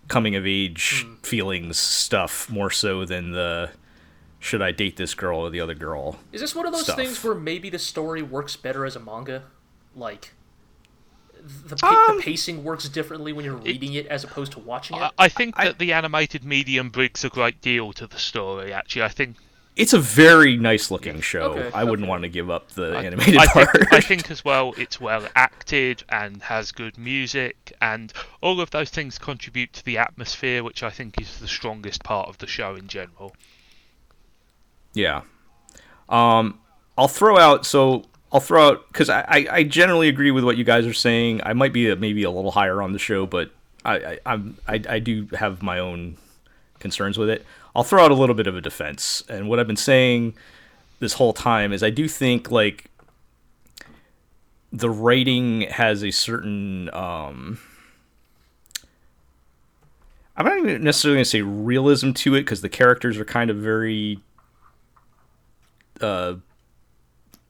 [0.07, 3.71] coming of age feelings stuff more so than the
[4.43, 6.19] should I date this girl or the other girl.
[6.33, 6.97] Is this one of those Stuff.
[6.97, 9.45] things where maybe the story works better as a manga,
[9.97, 10.33] like?
[11.67, 14.97] The, pa- Um, the pacing works differently when you're reading it as opposed to watching
[14.97, 15.01] it.
[15.01, 18.73] I, I think I- that the animated medium brings a great deal to the story.
[18.73, 19.37] Actually, I think
[19.77, 21.53] It's a very nice looking show.
[21.53, 22.11] Okay, I wouldn't okay.
[22.11, 23.71] want to give up the I- animated I part.
[23.73, 28.71] Think, I think as well it's well acted and has good music, and all of
[28.71, 32.47] those things contribute to the atmosphere, which I think is the strongest part of the
[32.47, 33.35] show in general.
[34.95, 35.23] Yeah.
[36.09, 36.59] Um,
[36.97, 40.65] I'll throw out so I'll throw out because I, I generally agree with what you
[40.65, 41.41] guys are saying.
[41.45, 43.51] I might be a, maybe a little higher on the show, but
[43.85, 46.17] I, I I'm I, I do have my own
[46.79, 47.45] concerns with it.
[47.75, 50.35] I'll throw out a little bit of a defense, and what I've been saying
[50.99, 52.87] this whole time is I do think like
[54.73, 57.59] the writing has a certain um
[60.37, 63.51] I'm not even necessarily going to say realism to it because the characters are kind
[63.51, 64.21] of very
[66.03, 66.35] uh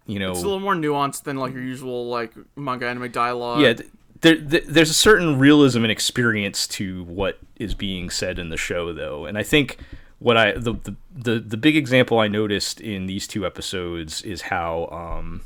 [0.07, 3.61] you know It's a little more nuanced than like your usual like manga anime dialogue.
[3.61, 3.89] yeah th-
[4.21, 8.57] there, th- there's a certain realism and experience to what is being said in the
[8.57, 9.79] show though and i think
[10.19, 14.43] what i the the, the, the big example i noticed in these two episodes is
[14.43, 15.41] how um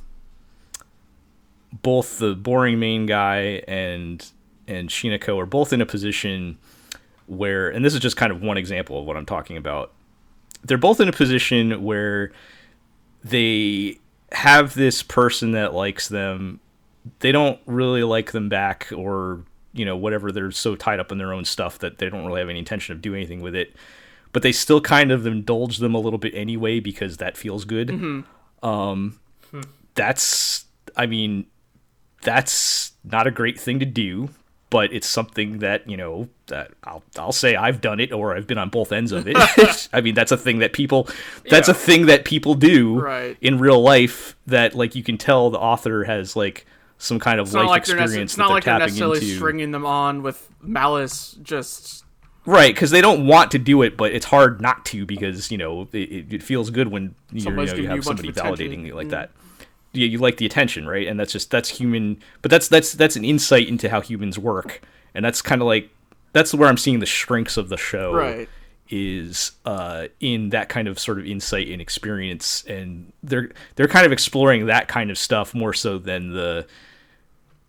[1.83, 4.31] both the boring main guy and
[4.67, 6.59] and shinako are both in a position
[7.27, 9.93] where and this is just kind of one example of what i'm talking about
[10.65, 12.33] they're both in a position where
[13.29, 13.99] they
[14.33, 16.61] have this person that likes them.
[17.21, 19.43] They don't really like them back or
[19.73, 20.33] you know whatever.
[20.33, 22.95] They're so tied up in their own stuff that they don't really have any intention
[22.95, 23.75] of doing anything with it.
[24.33, 27.91] But they still kind of indulge them a little bit anyway because that feels good.
[28.63, 29.19] Um
[29.97, 30.67] that's
[30.97, 31.47] i mean
[32.23, 34.29] that's not a great thing to do
[34.71, 38.47] but it's something that you know that I'll I'll say I've done it or I've
[38.47, 39.37] been on both ends of it.
[39.93, 41.09] I mean that's a thing that people
[41.49, 43.37] that's a thing that people do Right.
[43.41, 46.67] in real life that like you can tell the author has like
[46.99, 49.37] some kind of It's life not like experience it's not they're like they're necessarily into.
[49.37, 51.37] stringing them on with malice.
[51.43, 52.05] Just
[52.49, 55.59] Right, because they don't want to do it, but it's hard not to because you
[55.59, 59.09] know it, it- feels good when you, you, know, you have somebody validating you like
[59.09, 59.11] Mm.
[59.11, 59.31] that.
[59.97, 61.07] Yeah, you like the attention, right?
[61.07, 64.83] And that's just that's human, but that's that's that's an insight into how humans work,
[65.15, 65.91] and that's kind of like
[66.33, 68.13] that's where I'm seeing the shrinks of the show.
[68.13, 68.49] Right.
[68.89, 74.07] Is uh, in that kind of sort of insight and experience, and they're they're kind
[74.07, 76.67] of exploring that kind of stuff more so than the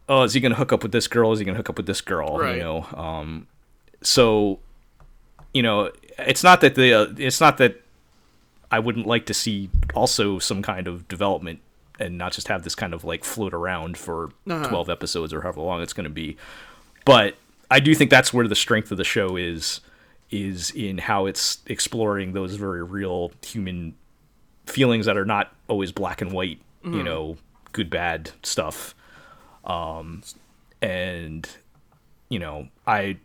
[0.10, 1.32] oh, is he going to hook up with this girl?
[1.32, 2.38] Is he going to hook up with this girl?
[2.38, 2.58] Right.
[2.58, 3.48] You know, um,
[4.02, 4.60] so
[5.54, 7.82] you know, it's not that the uh, it's not that
[8.72, 11.62] I wouldn't like to see also some kind of development
[11.99, 14.68] and not just have this kind of like float around for Uh-huh.
[14.69, 16.38] 12 episodes or however long it's going to be.
[17.06, 17.36] But
[17.72, 19.82] I do think that's where the strength of the show is
[20.30, 23.95] is in how it's exploring those very real human
[24.65, 27.38] feelings that are not always black and white, you know,
[27.72, 28.94] good bad stuff.
[29.65, 30.22] Um
[30.82, 31.49] and
[32.30, 33.18] you know, I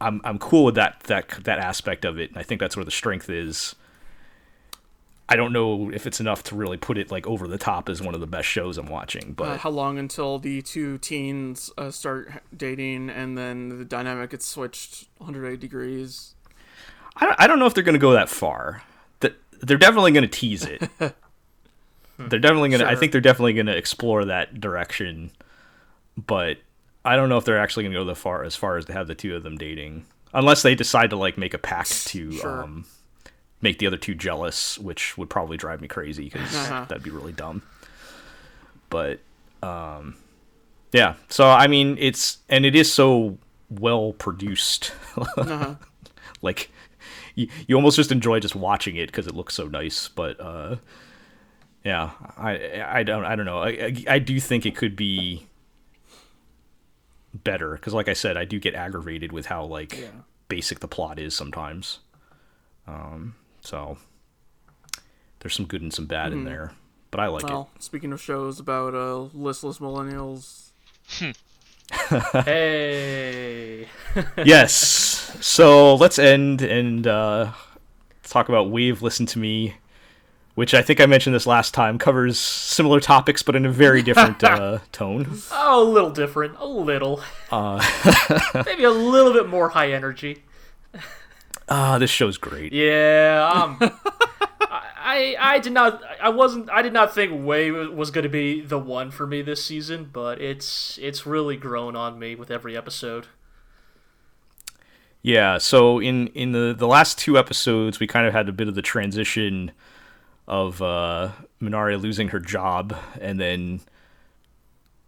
[0.00, 2.30] I'm I'm cool with that that that aspect of it.
[2.30, 3.74] And I think that's where the strength is.
[5.28, 8.00] I don't know if it's enough to really put it like over the top as
[8.00, 11.70] one of the best shows I'm watching, but uh, how long until the two teens
[11.76, 16.34] uh, start dating and then the dynamic gets switched 180 degrees?
[17.16, 18.82] I don't, I don't know if they're going to go that far.
[19.20, 20.80] Th- They're definitely going to tease it.
[22.18, 22.88] they're definitely going to.
[22.88, 25.30] I think they're definitely going to explore that direction,
[26.16, 26.58] but
[27.04, 28.92] I don't know if they're actually going to go the far as far as to
[28.92, 32.32] have the two of them dating, unless they decide to like make a pact to
[32.32, 32.62] Sure.
[32.64, 32.84] um,
[33.66, 36.84] make the other two jealous, which would probably drive me crazy because Uh-huh.
[36.88, 37.62] that'd be really dumb.
[38.90, 39.18] But
[39.62, 40.14] um,
[40.92, 43.38] yeah, so I mean, it's and it is so
[43.68, 44.92] well produced.
[45.16, 45.74] Uh-huh.
[46.42, 46.70] like
[47.34, 50.06] you, you almost just enjoy just watching it because it looks so nice.
[50.08, 50.76] But uh,
[51.84, 53.58] yeah, I I don't I don't know.
[53.58, 55.46] I, I, I do think it could be
[57.34, 60.08] better because, like I said, I do get aggravated with how like Yeah.
[60.48, 61.98] basic the plot is sometimes.
[62.86, 63.34] Um,
[63.66, 63.98] so
[65.40, 66.72] there's some good and some bad in there,
[67.10, 67.66] but I like it.
[67.82, 70.70] Speaking of shows about uh, listless millennials,
[72.44, 73.86] Hey.
[74.44, 75.36] yes.
[75.40, 77.52] So let's end and uh,
[78.24, 79.76] talk about Wave Listen to Me,
[80.54, 84.02] which I think I mentioned this last time, covers similar topics but in a very
[84.02, 85.38] different uh, tone.
[85.52, 86.56] Oh, a little different.
[86.58, 87.20] A little.
[87.50, 87.84] Uh,
[88.66, 90.42] Maybe a little bit more high energy.
[91.68, 92.72] Ah, this show's great.
[92.72, 93.78] Yeah, um,
[94.60, 98.60] I, I did not, I wasn't, I did not think Wave was going to be
[98.60, 102.76] the one for me this season, but it's, it's really grown on me with every
[102.76, 103.26] episode.
[105.26, 108.68] Yeah, so in in the the last two episodes, we kind of had a bit
[108.68, 109.72] of the transition
[110.46, 113.80] of uh, Minare losing her job and then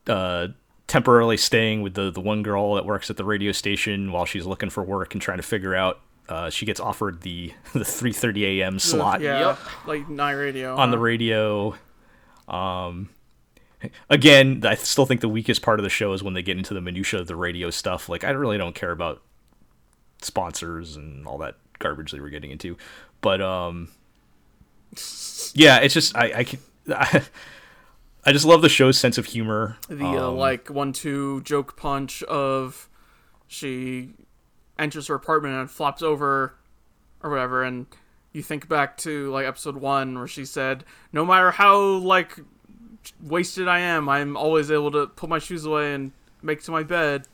[0.08, 0.48] uh,
[0.88, 4.44] temporarily staying with the the one girl that works at the radio station while she's
[4.44, 6.00] looking for work and trying to figure out.
[6.28, 8.78] Uh, she gets offered the the 3:30 a.m.
[8.78, 9.58] slot yeah, Yep.
[9.86, 11.74] like night radio on the radio.
[12.46, 13.08] Um,
[14.10, 16.74] again, I still think the weakest part of the show is when they get into
[16.74, 18.08] the minutia of the radio stuff.
[18.08, 19.22] Like, I really don't care about
[20.20, 22.76] sponsors and all that garbage they were getting into,
[23.20, 23.88] but um,
[25.54, 26.58] yeah, it's just I I, can,
[26.90, 27.22] I,
[28.24, 29.76] I just love the show's sense of humor.
[29.88, 32.88] the uh, Um, like one two joke punch of
[33.46, 34.10] she
[34.78, 36.54] enters her apartment and flops over
[37.22, 37.86] or whatever and
[38.32, 42.38] you think back to like episode one where she said no matter how like
[43.22, 46.82] wasted i am i'm always able to put my shoes away and make to my
[46.82, 47.26] bed.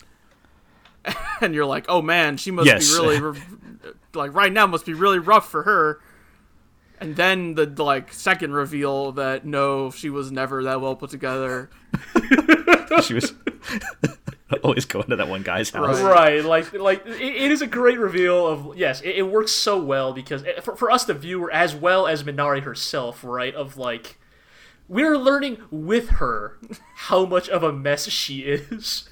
[1.43, 2.89] And you're like oh man she must Yes.
[2.91, 3.39] be really
[4.15, 6.01] like right now must be really rough for her.
[7.01, 11.69] And then the like second reveal that no she was never that well put together.
[13.03, 13.35] She was
[14.63, 16.01] always going to that one guy's house.
[16.01, 16.13] Right.
[16.13, 19.83] Right, like, like it, it is a great reveal of yes, it, it works so
[19.83, 23.55] well because eh, for, for us the viewer as well as Minare herself, right?
[23.55, 24.19] Of like,
[24.89, 26.59] we're learning with her
[26.95, 29.09] how much of a mess she is.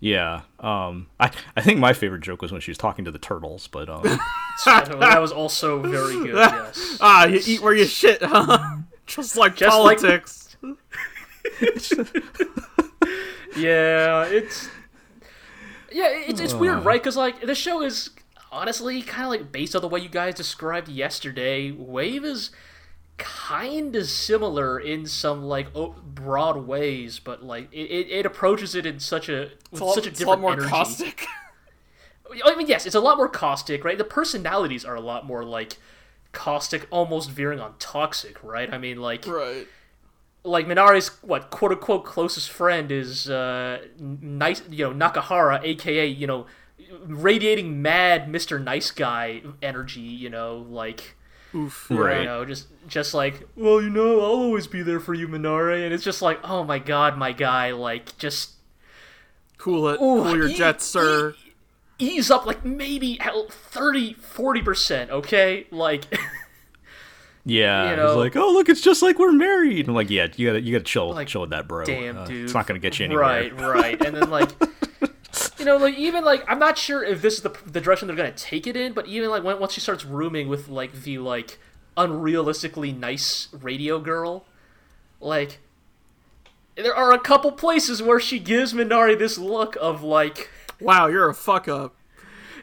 [0.00, 0.42] Yeah.
[0.60, 1.08] Um.
[1.18, 3.88] I I think my favorite joke was when she was talking to the turtles, but
[3.88, 4.02] um.
[4.64, 6.36] that was also very good.
[6.36, 6.98] Yes.
[7.00, 8.76] Ah, you eat where you shit, huh?
[9.06, 10.56] Just like Just like- politics.
[13.56, 14.68] Yeah, it's
[15.90, 17.00] yeah, it's it's weird, right?
[17.00, 18.10] Because like the show is
[18.52, 21.70] honestly kind of like based on the way you guys described yesterday.
[21.70, 22.50] Wave is
[23.16, 25.68] kind of similar in some like
[26.04, 29.84] broad ways, but like it, it, it approaches it in such a with It's a
[29.84, 30.68] lot, such a it's a lot different more energy.
[30.68, 31.26] caustic.
[32.44, 33.96] I mean, yes, it's a lot more caustic, right?
[33.96, 35.78] The personalities are a lot more like
[36.32, 38.72] caustic, almost veering on toxic, right?
[38.72, 39.66] I mean, like right.
[40.44, 46.26] Like Minare's what quote unquote closest friend is uh nice you know Nakahara aka you
[46.26, 46.46] know
[47.04, 48.62] radiating mad Mr.
[48.62, 51.16] Nice Guy energy you know like
[51.54, 51.86] Oof.
[51.90, 52.20] Right.
[52.20, 55.84] you know just just like well you know I'll always be there for you Minare
[55.84, 58.52] and it's just like oh my god my guy like just
[59.58, 59.94] Cool it.
[59.94, 61.34] Ooh, cool your e- jets, sir.
[61.98, 66.04] ease up like maybe at 30 40% okay like
[67.48, 69.88] Yeah, You it's know- like, oh look, it's just like we're married.
[69.88, 71.84] I'm like, yeah, you gotta you gotta chill, Like, chill with that, bro.
[71.84, 73.22] damn Uh, dude it's not gonna get you anywhere.
[73.24, 74.50] right right and then like
[75.58, 78.16] you know like even like i'm not sure if this is the, the direction they're
[78.16, 81.18] gonna take it in but even like when, once she starts rooming with like the
[81.18, 81.58] like
[81.96, 84.44] unrealistically nice radio girl
[85.20, 85.58] like
[86.76, 90.50] there are a couple places where she gives minare this look of like
[90.80, 91.96] Wow, you're a fuck up.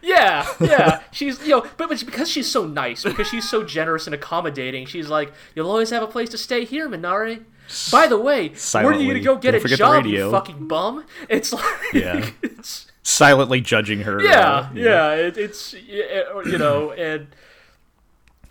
[0.06, 1.02] Yeah, yeah.
[1.11, 4.86] She's you know, but, but because she's so nice, because she's so generous and accommodating,
[4.86, 7.44] she's like, "You'll always have a place to stay here, Minare."
[7.91, 11.03] By the way, where are you gonna go get Don't a job, you fucking bum?
[11.27, 11.64] It's like,
[11.94, 12.30] Yeah.
[12.44, 14.22] it's, Silently judging her.
[14.22, 15.14] yeah, uh, yeah.
[15.15, 17.27] It, it's you know, and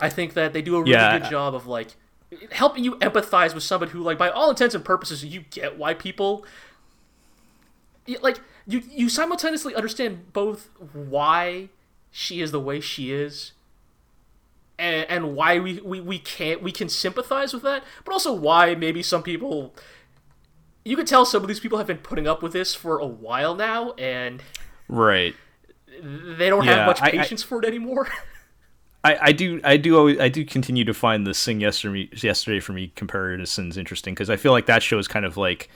[0.00, 1.18] I think that they do a really Yeah.
[1.20, 1.94] good job of like
[2.50, 5.94] helping you empathize with somebody who, like, by all intents and purposes, you get why
[5.94, 6.44] people
[8.20, 11.68] like you you simultaneously understand both why
[12.10, 13.52] she is the way she is
[14.78, 18.74] and, and why we, we, we can't we can sympathize with that but also why
[18.74, 19.74] maybe some people
[20.84, 23.06] you could tell some of these people have been putting up with this for a
[23.06, 24.42] while now and
[24.88, 25.34] Right.
[26.02, 28.08] they don't Yeah, have much I- I- patience for it anymore
[29.06, 32.58] I, I do I do always, I do continue to find the sing yesterday yesterday
[32.58, 35.68] for me comparisons interesting because I feel like that show is kind of like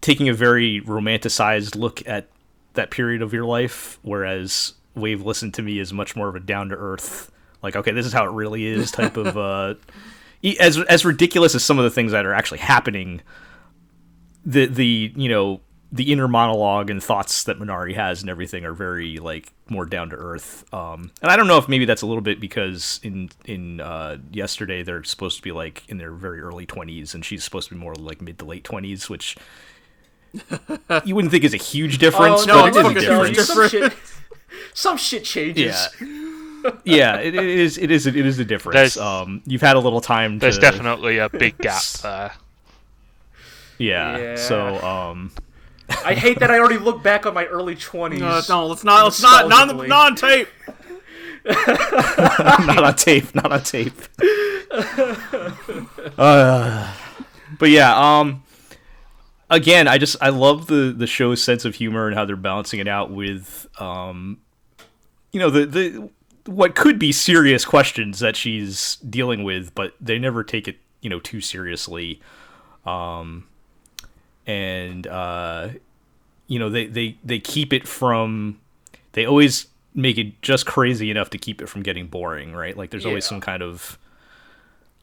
[0.00, 2.28] taking a very romanticized look at
[2.74, 6.40] that period of your life, whereas Wave Listen to Me is much more of a
[6.40, 7.30] down to earth,
[7.62, 9.36] like okay, this is how it really is type of.
[9.36, 9.74] Uh,
[10.58, 13.20] as as ridiculous as some of the things that are actually happening,
[14.44, 15.60] the the you know
[15.92, 20.10] the inner monologue and thoughts that Minare has and everything are very like more down
[20.10, 20.64] to earth.
[20.72, 24.18] Um, and I don't know if maybe that's a little bit because in in uh,
[24.30, 27.74] yesterday they're supposed to be like in their very early twenties and she's supposed to
[27.74, 29.36] be more like mid to late twenties, which
[31.04, 33.46] you wouldn't think is a huge difference, Oh, no, but it's a fucking difference.
[33.46, 33.92] Some shit,
[34.74, 35.88] some shit changes.
[36.00, 36.70] Yeah.
[36.84, 37.78] yeah, it it is.
[37.78, 38.06] It is.
[38.06, 38.74] It is a difference.
[38.74, 40.38] There's- um, you've had a little time.
[40.38, 42.32] There's to, definitely a big gap there.
[43.78, 44.18] Yeah.
[44.18, 44.36] Yeah.
[44.36, 45.32] So, um,
[46.04, 48.20] I hate that I already look back on my early twenties.
[48.20, 49.04] No, no, let's not.
[49.04, 49.48] Let's not.
[49.48, 50.48] Not on, not on tape.
[51.46, 53.34] not on tape.
[53.34, 53.94] Not on tape.
[56.18, 56.94] uh,
[57.58, 57.96] but yeah.
[58.18, 58.42] Um.
[59.50, 62.78] Again, I just I love the the show's sense of humor and how they're balancing
[62.80, 64.38] it out with um,
[65.32, 66.10] you know the the
[66.46, 71.10] what could be serious questions that she's dealing with, but they never take it you
[71.10, 72.20] know too seriously.
[72.86, 73.46] Um,
[74.46, 75.70] and uh,
[76.46, 78.60] you know they they they keep it from
[79.12, 82.76] they always make it just crazy enough to keep it from getting boring, right?
[82.76, 83.30] Like there's always Yeah.
[83.30, 83.98] some kind of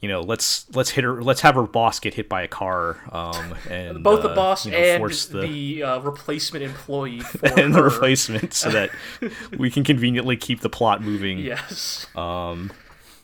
[0.01, 2.97] you know, let's let's hit her let's have her boss get hit by a car
[3.11, 7.59] um and Both the uh, boss you know, and force the, uh, replacement employee for
[7.59, 8.91] and the replacement so that
[9.57, 11.39] we can conveniently keep the plot moving.
[11.39, 12.71] Yes, Um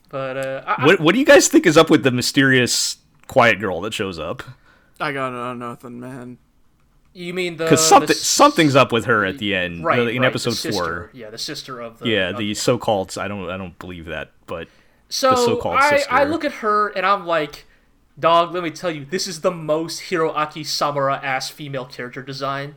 [0.10, 2.98] but uh, I, what what do you guys think is up with the mysterious
[3.28, 4.44] quiet girl that shows up?
[5.00, 6.38] I got nothing, man.
[7.14, 10.22] you mean the Cuz something s- something's up with her at the end right in
[10.22, 10.72] right, episode sister.
[10.72, 11.10] 4.
[11.14, 14.32] Yeah, the sister of the Yeah, of the so-called I don't I don't believe that,
[14.48, 14.68] but
[15.14, 16.12] So so-called I, sister.
[16.12, 17.68] I look at her and I'm like,
[18.20, 22.74] dog, let me tell you, this is the most Hiroaki Samura ass female character design.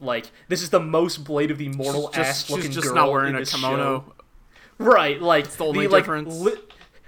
[0.00, 2.66] Like, this is the most Blade of the Immortal ass looking girl.
[2.66, 4.00] she's just girl not wearing a kimono.
[4.00, 4.14] show.
[4.78, 6.34] Right, like the only like difference.
[6.34, 6.58] li-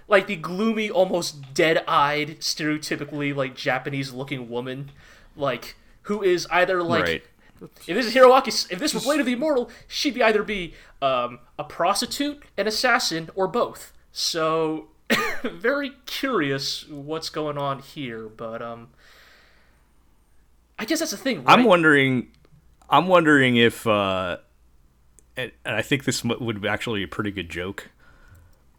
[0.06, 4.92] like the gloomy, almost dead-eyed, stereotypically like Japanese-looking woman,
[5.34, 7.22] like who is either like right.
[7.60, 10.74] if this is Hiroaki, if this were Blade of the Immortal, she'd be either be
[11.02, 13.92] um, a prostitute, an assassin, or both.
[14.12, 14.88] So,
[15.42, 18.28] very curious what's going on here.
[18.28, 18.88] But um,
[20.78, 21.44] I guess that's the thing.
[21.44, 21.58] Right?
[21.58, 22.28] I'm wondering.
[22.90, 24.38] I'm wondering if, uh,
[25.36, 27.90] and, and I think this would be actually a pretty good joke.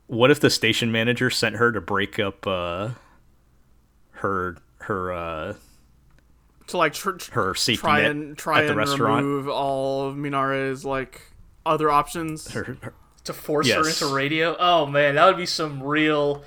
[0.07, 2.89] What if the station manager sent her to break up uh,
[4.13, 5.53] her her uh,
[6.67, 9.23] to like tr- tr- her safety try net and try at the and restaurant?
[9.23, 11.21] remove all of Minare's like
[11.65, 12.51] other options.
[12.51, 12.93] Her, her-
[13.29, 14.55] to force her into radio.
[14.59, 16.43] Oh man, that would be some real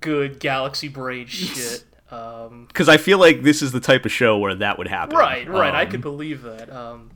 [0.00, 1.84] good Galaxy Braid shit.
[2.10, 5.16] Um, because I feel like this is the type of show where that would happen.
[5.16, 5.74] right, right.
[5.74, 6.70] I Um, could believe that.
[6.72, 7.10] Um,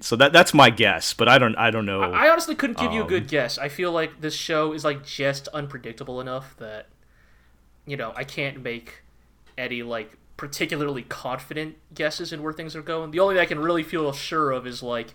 [0.00, 2.02] So that that's my guess, but I don't I don't know.
[2.02, 3.56] I honestly couldn't give you a Um, good guess.
[3.56, 6.88] I feel like this show is like just unpredictable enough that
[7.86, 9.02] you know I can't make
[9.56, 13.12] any like particularly confident guesses in where things are going.
[13.12, 15.14] The only thing I can really feel sure of is like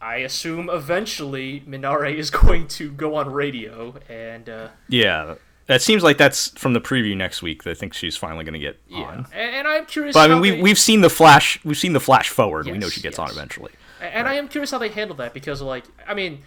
[0.00, 5.34] I assume eventually Minare is going to go on radio and uh, yeah,
[5.66, 7.66] that seems like that's from the preview next week.
[7.66, 9.26] I think she's finally going to get yeah, on.
[9.32, 10.14] and, and I'm curious.
[10.14, 11.64] But I mean, we they- we've seen the flash.
[11.64, 12.66] We've seen the flash forward.
[12.66, 13.72] we know she gets on eventually.
[14.00, 16.42] And I am curious how they handle that because, like, I mean,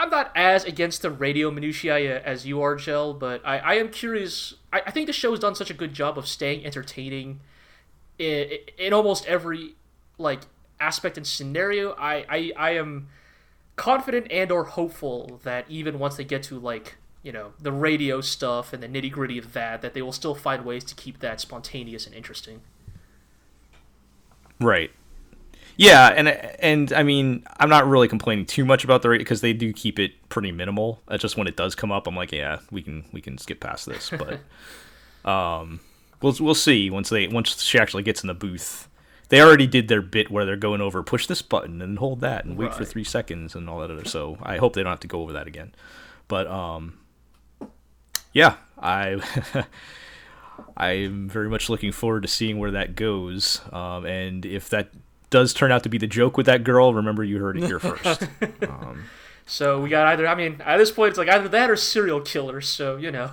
[0.00, 3.90] I'm not as against the radio minutiae as you are, Gel, but I, I am
[3.90, 4.54] curious.
[4.72, 7.40] I, I think the show has done such a good job of staying entertaining
[8.18, 9.74] in, in almost every,
[10.16, 10.40] like,
[10.80, 11.92] aspect and scenario.
[11.92, 13.08] I, I, I am
[13.76, 18.20] confident and or hopeful that even once they get to, like, you know, the radio
[18.20, 21.20] stuff and the nitty gritty of that, that they will still find ways to keep
[21.20, 22.60] that spontaneous and interesting.
[24.60, 24.90] Right.
[25.78, 29.42] Yeah, and and I mean, I'm not really complaining too much about the rate because
[29.42, 31.00] they do keep it pretty minimal.
[31.08, 33.60] It's just when it does come up, I'm like, yeah, we can we can skip
[33.60, 34.10] past this.
[34.10, 34.40] But
[35.30, 35.78] um,
[36.20, 38.88] we'll we'll see once they once she actually gets in the booth.
[39.28, 42.44] They already did their bit where they're going over push this button and hold that
[42.44, 44.06] and wait for three seconds and all that other.
[44.06, 45.74] So I hope they don't have to go over that again.
[46.28, 46.98] But um,
[48.32, 49.20] yeah, I.
[50.76, 53.60] I'm very much looking forward to seeing where that goes.
[53.72, 54.90] Um, and if that
[55.30, 57.78] does turn out to be the joke with that girl, remember you heard it here
[57.78, 58.28] first.
[58.68, 59.04] Um,
[59.46, 60.26] So we got either.
[60.26, 62.68] I mean, at this point, it's like either that or serial killers.
[62.68, 63.30] So you know.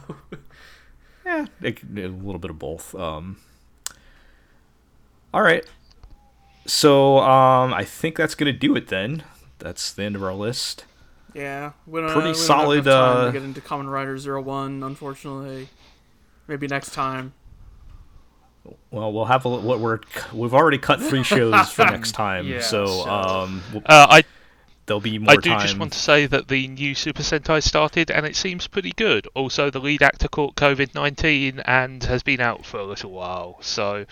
[1.26, 1.68] yeah, a
[2.08, 2.96] little bit of both.
[2.96, 3.38] Um,
[5.34, 5.66] all right.
[6.66, 9.24] So um, I think that's gonna do it then.
[9.60, 10.86] That's the end of our list.
[11.34, 13.92] Yeah, we don't, Pretty we don't have solid, enough time uh, to get into Kamen
[13.92, 15.68] Rider Zero One, unfortunately.
[16.48, 17.34] Maybe next time.
[18.90, 20.00] Well, we'll have a, what we're
[20.34, 24.24] we've already cut three shows for next time, Yeah, so, so- um, we'll- Uh, I
[24.86, 25.60] there'll be more I do time.
[25.62, 29.28] just want to say that the new Super Sentai started and it seems pretty good.
[29.34, 33.58] Also, the lead actor caught COVID 19 and has been out for a little while.
[33.62, 34.06] So,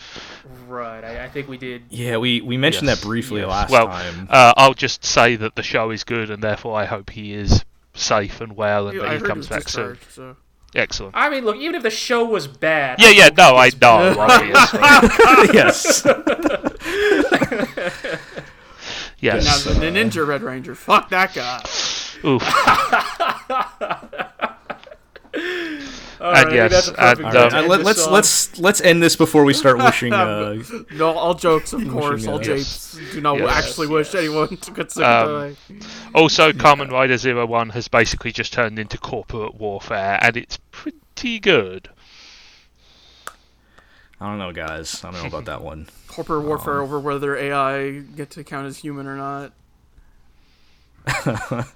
[0.67, 1.03] Right.
[1.03, 1.83] I, I think we did.
[1.89, 2.99] Yeah, we we mentioned Yes.
[3.01, 3.49] that briefly Yes.
[3.49, 4.27] last well, time.
[4.29, 7.63] uh, I'll just say that the show is good and therefore I hope he is
[7.93, 9.97] safe and well and I that he comes back soon.
[10.09, 10.35] so.
[10.75, 11.15] Excellent.
[11.15, 12.99] I mean, look, even if the show was bad.
[12.99, 14.79] Yeah, yeah, no, I know, obviously.
[15.53, 16.01] yes.
[19.23, 19.65] Yes.
[19.65, 21.63] Now the Ninja Red Ranger, fuck that guy.
[22.25, 22.43] Oof.
[26.21, 28.59] Alright, And yes, that's a perfect and, way to um, Uh, let, this let's let's
[28.59, 30.13] let's end this before we start wishing.
[30.13, 30.61] Uh,
[30.93, 32.97] No, all jokes, of course, all uh, japes.
[33.11, 35.57] Do not Yes, actually wish anyone to get sick Um, of
[36.13, 41.39] Also, Kamen Rider Zero One has basically just turned into corporate warfare, and it's pretty
[41.39, 41.89] good.
[44.21, 45.03] I don't know, guys.
[45.03, 45.87] I don't know about that one.
[46.07, 49.51] corporate warfare over whether AI get to count as human or not.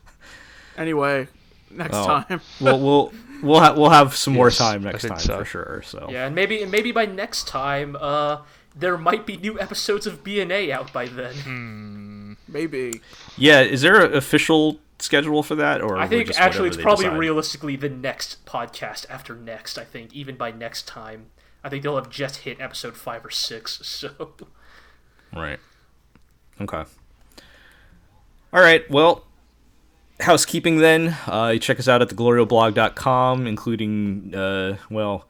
[0.77, 1.27] anyway,
[1.71, 2.05] next Oh.
[2.05, 2.41] time.
[2.61, 5.39] We'll we'll we'll ha- we'll have some more time next time so.
[5.39, 5.81] for sure.
[5.85, 8.41] So Yeah, and maybe and maybe by next time, uh,
[8.75, 12.37] there might be new episodes of BNA out by then.
[12.47, 13.01] Maybe.
[13.35, 17.05] yeah, is there an official schedule for that, or I think just actually it's probably
[17.05, 17.19] decide?
[17.19, 19.77] realistically the next podcast after next.
[19.77, 21.27] I think even by next time,
[21.67, 23.81] I think they'll have just hit episode five or six.
[23.83, 24.31] So
[25.35, 25.59] Right.
[26.61, 26.83] Okay.
[28.53, 28.89] All right.
[28.89, 29.25] Well,
[30.21, 31.17] housekeeping then.
[31.27, 35.27] Uh, you check us out at theglorioblog.com, including, uh, well,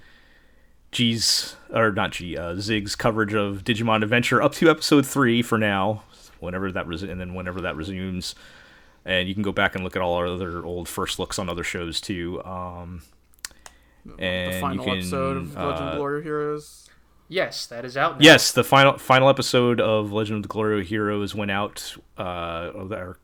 [0.92, 5.58] G's, or not G, uh, Zig's coverage of Digimon Adventure up to episode three for
[5.58, 6.04] now,
[6.40, 8.36] whenever that res- and then whenever that resumes.
[9.06, 11.50] And you can go back and look at all our other old first looks on
[11.50, 12.44] other shows too.
[12.44, 13.02] Um,
[14.20, 16.90] and the you final can, episode of Legend uh, of Glory Heroes.
[17.28, 18.24] yes, that is out now.
[18.24, 21.96] Yes, the final final episode of Legend of the Glory Heroes went out.
[22.18, 23.18] Uh, our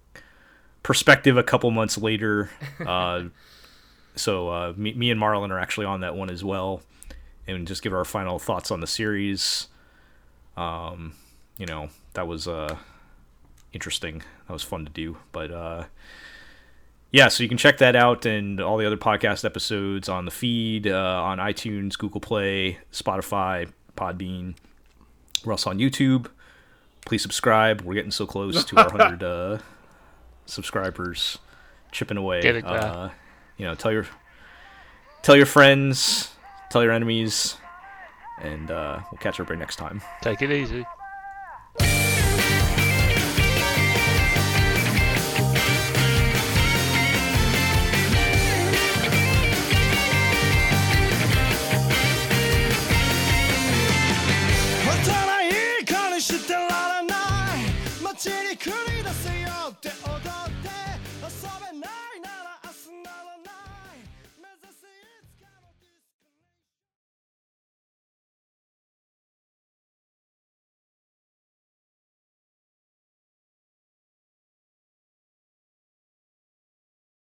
[0.84, 2.50] perspective a couple months later.
[2.86, 3.26] Uh,
[4.16, 6.82] so uh, me, me and Marlon are actually on that one as well,
[7.48, 9.68] and just give our final thoughts on the series.
[10.56, 11.14] Um,
[11.58, 12.78] you know that was uh
[13.72, 14.22] interesting.
[14.48, 15.86] That was fun to do, but uh.
[17.14, 20.31] Yeah, so you can check that out and all the other podcast episodes on the
[20.31, 24.56] feed, uh, on iTunes, Google Play, Spotify, Podbean.
[25.45, 26.26] We're also on YouTube.
[27.06, 27.81] Please subscribe.
[27.81, 29.57] We're getting so close to our 100 uh,
[30.48, 31.38] subscribers,
[31.91, 32.41] chipping away.
[32.41, 32.81] Getting there.
[32.81, 33.10] Uh,
[33.57, 34.07] you know, tell your
[35.22, 36.31] tell your friends,
[36.72, 37.57] tell your enemies,
[38.41, 40.02] and uh, we'll catch everybody next time.
[40.23, 41.03] Take it easy.「